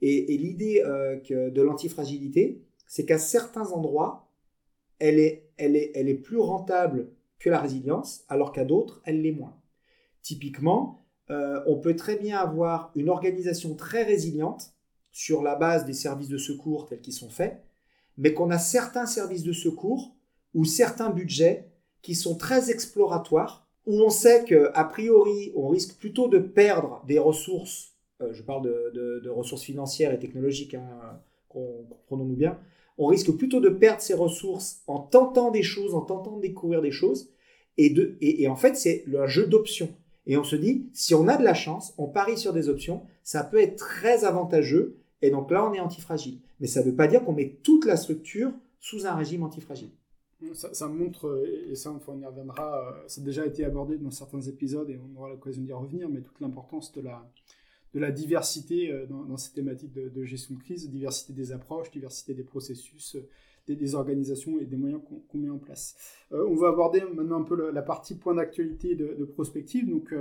Et, 0.00 0.36
l'idée 0.36 0.82
de 0.84 1.62
l'antifragilité, 1.62 2.62
c'est 2.86 3.04
qu'à 3.04 3.18
certains 3.18 3.72
endroits, 3.72 4.30
elle 4.98 5.18
est, 5.18 5.50
elle, 5.56 5.76
est, 5.76 5.92
elle 5.94 6.08
est 6.08 6.14
plus 6.14 6.38
rentable 6.38 7.10
que 7.38 7.50
la 7.50 7.60
résilience, 7.60 8.24
alors 8.28 8.52
qu'à 8.52 8.64
d'autres, 8.64 9.00
elle 9.04 9.22
l'est 9.22 9.32
moins. 9.32 9.56
Typiquement, 10.22 10.98
euh, 11.30 11.60
on 11.66 11.76
peut 11.78 11.96
très 11.96 12.16
bien 12.16 12.38
avoir 12.38 12.90
une 12.94 13.08
organisation 13.08 13.74
très 13.74 14.02
résiliente 14.02 14.72
sur 15.12 15.42
la 15.42 15.54
base 15.54 15.84
des 15.84 15.92
services 15.92 16.28
de 16.28 16.38
secours 16.38 16.86
tels 16.86 17.00
qu'ils 17.00 17.12
sont 17.12 17.28
faits, 17.28 17.62
mais 18.16 18.32
qu'on 18.34 18.50
a 18.50 18.58
certains 18.58 19.06
services 19.06 19.42
de 19.42 19.52
secours 19.52 20.16
ou 20.54 20.64
certains 20.64 21.10
budgets 21.10 21.70
qui 22.02 22.14
sont 22.14 22.36
très 22.36 22.70
exploratoires, 22.70 23.68
où 23.86 24.00
on 24.00 24.10
sait 24.10 24.44
qu'a 24.44 24.84
priori, 24.84 25.52
on 25.54 25.68
risque 25.68 25.98
plutôt 25.98 26.28
de 26.28 26.38
perdre 26.38 27.02
des 27.06 27.18
ressources, 27.18 27.92
euh, 27.92 27.97
je 28.32 28.42
parle 28.42 28.64
de, 28.64 29.28
ressources 29.28 29.62
financières 29.62 30.12
et 30.12 30.18
technologiques, 30.18 30.74
hein, 30.74 31.20
comprenons-nous 31.48 32.36
bien, 32.36 32.58
on 32.98 33.06
risque 33.06 33.30
plutôt 33.32 33.60
de 33.60 33.68
perdre 33.68 34.02
ses 34.02 34.14
ressources 34.14 34.82
en 34.86 34.98
tentant 34.98 35.50
des 35.50 35.62
choses, 35.62 35.94
en 35.94 36.00
tentant 36.00 36.36
de 36.36 36.42
découvrir 36.42 36.82
des 36.82 36.90
choses. 36.90 37.30
Et, 37.76 38.48
en 38.48 38.56
fait, 38.56 38.76
c'est 38.76 39.04
le 39.06 39.26
jeu 39.28 39.46
d'options. 39.46 39.90
Et 40.26 40.36
on 40.36 40.42
se 40.42 40.56
dit, 40.56 40.90
si 40.92 41.14
on 41.14 41.28
a 41.28 41.36
de 41.36 41.44
la 41.44 41.54
chance, 41.54 41.94
on 41.96 42.06
parie 42.06 42.36
sur 42.36 42.52
des 42.52 42.68
options, 42.68 43.02
ça 43.22 43.44
peut 43.44 43.60
être 43.60 43.76
très 43.76 44.24
avantageux. 44.24 44.98
Et 45.22 45.30
donc 45.30 45.50
là, 45.50 45.64
on 45.64 45.72
est 45.72 45.80
antifragile. 45.80 46.40
Mais 46.60 46.66
ça 46.66 46.80
ne 46.80 46.86
veut 46.86 46.94
pas 46.94 47.06
dire 47.06 47.24
qu'on 47.24 47.32
met 47.32 47.56
toute 47.62 47.86
la 47.86 47.96
structure 47.96 48.52
sous 48.80 49.06
un 49.06 49.14
régime 49.14 49.44
antifragile. 49.44 49.90
Ça, 50.54 50.74
ça 50.74 50.88
montre, 50.88 51.44
et 51.68 51.74
ça 51.74 51.92
on 52.06 52.20
y 52.20 52.24
reviendra, 52.24 52.90
euh, 52.90 53.08
ça 53.08 53.20
a 53.20 53.24
déjà 53.24 53.44
été 53.44 53.64
abordé 53.64 53.98
dans 53.98 54.12
certains 54.12 54.40
épisodes 54.42 54.88
et 54.88 54.96
on 54.96 55.18
aura 55.18 55.30
l'occasion 55.30 55.62
d'y 55.62 55.72
revenir, 55.72 56.08
mais 56.08 56.20
toute 56.20 56.40
l'importance 56.40 56.92
de 56.92 57.00
la, 57.00 57.28
de 57.94 58.00
la 58.00 58.10
diversité 58.10 58.92
euh, 58.92 59.06
dans, 59.06 59.36
ces 59.36 59.52
thématiques 59.52 59.92
de, 59.92 60.24
gestion 60.24 60.54
de 60.54 60.60
crise, 60.60 60.88
diversité 60.88 61.32
des 61.32 61.52
approches, 61.52 61.90
diversité 61.90 62.34
des 62.34 62.42
processus, 62.42 63.16
euh, 63.16 63.74
des, 63.74 63.94
organisations 63.94 64.58
et 64.58 64.64
des 64.64 64.76
moyens 64.76 65.02
qu'on 65.28 65.38
met 65.38 65.50
en 65.50 65.58
place. 65.58 65.96
Euh, 66.32 66.46
on 66.48 66.56
va 66.56 66.68
aborder 66.68 67.02
maintenant 67.14 67.40
un 67.40 67.44
peu 67.44 67.70
la, 67.70 67.82
partie 67.82 68.14
point 68.16 68.34
d'actualité 68.34 68.94
de, 68.94 69.24
prospective. 69.24 69.88
Donc, 69.88 70.14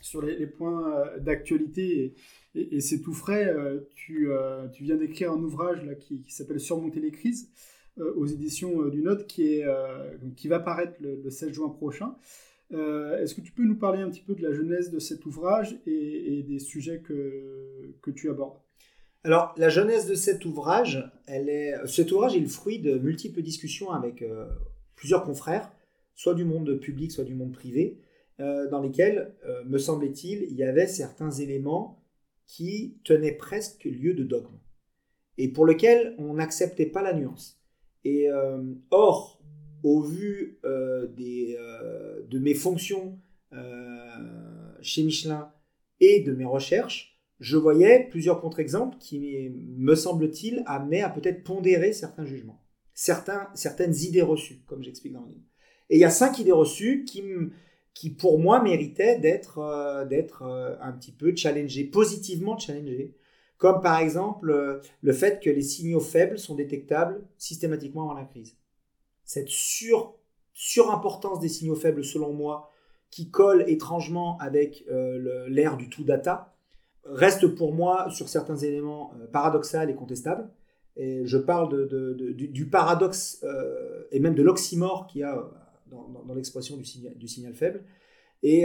sur 0.00 0.20
les, 0.22 0.46
points 0.46 1.06
d'actualité, 1.18 2.14
et, 2.54 2.80
c'est 2.80 3.00
tout 3.00 3.14
frais, 3.14 3.54
tu, 3.94 4.28
tu, 4.74 4.84
viens 4.84 4.96
d'écrire 4.96 5.32
un 5.32 5.42
ouvrage 5.42 5.82
là, 5.84 5.94
qui, 5.94 6.24
s'appelle 6.28 6.60
Surmonter 6.60 7.00
les 7.00 7.10
crises 7.10 7.50
aux 7.96 8.26
éditions 8.26 8.86
du 8.88 9.00
Note 9.00 9.26
qui, 9.26 9.44
est, 9.44 9.66
qui 10.36 10.48
va 10.48 10.60
paraître 10.60 11.00
le, 11.00 11.22
le 11.22 11.30
16 11.30 11.52
juin 11.52 11.70
prochain. 11.70 12.14
Euh, 12.72 13.18
est-ce 13.18 13.34
que 13.34 13.40
tu 13.40 13.52
peux 13.52 13.64
nous 13.64 13.76
parler 13.76 14.00
un 14.00 14.08
petit 14.08 14.22
peu 14.22 14.34
de 14.34 14.42
la 14.42 14.52
genèse 14.52 14.90
de 14.90 14.98
cet 14.98 15.26
ouvrage 15.26 15.78
et, 15.86 16.42
des 16.48 16.58
sujets 16.58 17.00
que, 17.00 17.94
que, 18.00 18.10
tu 18.10 18.30
abordes? 18.30 18.58
Alors, 19.24 19.54
la 19.56 19.68
genèse 19.68 20.06
de 20.06 20.14
cet 20.14 20.44
ouvrage, 20.44 21.10
elle 21.26 21.48
est, 21.48 21.74
cet 21.86 22.12
ouvrage 22.12 22.36
est 22.36 22.40
le 22.40 22.48
fruit 22.48 22.78
de 22.78 22.98
multiples 22.98 23.42
discussions 23.42 23.90
avec 23.90 24.22
euh, 24.22 24.46
plusieurs 24.96 25.24
confrères, 25.24 25.70
soit 26.14 26.34
du 26.34 26.44
monde 26.44 26.78
public, 26.80 27.12
soit 27.12 27.24
du 27.24 27.34
monde 27.34 27.52
privé, 27.52 28.00
euh, 28.40 28.68
dans 28.70 28.80
lesquels, 28.80 29.34
me 29.66 29.78
semblait-il, 29.78 30.42
il 30.42 30.56
y 30.56 30.64
avait 30.64 30.86
certains 30.86 31.30
éléments 31.30 32.02
qui 32.46 32.98
tenaient 33.04 33.36
presque 33.36 33.84
lieu 33.84 34.14
de 34.14 34.24
dogme 34.24 34.58
et 35.38 35.48
pour 35.48 35.66
lesquels 35.66 36.14
on 36.18 36.34
n'acceptait 36.34 36.86
pas 36.86 37.02
la 37.02 37.14
nuance. 37.14 37.58
Et 38.04 38.28
or, 38.90 39.41
au 39.82 40.02
vu 40.02 40.58
euh, 40.64 41.08
euh, 41.18 42.22
de 42.28 42.38
mes 42.38 42.54
fonctions 42.54 43.18
euh, 43.52 43.58
chez 44.80 45.02
Michelin 45.02 45.52
et 46.00 46.20
de 46.20 46.32
mes 46.32 46.44
recherches, 46.44 47.18
je 47.40 47.56
voyais 47.56 48.06
plusieurs 48.08 48.40
contre-exemples 48.40 48.96
qui, 48.98 49.50
me 49.76 49.94
semble-t-il, 49.94 50.62
amenaient 50.66 51.02
à 51.02 51.08
peut-être 51.08 51.42
pondérer 51.42 51.92
certains 51.92 52.24
jugements, 52.24 52.62
certaines 52.94 53.94
idées 53.96 54.22
reçues, 54.22 54.62
comme 54.66 54.82
j'explique 54.82 55.12
dans 55.12 55.22
le 55.22 55.28
livre. 55.28 55.46
Et 55.90 55.96
il 55.96 56.00
y 56.00 56.04
a 56.04 56.10
cinq 56.10 56.38
idées 56.38 56.52
reçues 56.52 57.04
qui, 57.04 57.22
qui 57.94 58.10
pour 58.10 58.38
moi, 58.38 58.62
méritaient 58.62 59.18
d'être 59.18 59.60
un 59.60 60.92
petit 60.92 61.10
peu 61.10 61.34
challengées, 61.34 61.84
positivement 61.84 62.56
challengées, 62.56 63.16
comme 63.58 63.80
par 63.80 63.98
exemple 63.98 64.80
le 65.00 65.12
fait 65.12 65.42
que 65.42 65.50
les 65.50 65.62
signaux 65.62 66.00
faibles 66.00 66.38
sont 66.38 66.54
détectables 66.54 67.24
systématiquement 67.38 68.02
avant 68.02 68.14
la 68.14 68.24
crise 68.24 68.56
cette 69.32 69.48
sur, 69.48 70.14
surimportance 70.52 71.40
des 71.40 71.48
signaux 71.48 71.74
faibles, 71.74 72.04
selon 72.04 72.34
moi, 72.34 72.70
qui 73.10 73.30
colle 73.30 73.64
étrangement 73.66 74.36
avec 74.38 74.84
euh, 74.90 75.46
l'ère 75.48 75.78
du 75.78 75.88
tout 75.88 76.04
data, 76.04 76.54
reste 77.04 77.46
pour 77.46 77.72
moi, 77.72 78.10
sur 78.10 78.28
certains 78.28 78.58
éléments, 78.58 79.14
euh, 79.14 79.26
paradoxal 79.26 79.88
et 79.88 79.94
contestable. 79.94 80.50
Et 80.96 81.22
je 81.24 81.38
parle 81.38 81.88
du, 82.34 82.66
paradoxe 82.66 83.40
euh, 83.44 84.04
et 84.10 84.20
même 84.20 84.34
de 84.34 84.42
l'oxymore 84.42 85.06
qu'il 85.06 85.22
y 85.22 85.24
a 85.24 85.42
dans, 85.90 86.34
l'expression 86.34 86.76
du 86.76 86.84
signal, 86.84 87.54
faible. 87.54 87.84
Et, 88.42 88.64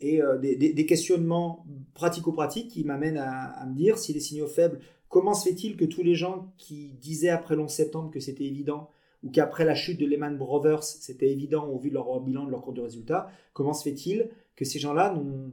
et 0.00 0.20
des, 0.40 0.86
questionnements 0.86 1.66
pratico-pratiques 1.94 2.70
qui 2.70 2.84
m'amènent 2.84 3.18
à, 3.18 3.46
à, 3.60 3.66
me 3.66 3.74
dire 3.74 3.98
si 3.98 4.12
les 4.12 4.20
signaux 4.20 4.46
faibles, 4.46 4.78
comment 5.08 5.34
se 5.34 5.48
fait-il 5.48 5.76
que 5.76 5.84
tous 5.84 6.04
les 6.04 6.14
gens 6.14 6.52
qui 6.58 6.92
disaient 7.00 7.30
après 7.30 7.56
l'11 7.56 7.68
septembre 7.68 8.12
que 8.12 8.20
c'était 8.20 8.44
évident 8.44 8.90
ou 9.22 9.30
qu'après 9.30 9.64
la 9.64 9.74
chute 9.74 10.00
de 10.00 10.06
Lehman 10.06 10.36
Brothers, 10.36 10.82
c'était 10.82 11.30
évident 11.30 11.66
au 11.66 11.78
vu 11.78 11.90
de 11.90 11.94
leur 11.94 12.20
bilan, 12.20 12.46
de 12.46 12.50
leur 12.50 12.62
cours 12.62 12.72
de 12.72 12.80
résultat, 12.80 13.30
comment 13.52 13.74
se 13.74 13.82
fait-il 13.82 14.30
que 14.56 14.64
ces 14.64 14.78
gens-là 14.78 15.14
n'ont 15.14 15.52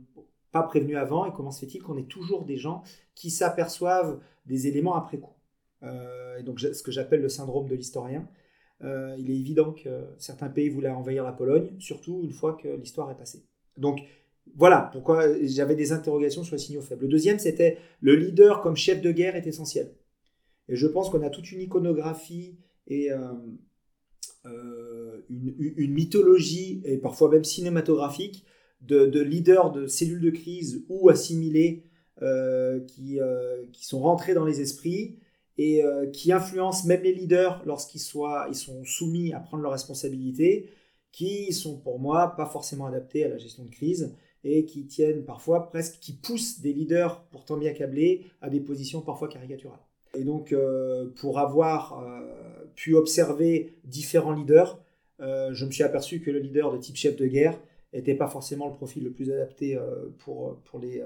pas 0.51 0.63
prévenu 0.63 0.95
avant 0.95 1.26
et 1.26 1.34
comment 1.34 1.51
se 1.51 1.59
fait-il 1.59 1.82
qu'on 1.82 1.97
ait 1.97 2.03
toujours 2.03 2.45
des 2.45 2.57
gens 2.57 2.84
qui 3.15 3.30
s'aperçoivent 3.30 4.20
des 4.45 4.68
éléments 4.68 4.95
après 4.95 5.18
coup 5.18 5.36
euh, 5.84 6.41
Donc 6.43 6.59
ce 6.59 6.82
que 6.82 6.91
j'appelle 6.91 7.22
le 7.22 7.30
syndrome 7.30 7.68
de 7.68 7.76
l'historien. 7.76 8.28
Euh, 8.84 9.15
il 9.18 9.32
est 9.32 9.36
évident 9.36 9.74
que 9.74 10.05
certains 10.18 10.49
pays 10.49 10.70
voulaient 10.70 10.89
envahir 10.89 11.24
la 11.24 11.32
Pologne, 11.32 11.72
surtout 11.80 12.22
une 12.24 12.32
fois 12.32 12.53
que 12.53 12.68
l'histoire 12.68 13.11
est 13.11 13.18
passée. 13.18 13.43
Donc 13.76 13.99
voilà 14.55 14.89
pourquoi 14.93 15.26
j'avais 15.43 15.76
des 15.76 15.91
interrogations 15.91 16.43
sur 16.43 16.55
les 16.55 16.61
signaux 16.61 16.82
faibles. 16.82 17.03
Le 17.03 17.09
deuxième, 17.09 17.39
c'était 17.39 17.78
le 18.01 18.15
leader 18.15 18.61
comme 18.61 18.76
chef 18.76 19.01
de 19.01 19.11
guerre 19.11 19.36
est 19.36 19.47
essentiel. 19.47 19.91
Et 20.70 20.76
je 20.76 20.88
pense 20.88 21.09
qu'on 21.09 21.22
a 21.22 21.30
toute 21.30 21.51
une 21.51 21.61
iconographie 21.61 22.57
et 22.88 23.12
euh, 23.12 23.34
euh, 24.46 25.22
une, 25.30 25.94
mythologie, 25.94 26.82
et 26.86 26.98
parfois 26.98 27.30
même 27.30 27.44
cinématographique, 27.44 28.46
de, 28.82 29.22
leaders 29.22 29.72
de 29.72 29.88
cellules 29.88 30.22
de 30.22 30.30
crise 30.30 30.86
ou 30.88 31.10
assimilés 31.10 31.84
euh, 32.22 32.80
qui, 32.82 33.20
qui, 33.74 33.86
sont 33.86 34.00
rentrés 34.00 34.34
dans 34.34 34.46
les 34.46 34.62
esprits 34.62 35.18
et 35.58 35.82
qui 36.14 36.32
influencent 36.32 36.88
même 36.88 37.02
les 37.02 37.14
leaders 37.14 37.64
lorsqu'ils 37.66 38.02
ils 38.50 38.56
sont 38.56 38.84
soumis 38.86 39.34
à 39.34 39.40
prendre 39.40 39.64
leurs 39.64 39.72
responsabilités, 39.72 40.70
qui 41.12 41.52
sont 41.52 41.78
pour 41.78 42.00
moi 42.00 42.36
pas 42.38 42.46
forcément 42.46 42.86
adaptés 42.86 43.24
à 43.24 43.30
la 43.30 43.40
gestion 43.40 43.66
de 43.66 43.72
crise 43.72 44.16
et 44.44 44.66
qui 44.66 44.86
tiennent 44.86 45.26
parfois 45.26 45.68
presque, 45.68 46.00
qui 46.00 46.14
poussent 46.14 46.60
des 46.62 46.74
leaders 46.74 47.24
pourtant 47.32 47.58
bien 47.58 47.74
câblés 47.74 48.28
à 48.40 48.52
des 48.52 48.60
positions 48.60 49.02
parfois 49.02 49.28
caricaturales. 49.28 49.87
Et 50.18 50.24
donc, 50.24 50.51
euh, 50.51 51.09
pour 51.18 51.39
avoir 51.39 52.03
euh, 52.03 52.65
pu 52.76 52.95
observer 52.95 53.76
différents 53.84 54.34
leaders, 54.34 54.80
euh, 55.20 55.53
je 55.53 55.65
me 55.65 55.72
suis 55.72 55.84
aperçu 55.84 56.22
que 56.22 56.32
le 56.32 56.39
leader 56.39 56.72
de 56.72 56.78
type 56.78 56.95
chef 56.95 57.15
de 57.15 57.28
guerre 57.28 57.59
n'était 57.93 58.15
pas 58.15 58.28
forcément 58.28 58.68
le 58.68 58.74
profil 58.74 59.03
le 59.03 59.11
plus 59.11 59.32
adapté 59.32 59.80
pour, 60.20 60.57
pour, 60.65 60.80
les, 60.80 61.01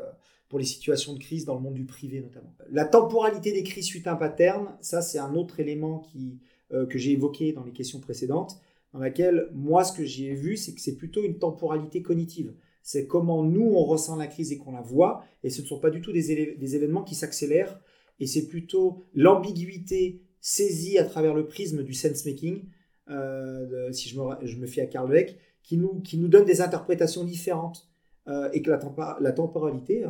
pour 0.49 0.57
les 0.57 0.65
situations 0.65 1.13
de 1.13 1.19
crise 1.19 1.45
dans 1.45 1.53
le 1.53 1.61
monde 1.61 1.75
du 1.75 1.85
privé 1.85 2.19
notamment. 2.19 2.53
La 2.71 2.85
temporalité 2.85 3.53
des 3.53 3.61
crises 3.61 3.85
suite 3.85 4.07
à 4.07 4.13
un 4.13 4.15
pattern, 4.15 4.75
ça 4.81 5.01
c'est 5.03 5.19
un 5.19 5.35
autre 5.35 5.59
élément 5.59 5.99
qui, 5.99 6.39
que 6.71 6.97
j'ai 6.97 7.11
évoqué 7.11 7.53
dans 7.53 7.63
les 7.63 7.71
questions 7.71 7.99
précédentes, 7.99 8.59
dans 8.93 8.99
laquelle 8.99 9.47
moi 9.53 9.83
ce 9.83 9.93
que 9.93 10.03
j'ai 10.03 10.33
vu 10.33 10.57
c'est 10.57 10.73
que 10.73 10.81
c'est 10.81 10.95
plutôt 10.95 11.23
une 11.23 11.37
temporalité 11.37 12.01
cognitive 12.01 12.51
c'est 12.83 13.05
comment 13.05 13.43
nous, 13.43 13.71
on 13.73 13.83
ressent 13.83 14.15
la 14.15 14.27
crise 14.27 14.51
et 14.51 14.57
qu'on 14.57 14.71
la 14.71 14.81
voit, 14.81 15.23
et 15.43 15.49
ce 15.49 15.61
ne 15.61 15.67
sont 15.67 15.79
pas 15.79 15.89
du 15.89 16.01
tout 16.01 16.11
des, 16.11 16.31
événements 16.75 17.03
qui 17.03 17.15
s'accélèrent, 17.15 17.79
et 18.21 18.27
c'est 18.27 18.47
plutôt 18.47 19.03
l'ambiguïté 19.13 20.21
saisie 20.39 20.97
à 20.97 21.03
travers 21.03 21.33
le 21.33 21.47
prisme 21.47 21.83
du 21.83 21.93
sense-making, 21.93 22.63
euh, 23.09 23.91
si 23.91 24.09
je 24.09 24.57
me, 24.57 24.67
fie 24.67 24.79
à 24.79 24.85
Carl 24.85 25.09
Beck, 25.09 25.37
qui 25.63 25.77
nous, 25.77 26.27
donne 26.27 26.45
des 26.45 26.61
interprétations 26.61 27.23
différentes, 27.23 27.89
euh, 28.27 28.49
et 28.53 28.61
que 28.61 28.69
la, 28.69 29.31
temporalité 29.31 30.05
euh, 30.05 30.09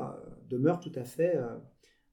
demeure 0.50 0.82
tout 0.82 0.92
à 0.96 1.06
fait, 1.06 1.40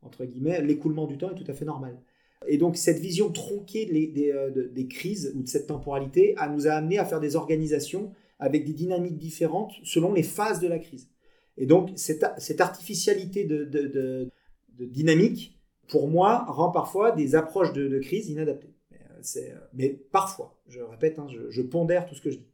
entre 0.01 0.25
guillemets, 0.25 0.63
l'écoulement 0.63 1.07
du 1.07 1.19
temps 1.19 1.31
est 1.31 1.45
tout 1.45 1.51
à 1.51 1.55
fait 1.55 1.65
normal. 1.65 2.01
Et 2.47 2.57
donc 2.57 2.77
cette 2.77 3.01
vision 3.01 3.33
tronquée 3.33 3.85
des, 3.87 4.89
crises 4.89 5.33
ou 5.35 5.43
de 5.43 5.49
cette 5.49 5.67
temporalité 5.67 6.37
nous 6.53 6.69
a 6.69 6.71
amené 6.71 6.99
à 6.99 7.05
faire 7.05 7.19
des 7.19 7.35
organisations 7.35 8.13
avec 8.39 8.65
des 8.65 8.73
dynamiques 8.73 9.19
différentes 9.19 9.73
selon 9.83 10.13
les 10.13 10.23
phases 10.23 10.61
de 10.61 10.69
la 10.69 10.79
crise. 10.79 11.11
Et 11.57 11.67
donc, 11.67 11.91
cette, 11.97 12.23
artificialité 12.61 13.45
de, 13.45 14.31
dynamique, 14.79 15.58
pour 15.89 16.09
moi, 16.09 16.45
rend 16.49 16.71
parfois 16.71 17.13
des 17.13 17.35
approches 17.35 17.73
de, 17.73 17.99
crise 17.99 18.29
inadaptées. 18.29 18.75
Mais, 18.91 18.99
euh, 19.37 19.59
mais, 19.73 19.89
parfois, 19.89 20.59
je 20.69 20.81
répète, 20.81 21.19
hein, 21.19 21.27
je, 21.29 21.63
pondère 21.63 22.07
tout 22.07 22.15
ce 22.15 22.21
que 22.21 22.31
je 22.31 22.39
dis. 22.39 22.49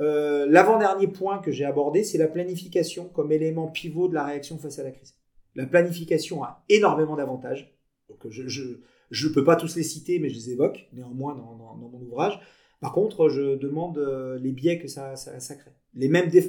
Euh, 0.00 0.46
l'avant-dernier 0.48 1.08
point 1.08 1.38
que 1.38 1.50
j'ai 1.50 1.64
abordé, 1.64 2.04
c'est 2.04 2.18
la 2.18 2.28
planification 2.28 3.08
comme 3.08 3.32
élément 3.32 3.68
pivot 3.68 4.08
de 4.08 4.14
la 4.14 4.24
réaction 4.24 4.58
face 4.58 4.78
à 4.78 4.84
la 4.84 4.90
crise. 4.90 5.14
La 5.54 5.66
planification 5.66 6.44
a 6.44 6.64
énormément 6.68 7.16
d'avantages. 7.16 7.74
Je 8.22 9.28
ne 9.28 9.32
peux 9.32 9.44
pas 9.44 9.56
tous 9.56 9.74
les 9.76 9.82
citer, 9.82 10.18
mais 10.18 10.28
je 10.28 10.34
les 10.34 10.50
évoque 10.50 10.88
néanmoins 10.92 11.34
dans, 11.34 11.74
mon 11.74 12.00
ouvrage. 12.00 12.40
Par 12.80 12.92
contre, 12.92 13.28
je 13.28 13.56
demande 13.56 13.98
euh, 13.98 14.38
les 14.38 14.52
biais 14.52 14.78
que 14.78 14.86
ça, 14.86 15.14
crée. 15.16 15.72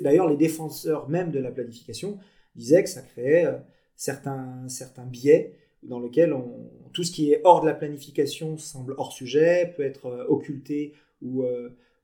D'ailleurs, 0.01 0.30
les 0.30 0.38
défenseurs 0.38 1.10
même 1.10 1.32
de 1.32 1.39
la 1.39 1.51
planification 1.51 2.20
disaient 2.55 2.84
que 2.84 2.89
ça 2.89 3.01
créait 3.01 3.47
euh, 3.47 3.57
certains 3.95 4.68
biais 5.07 5.57
dans 5.84 6.00
lesquels 6.00 6.36
tout 6.94 7.04
ce 7.04 7.12
qui 7.12 7.32
est 7.32 7.42
hors 7.44 7.62
de 7.62 7.66
la 7.66 7.74
planification 7.74 8.58
semble 8.58 8.96
hors 8.98 9.12
sujet, 9.12 9.74
peut 9.76 9.84
être 9.84 10.08
euh, 10.08 10.26
occulté 10.28 10.94
ou, 11.22 11.44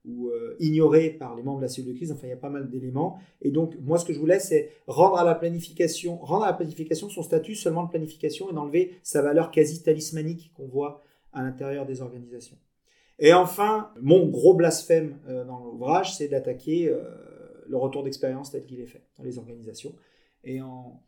ou 0.04 0.30
ignoré 0.60 1.08
par 1.08 1.34
les 1.34 1.42
membres 1.42 1.58
de 1.58 1.62
la 1.62 1.68
cellule 1.68 1.92
de 1.92 1.96
crise. 1.96 2.12
Enfin, 2.12 2.26
il 2.26 2.30
y 2.30 2.34
a 2.34 2.36
pas 2.36 2.50
mal 2.50 2.68
d'éléments. 2.68 3.18
Et 3.40 3.50
donc, 3.50 3.74
moi, 3.80 3.98
ce 3.98 4.04
que 4.04 4.12
je 4.12 4.18
voulais, 4.18 4.38
c'est 4.38 4.70
rendre 4.86 5.16
à 5.16 5.24
la 5.24 5.34
planification, 5.34 6.18
rendre 6.18 6.44
à 6.44 6.48
la 6.48 6.52
planification 6.52 7.08
son 7.08 7.22
statut 7.22 7.54
seulement 7.54 7.84
de 7.84 7.88
planification 7.88 8.50
et 8.50 8.56
enlever 8.56 8.98
sa 9.02 9.22
valeur 9.22 9.50
quasi 9.50 9.82
talismanique 9.82 10.52
qu'on 10.54 10.66
voit 10.66 11.02
à 11.32 11.42
l'intérieur 11.42 11.86
des 11.86 12.02
organisations. 12.02 12.58
Et 13.18 13.32
enfin, 13.32 13.90
mon 14.00 14.26
gros 14.26 14.54
blasphème 14.54 15.18
euh, 15.28 15.44
dans 15.44 15.58
l'ouvrage, 15.60 16.16
c'est 16.16 16.28
d'attaquer 16.28 16.88
euh, 16.88 17.00
le 17.66 17.76
retour 17.76 18.02
d'expérience 18.02 18.50
tel 18.50 18.64
qu'il 18.64 18.80
est 18.80 18.86
fait 18.86 19.02
dans 19.16 19.24
les 19.24 19.38
organisations 19.38 19.94
et 20.44 20.60
en, 20.60 21.02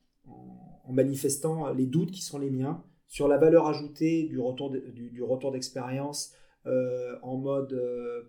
manifestant 0.90 1.72
les 1.72 1.86
doutes 1.86 2.10
qui 2.10 2.22
sont 2.22 2.38
les 2.38 2.50
miens 2.50 2.82
sur 3.06 3.28
la 3.28 3.38
valeur 3.38 3.66
ajoutée 3.66 4.24
du 4.24 4.38
retour 4.38 5.50
d'expérience 5.52 6.32
euh, 6.66 7.16
en 7.22 7.36
mode 7.36 7.80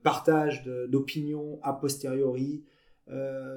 partage 0.04 0.64
d'opinions 0.64 1.60
a 1.64 1.74
posteriori 1.74 2.64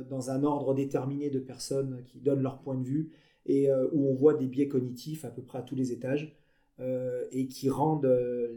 dans 0.08 0.30
un 0.30 0.44
ordre 0.44 0.72
déterminé 0.72 1.28
de 1.28 1.38
personnes 1.38 2.02
qui 2.06 2.20
donnent 2.20 2.42
leur 2.42 2.58
point 2.60 2.74
de 2.74 2.84
vue 2.84 3.10
et 3.44 3.70
où 3.92 4.08
on 4.08 4.14
voit 4.14 4.34
des 4.34 4.46
biais 4.46 4.66
cognitifs 4.66 5.26
à 5.26 5.28
peu 5.28 5.42
près 5.42 5.58
à 5.58 5.62
tous 5.62 5.74
les 5.74 5.92
étages. 5.92 6.34
Euh, 6.80 7.26
et 7.30 7.48
qui 7.48 7.68
rendent 7.68 8.06
euh, 8.06 8.56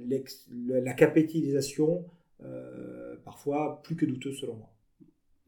la 0.50 0.94
capitalisation 0.94 2.06
euh, 2.44 3.18
parfois 3.26 3.82
plus 3.84 3.96
que 3.98 4.06
douteuse 4.06 4.40
selon 4.40 4.56
moi. 4.56 4.70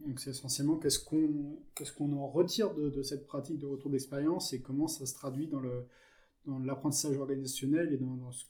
Donc 0.06 0.20
c'est 0.20 0.30
essentiellement 0.30 0.78
qu'est-ce 0.78 1.00
qu'on 1.00 1.60
qu'est-ce 1.76 1.92
qu'on 1.92 2.14
en 2.14 2.28
retire 2.28 2.74
de, 2.76 3.02
cette 3.02 3.26
pratique 3.26 3.58
de 3.58 3.66
retour 3.66 3.90
d'expérience 3.90 4.54
et 4.54 4.62
comment 4.62 4.88
ça 4.88 5.06
se 5.06 5.14
traduit 5.14 5.48
dans 5.48 5.60
le 5.60 5.86
dans 6.46 6.60
l'apprentissage 6.60 7.18
organisationnel 7.18 7.92
et 7.92 7.98
dans, 7.98 8.32
ce 8.32 8.46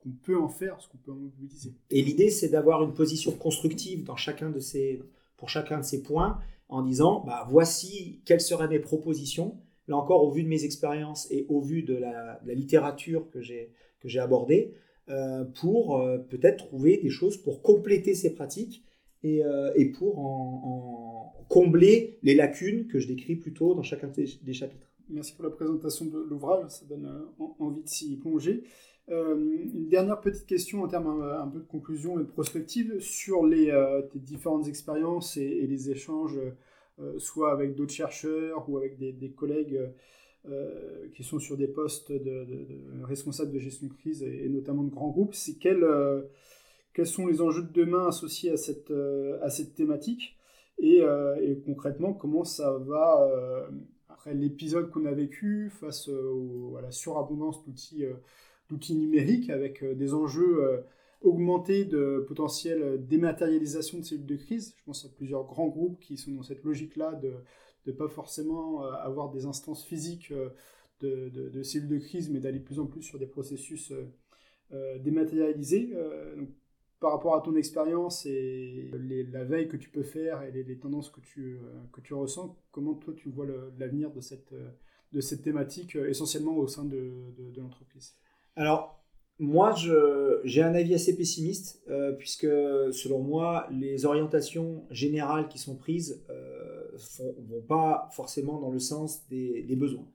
qu'on 0.00 0.10
peut 0.10 0.36
en 0.36 0.48
faire, 0.48 0.80
ce 0.80 0.88
qu'on 0.88 0.98
peut 0.98 1.12
en 1.12 1.16
mobiliser. 1.16 1.74
Et 1.90 2.02
l'idée 2.02 2.30
c'est 2.30 2.48
d'avoir 2.48 2.82
une 2.82 2.94
position 2.94 3.30
constructive 3.32 4.04
dans 4.04 4.16
chacun 4.16 4.50
de 4.50 4.58
ces 4.58 5.02
pour 5.36 5.48
chacun 5.48 5.78
de 5.78 5.84
ces 5.84 6.02
points 6.02 6.40
en 6.68 6.82
disant 6.82 7.22
bah 7.24 7.46
voici 7.50 8.22
quelles 8.24 8.40
seraient 8.40 8.68
mes 8.68 8.80
propositions 8.80 9.60
là 9.88 9.96
encore, 9.96 10.24
au 10.24 10.30
vu 10.30 10.42
de 10.42 10.48
mes 10.48 10.64
expériences 10.64 11.30
et 11.30 11.46
au 11.48 11.60
vu 11.60 11.82
de 11.82 11.94
la, 11.94 12.40
littérature 12.46 13.28
que 13.30 13.40
j'ai 13.40 14.18
abordée, 14.18 14.74
euh, 15.08 15.44
pour 15.44 15.98
euh, 15.98 16.18
peut-être 16.18 16.66
trouver 16.66 16.98
des 16.98 17.10
choses 17.10 17.36
pour 17.36 17.62
compléter 17.62 18.14
ces 18.14 18.34
pratiques 18.34 18.84
et, 19.22 19.44
euh, 19.44 19.72
pour 19.98 20.18
en, 20.18 21.34
combler 21.48 22.18
les 22.22 22.34
lacunes 22.34 22.86
que 22.86 22.98
je 22.98 23.08
décris 23.08 23.36
plus 23.36 23.52
tôt 23.52 23.74
dans 23.74 23.82
chacun 23.82 24.08
des, 24.08 24.52
chapitres. 24.54 24.86
Merci 25.10 25.34
pour 25.34 25.44
la 25.44 25.50
présentation 25.50 26.06
de 26.06 26.18
l'ouvrage, 26.18 26.64
ça 26.68 26.86
donne 26.86 27.26
envie 27.58 27.82
de 27.82 27.88
s'y 27.88 28.16
plonger. 28.16 28.62
une 29.08 29.88
dernière 29.88 30.20
petite 30.20 30.46
question 30.46 30.82
en 30.82 30.88
termes 30.88 31.22
un, 31.22 31.46
peu 31.48 31.58
de 31.58 31.66
conclusion 31.66 32.18
et 32.18 32.22
de 32.22 32.28
prospective 32.28 33.00
sur 33.00 33.44
les, 33.44 33.70
tes 34.12 34.18
différentes 34.18 34.66
expériences 34.66 35.36
et 35.36 35.66
les 35.66 35.90
échanges 35.90 36.38
euh, 37.00 37.18
soit 37.18 37.52
avec 37.52 37.74
d'autres 37.74 37.92
chercheurs 37.92 38.68
ou 38.68 38.76
avec 38.76 38.98
des, 38.98 39.30
collègues 39.30 39.80
euh, 40.48 41.08
qui 41.14 41.24
sont 41.24 41.38
sur 41.38 41.56
des 41.56 41.66
postes 41.66 42.12
de, 42.12 42.46
responsables 43.04 43.50
de 43.50 43.58
gestion 43.58 43.86
de 43.86 43.94
crise 43.94 44.22
et, 44.22 44.48
notamment 44.48 44.82
de 44.82 44.90
grands 44.90 45.08
groupes, 45.08 45.34
c'est 45.34 45.54
quels, 45.54 45.84
euh, 45.84 46.22
quels 46.94 47.06
sont 47.06 47.26
les 47.26 47.40
enjeux 47.40 47.62
de 47.62 47.72
demain 47.72 48.08
associés 48.08 48.50
à 48.50 48.56
cette, 48.56 48.92
à 49.42 49.50
cette 49.50 49.74
thématique 49.74 50.36
et, 50.78 51.02
concrètement 51.64 52.12
comment 52.12 52.44
ça 52.44 52.78
va 52.78 53.28
après 54.08 54.34
l'épisode 54.34 54.90
qu'on 54.90 55.06
a 55.06 55.12
vécu 55.12 55.70
face 55.70 56.08
à 56.08 56.80
la 56.80 56.90
surabondance 56.90 57.64
d'outils 57.64 58.94
numériques 58.94 59.50
avec 59.50 59.84
des 59.84 60.14
enjeux 60.14 60.84
augmenter 61.22 61.84
de 61.84 62.24
potentielle 62.26 63.06
dématérialisation 63.06 63.98
de 63.98 64.04
cellules 64.04 64.26
de 64.26 64.36
crise. 64.36 64.74
Je 64.78 64.84
pense 64.84 65.04
à 65.04 65.08
plusieurs 65.08 65.44
grands 65.44 65.68
groupes 65.68 66.00
qui 66.00 66.16
sont 66.16 66.32
dans 66.32 66.42
cette 66.42 66.64
logique-là 66.64 67.12
de 67.14 67.34
ne 67.86 67.92
pas 67.92 68.08
forcément 68.08 68.84
euh, 68.84 68.92
avoir 68.92 69.30
des 69.30 69.46
instances 69.46 69.84
physiques 69.84 70.32
euh, 70.32 70.50
de, 71.00 71.28
de, 71.28 71.62
cellules 71.62 71.88
de 71.88 71.98
crise, 71.98 72.30
mais 72.30 72.38
d'aller 72.38 72.60
plus 72.60 72.78
en 72.78 72.86
plus 72.86 73.02
sur 73.02 73.18
des 73.18 73.26
processus 73.26 73.92
euh, 74.72 74.98
dématérialisés. 74.98 75.92
Par 77.02 77.12
rapport 77.12 77.34
à 77.36 77.42
ton 77.42 77.54
expérience 77.56 78.24
et 78.24 78.90
la 79.30 79.44
veille 79.44 79.68
que 79.68 79.76
tu 79.76 79.90
peux 79.90 80.02
faire 80.02 80.42
et 80.42 80.52
les, 80.52 80.78
tendances 80.78 81.10
que 81.10 81.20
tu, 81.20 81.58
que 81.92 82.00
tu 82.00 82.14
ressens, 82.14 82.56
comment 82.70 82.94
toi 82.94 83.12
tu 83.14 83.28
vois 83.28 83.46
l'avenir 83.78 84.10
de 84.12 84.20
cette, 84.20 84.54
de 85.12 85.20
cette 85.20 85.42
thématique 85.42 85.96
essentiellement 85.96 86.56
au 86.56 86.66
sein 86.66 86.84
de, 86.84 87.12
de 87.36 87.60
l'entreprise? 87.60 88.14
Alors, 88.56 89.02
moi, 89.38 89.74
j'ai 90.44 90.62
un 90.62 90.74
avis 90.74 90.94
assez 90.94 91.16
pessimiste, 91.16 91.82
euh, 91.88 92.12
puisque 92.12 92.46
selon 92.92 93.20
moi, 93.20 93.66
les 93.72 94.04
orientations 94.04 94.84
générales 94.90 95.48
qui 95.48 95.58
sont 95.58 95.74
prises 95.74 96.24
ne 96.28 96.34
euh, 96.34 97.32
vont 97.48 97.62
pas 97.62 98.08
forcément 98.12 98.60
dans 98.60 98.70
le 98.70 98.78
sens 98.78 99.26
des, 99.28 99.74
besoins. 99.76 100.06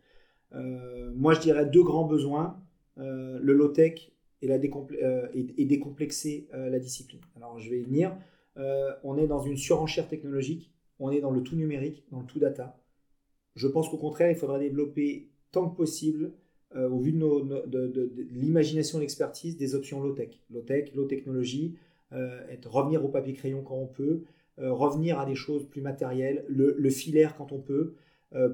Euh, 0.56 1.12
moi, 1.16 1.34
je 1.34 1.42
dirais 1.42 1.66
deux 1.66 1.84
grands 1.84 2.06
besoins, 2.06 2.58
le 2.96 3.54
low-tech 3.54 4.12
et, 4.42 4.50
et, 5.58 5.66
décomplexer 5.66 6.48
la 6.54 6.80
discipline. 6.80 7.22
Alors, 7.36 7.60
je 7.60 7.70
vais 7.70 7.80
y 7.80 7.84
venir. 7.84 8.16
on 9.04 9.18
est 9.18 9.28
dans 9.28 9.42
une 9.42 9.58
surenchère 9.58 10.08
technologique, 10.08 10.72
on 11.00 11.12
est 11.12 11.22
dans 11.22 11.32
le 11.32 11.42
tout 11.42 11.56
numérique, 11.56 12.04
dans 12.12 12.20
le 12.20 12.26
tout 12.26 12.40
data. 12.40 12.78
Je 13.56 13.68
pense 13.68 13.90
qu'au 13.90 13.98
contraire, 13.98 14.30
il 14.30 14.36
faudra 14.36 14.60
développer 14.60 15.30
tant 15.52 15.70
que 15.70 15.76
possible 15.76 16.32
euh, 16.76 16.90
au 16.90 17.00
vu 17.00 17.14
de, 17.14 18.12
l'imagination 18.32 19.00
et 19.00 19.02
l'expertise, 19.02 19.58
des 19.58 19.74
options 19.74 20.02
low-tech. 20.02 20.30
Low-tech, 20.52 20.94
low-technologie, 20.96 21.76
euh, 22.14 22.42
revenir 22.66 23.04
au 23.06 23.08
papier-crayon 23.08 23.64
quand 23.64 23.76
on 23.76 23.88
peut, 23.88 24.24
euh, 24.60 24.74
revenir 24.74 25.20
à 25.20 25.26
des 25.26 25.36
choses 25.36 25.68
plus 25.68 25.82
matérielles, 25.82 26.46
le, 26.50 26.90
filaire 26.90 27.36
quand 27.36 27.52
on 27.52 27.60
peut, 27.60 27.96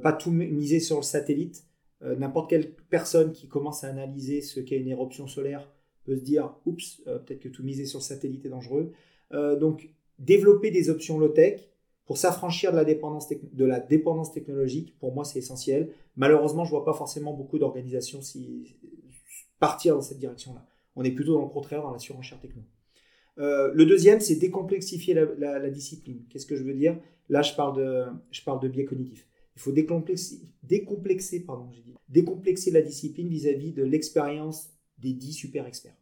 pas 0.03 0.13
tout 0.13 0.29
miser 0.29 0.79
sur 0.79 0.97
le 0.97 1.01
satellite. 1.01 1.65
N'importe 2.03 2.49
quelle 2.49 2.73
personne 2.89 3.31
qui 3.31 3.47
commence 3.47 3.83
à 3.83 3.87
analyser 3.87 4.41
ce 4.41 4.59
qu'est 4.59 4.77
une 4.77 4.89
éruption 4.89 5.27
solaire 5.27 5.71
peut 6.03 6.17
se 6.17 6.21
dire 6.21 6.55
oups, 6.65 7.01
peut-être 7.05 7.39
que 7.39 7.47
tout 7.47 7.63
miser 7.63 7.85
sur 7.85 7.99
le 7.99 8.03
satellite 8.03 8.45
est 8.45 8.49
dangereux. 8.49 8.91
donc, 9.31 9.89
développer 10.19 10.69
des 10.69 10.89
options 10.89 11.17
low-tech 11.17 11.61
pour 12.05 12.17
s'affranchir 12.17 12.71
de, 12.71 12.77
la 12.77 12.83
dépendance 12.83 13.29
de 13.29 13.65
la 13.65 13.79
dépendance 13.79 14.33
technologique, 14.33 14.97
pour 14.99 15.13
moi, 15.13 15.23
c'est 15.23 15.39
essentiel. 15.39 15.91
Malheureusement, 16.17 16.65
je 16.65 16.69
ne 16.69 16.75
vois 16.75 16.85
pas 16.85 16.93
forcément 16.93 17.33
beaucoup 17.33 17.57
d'organisations 17.57 18.19
partir 19.59 19.95
dans 19.95 20.01
cette 20.01 20.19
direction-là. 20.19 20.65
On 20.95 21.03
est 21.03 21.11
plutôt 21.11 21.35
dans 21.35 21.41
le 21.41 21.47
contraire, 21.47 21.81
dans 21.81 21.91
la 21.91 21.99
surenchère 21.99 22.39
techno. 22.39 22.61
Euh, 23.39 23.71
le 23.73 23.85
deuxième, 23.85 24.19
c'est 24.19 24.35
décomplexifier 24.35 25.13
la, 25.13 25.69
discipline. 25.69 26.23
Qu'est-ce 26.29 26.45
que 26.45 26.57
je 26.57 26.63
veux 26.63 26.73
dire? 26.73 26.99
Là, 27.29 27.41
je 27.41 27.55
parle 27.55 27.77
de, 27.77 28.05
je 28.31 28.43
parle 28.43 28.59
de 28.59 28.67
biais 28.67 28.85
cognitifs. 28.85 29.25
Il 29.55 29.61
faut 29.61 29.71
décomplexer, 29.71 31.39
pardon, 31.45 31.67
dit, 31.67 31.83
décomplexer 32.09 32.71
la 32.71 32.81
discipline 32.81 33.27
vis-à-vis 33.27 33.71
de 33.71 33.83
l'expérience 33.83 34.69
des 34.97 35.13
dix 35.13 35.33
super 35.33 35.67
experts. 35.67 35.95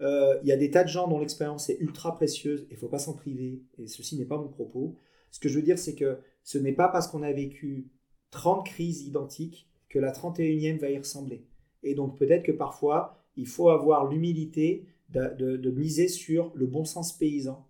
Euh, 0.00 0.38
il 0.42 0.48
y 0.48 0.52
a 0.52 0.56
des 0.56 0.70
tas 0.70 0.82
de 0.82 0.88
gens 0.88 1.08
dont 1.08 1.20
l'expérience 1.20 1.70
est 1.70 1.78
ultra 1.80 2.14
précieuse 2.14 2.62
et 2.62 2.72
il 2.72 2.74
ne 2.74 2.78
faut 2.78 2.88
pas 2.88 2.98
s'en 2.98 3.14
priver. 3.14 3.62
Et 3.78 3.86
ceci 3.86 4.16
n'est 4.16 4.24
pas 4.24 4.38
mon 4.38 4.48
propos. 4.48 4.96
Ce 5.30 5.38
que 5.38 5.48
je 5.48 5.56
veux 5.56 5.64
dire, 5.64 5.78
c'est 5.78 5.94
que 5.94 6.18
ce 6.42 6.58
n'est 6.58 6.72
pas 6.72 6.88
parce 6.88 7.08
qu'on 7.08 7.22
a 7.22 7.32
vécu 7.32 7.90
30 8.30 8.66
crises 8.66 9.02
identiques 9.02 9.68
que 9.88 9.98
la 9.98 10.12
31e 10.12 10.78
va 10.78 10.90
y 10.90 10.98
ressembler. 10.98 11.46
Et 11.82 11.94
donc 11.94 12.18
peut-être 12.18 12.44
que 12.44 12.52
parfois, 12.52 13.24
il 13.36 13.46
faut 13.46 13.68
avoir 13.68 14.08
l'humilité 14.08 14.86
de, 15.10 15.70
miser 15.70 16.08
sur 16.08 16.52
le 16.54 16.66
bon 16.66 16.84
sens 16.84 17.16
paysan 17.16 17.68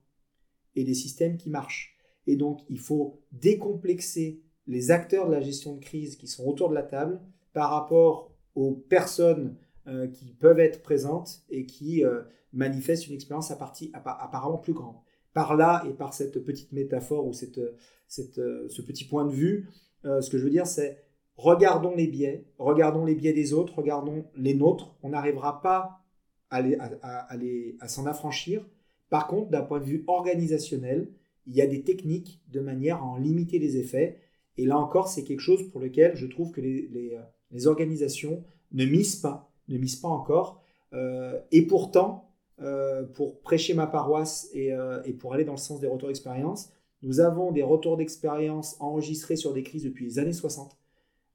et 0.74 0.84
des 0.84 0.94
systèmes 0.94 1.36
qui 1.36 1.50
marchent. 1.50 1.96
Et 2.26 2.36
donc 2.36 2.60
il 2.70 2.78
faut 2.78 3.20
décomplexer 3.32 4.42
les 4.66 4.90
acteurs 4.90 5.28
de 5.28 5.32
la 5.32 5.40
gestion 5.40 5.74
de 5.74 5.80
crise 5.80 6.16
qui 6.16 6.26
sont 6.26 6.44
autour 6.46 6.68
de 6.70 6.74
la 6.74 6.82
table 6.82 7.20
par 7.52 7.70
rapport 7.70 8.30
aux 8.54 8.72
personnes 8.72 9.56
euh, 9.86 10.06
qui 10.08 10.32
peuvent 10.32 10.60
être 10.60 10.82
présentes 10.82 11.42
et 11.50 11.66
qui 11.66 12.04
euh, 12.04 12.22
manifestent 12.52 13.06
une 13.08 13.14
expérience 13.14 13.50
apparemment 13.50 14.58
plus 14.58 14.72
grande. 14.72 14.96
Par 15.32 15.56
là 15.56 15.84
et 15.88 15.92
par 15.92 16.14
cette 16.14 16.38
petite 16.44 16.72
métaphore 16.72 17.26
ou 17.26 17.32
cette, 17.32 17.58
euh, 17.58 18.68
ce 18.68 18.82
petit 18.82 19.04
point 19.04 19.24
de 19.24 19.32
vue, 19.32 19.68
ce 20.04 20.28
que 20.28 20.36
je 20.36 20.44
veux 20.44 20.50
dire, 20.50 20.66
c'est 20.66 21.02
regardons 21.36 21.94
les 21.94 22.06
biais, 22.06 22.44
regardons 22.58 23.06
les 23.06 23.14
biais 23.14 23.32
des 23.32 23.54
autres, 23.54 23.74
regardons 23.76 24.26
les 24.36 24.54
nôtres. 24.54 24.94
On 25.02 25.08
n'arrivera 25.08 25.62
pas 25.62 26.04
à, 26.50 27.88
s'en 27.88 28.06
affranchir. 28.06 28.66
Par 29.10 29.26
contre, 29.26 29.50
d'un 29.50 29.62
point 29.62 29.80
de 29.80 29.84
vue 29.84 30.04
organisationnel, 30.06 31.08
il 31.46 31.54
y 31.54 31.62
a 31.62 31.66
des 31.66 31.82
techniques 31.82 32.40
de 32.48 32.60
manière 32.60 32.98
à 32.98 33.04
en 33.04 33.16
limiter 33.16 33.58
les 33.58 33.76
effets. 33.76 34.18
Et 34.56 34.66
là 34.66 34.78
encore, 34.78 35.08
c'est 35.08 35.24
quelque 35.24 35.40
chose 35.40 35.68
pour 35.70 35.80
lequel 35.80 36.16
je 36.16 36.26
trouve 36.26 36.52
que 36.52 36.60
les, 36.60 37.66
organisations 37.66 38.44
ne 38.72 38.84
misent 38.84 39.16
pas, 39.16 39.50
ne 39.68 39.78
misent 39.78 39.96
pas 39.96 40.08
encore. 40.08 40.62
Euh, 40.92 41.40
et 41.52 41.62
pourtant, 41.62 42.30
euh, 42.60 43.02
pour 43.02 43.40
prêcher 43.40 43.74
ma 43.74 43.86
paroisse 43.86 44.48
et, 44.52 44.72
euh, 44.72 45.02
et, 45.04 45.12
pour 45.12 45.34
aller 45.34 45.44
dans 45.44 45.52
le 45.52 45.58
sens 45.58 45.80
des 45.80 45.86
retours 45.86 46.08
d'expérience, 46.08 46.70
nous 47.02 47.20
avons 47.20 47.52
des 47.52 47.62
retours 47.62 47.96
d'expérience 47.96 48.76
enregistrés 48.80 49.36
sur 49.36 49.52
des 49.52 49.62
crises 49.62 49.84
depuis 49.84 50.04
les 50.04 50.18
années 50.18 50.32
60 50.32 50.76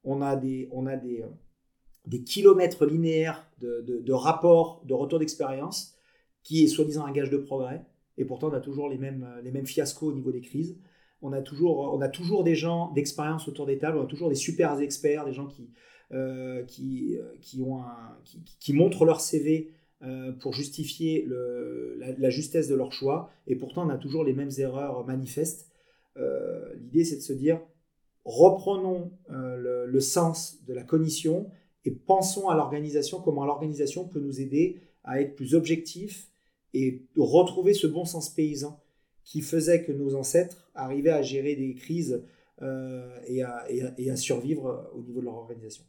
on 0.04 0.22
a 0.22 0.36
des, 0.36 0.68
on 0.72 0.86
a 0.86 0.96
des, 0.96 1.24
kilomètres 2.24 2.86
linéaires 2.86 3.46
de, 3.60 4.12
rapports, 4.12 4.82
de 4.84 4.94
retour 4.94 5.18
d'expérience, 5.18 5.94
qui 6.42 6.64
est 6.64 6.68
soi-disant 6.68 7.04
un 7.04 7.12
gage 7.12 7.30
de 7.30 7.36
progrès. 7.36 7.84
Et 8.16 8.24
pourtant, 8.24 8.48
on 8.48 8.54
a 8.54 8.60
toujours 8.60 8.88
les 8.88 8.98
mêmes, 8.98 9.26
les 9.42 9.50
mêmes 9.50 9.66
fiascos 9.66 10.08
au 10.08 10.12
niveau 10.12 10.32
des 10.32 10.40
crises. 10.40 10.76
On 11.22 11.32
a 11.32 11.42
toujours, 11.42 11.92
on 11.94 12.00
a 12.00 12.08
toujours 12.08 12.44
des 12.44 12.54
gens 12.54 12.92
d'expérience 12.92 13.46
autour 13.48 13.66
des 13.66 13.78
tables, 13.78 13.98
on 13.98 14.04
a 14.04 14.06
toujours 14.06 14.28
des 14.28 14.34
super 14.34 14.78
experts, 14.80 15.24
des 15.26 15.32
gens 15.32 15.46
qui, 15.46 15.68
euh, 16.12 16.62
qui, 16.64 17.16
qui, 17.40 17.62
qui, 18.58 18.72
montrent 18.72 19.04
leur 19.04 19.20
CV 19.20 19.70
pour 20.40 20.54
justifier 20.54 21.26
le, 21.26 21.98
la, 21.98 22.30
justesse 22.30 22.68
de 22.68 22.74
leur 22.74 22.90
choix. 22.90 23.30
Et 23.46 23.54
pourtant, 23.54 23.86
on 23.86 23.90
a 23.90 23.98
toujours 23.98 24.24
les 24.24 24.32
mêmes 24.32 24.50
erreurs 24.56 25.06
manifestes. 25.06 25.68
L'idée, 26.16 27.04
c'est 27.04 27.16
de 27.16 27.20
se 27.20 27.34
dire, 27.34 27.60
reprenons 28.24 29.12
euh, 29.30 29.86
le, 29.86 30.00
sens 30.00 30.58
de 30.66 30.74
la 30.74 30.82
cognition 30.82 31.50
et 31.84 31.90
pensons 31.90 32.48
à 32.48 32.54
l'organisation, 32.54 33.20
comment 33.20 33.44
l'organisation 33.44 34.06
peut 34.06 34.20
nous 34.20 34.40
aider 34.40 34.80
à 35.04 35.20
être 35.20 35.34
plus 35.34 35.54
objectif 35.54 36.28
et 36.74 37.02
retrouver 37.16 37.74
ce 37.74 37.86
bon 37.86 38.04
sens 38.04 38.30
paysan 38.30 38.78
qui 39.30 39.42
faisait 39.42 39.84
que 39.84 39.92
nos 39.92 40.14
ancêtres 40.14 40.70
arrivaient 40.74 41.10
à 41.10 41.22
gérer 41.22 41.54
des 41.54 41.74
crises 41.74 42.24
euh, 42.62 43.16
et, 43.26 43.42
à, 43.42 44.16
survivre 44.16 44.90
au 44.94 45.02
niveau 45.02 45.20
de 45.20 45.24
leur 45.26 45.34
organisation. 45.34 45.84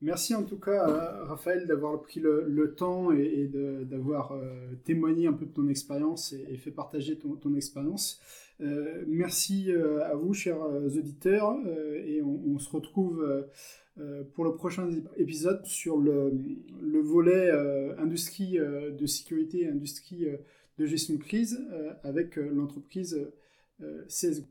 Merci 0.00 0.34
en 0.34 0.42
tout 0.42 0.58
cas, 0.58 0.84
Raphaël, 1.26 1.68
d'avoir 1.68 2.02
pris 2.02 2.18
le, 2.18 2.74
temps 2.76 3.12
et, 3.12 3.48
d'avoir 3.84 4.32
euh, 4.32 4.74
témoigné 4.82 5.28
un 5.28 5.32
peu 5.32 5.46
de 5.46 5.52
ton 5.52 5.68
expérience 5.68 6.32
et, 6.32 6.56
fait 6.56 6.72
partager 6.72 7.16
ton 7.18 7.54
expérience. 7.54 8.20
Euh, 8.62 9.04
merci 9.08 9.72
euh, 9.72 10.04
à 10.04 10.14
vous, 10.14 10.34
chers 10.34 10.62
euh, 10.62 10.86
auditeurs, 10.86 11.56
et 12.04 12.22
on, 12.22 12.58
se 12.58 12.70
retrouve 12.70 13.46
pour 14.34 14.44
le 14.44 14.54
prochain 14.54 14.88
épisode 15.16 15.64
sur 15.64 15.98
le, 15.98 16.32
volet 17.00 17.50
industrie 17.98 18.58
de 18.58 19.06
sécurité 19.06 19.62
et 19.62 19.68
industrie 19.68 20.26
gestion 20.86 21.14
de 21.14 21.22
crise 21.22 21.60
avec 22.02 22.36
l'entreprise 22.36 23.18
CS 24.08 24.42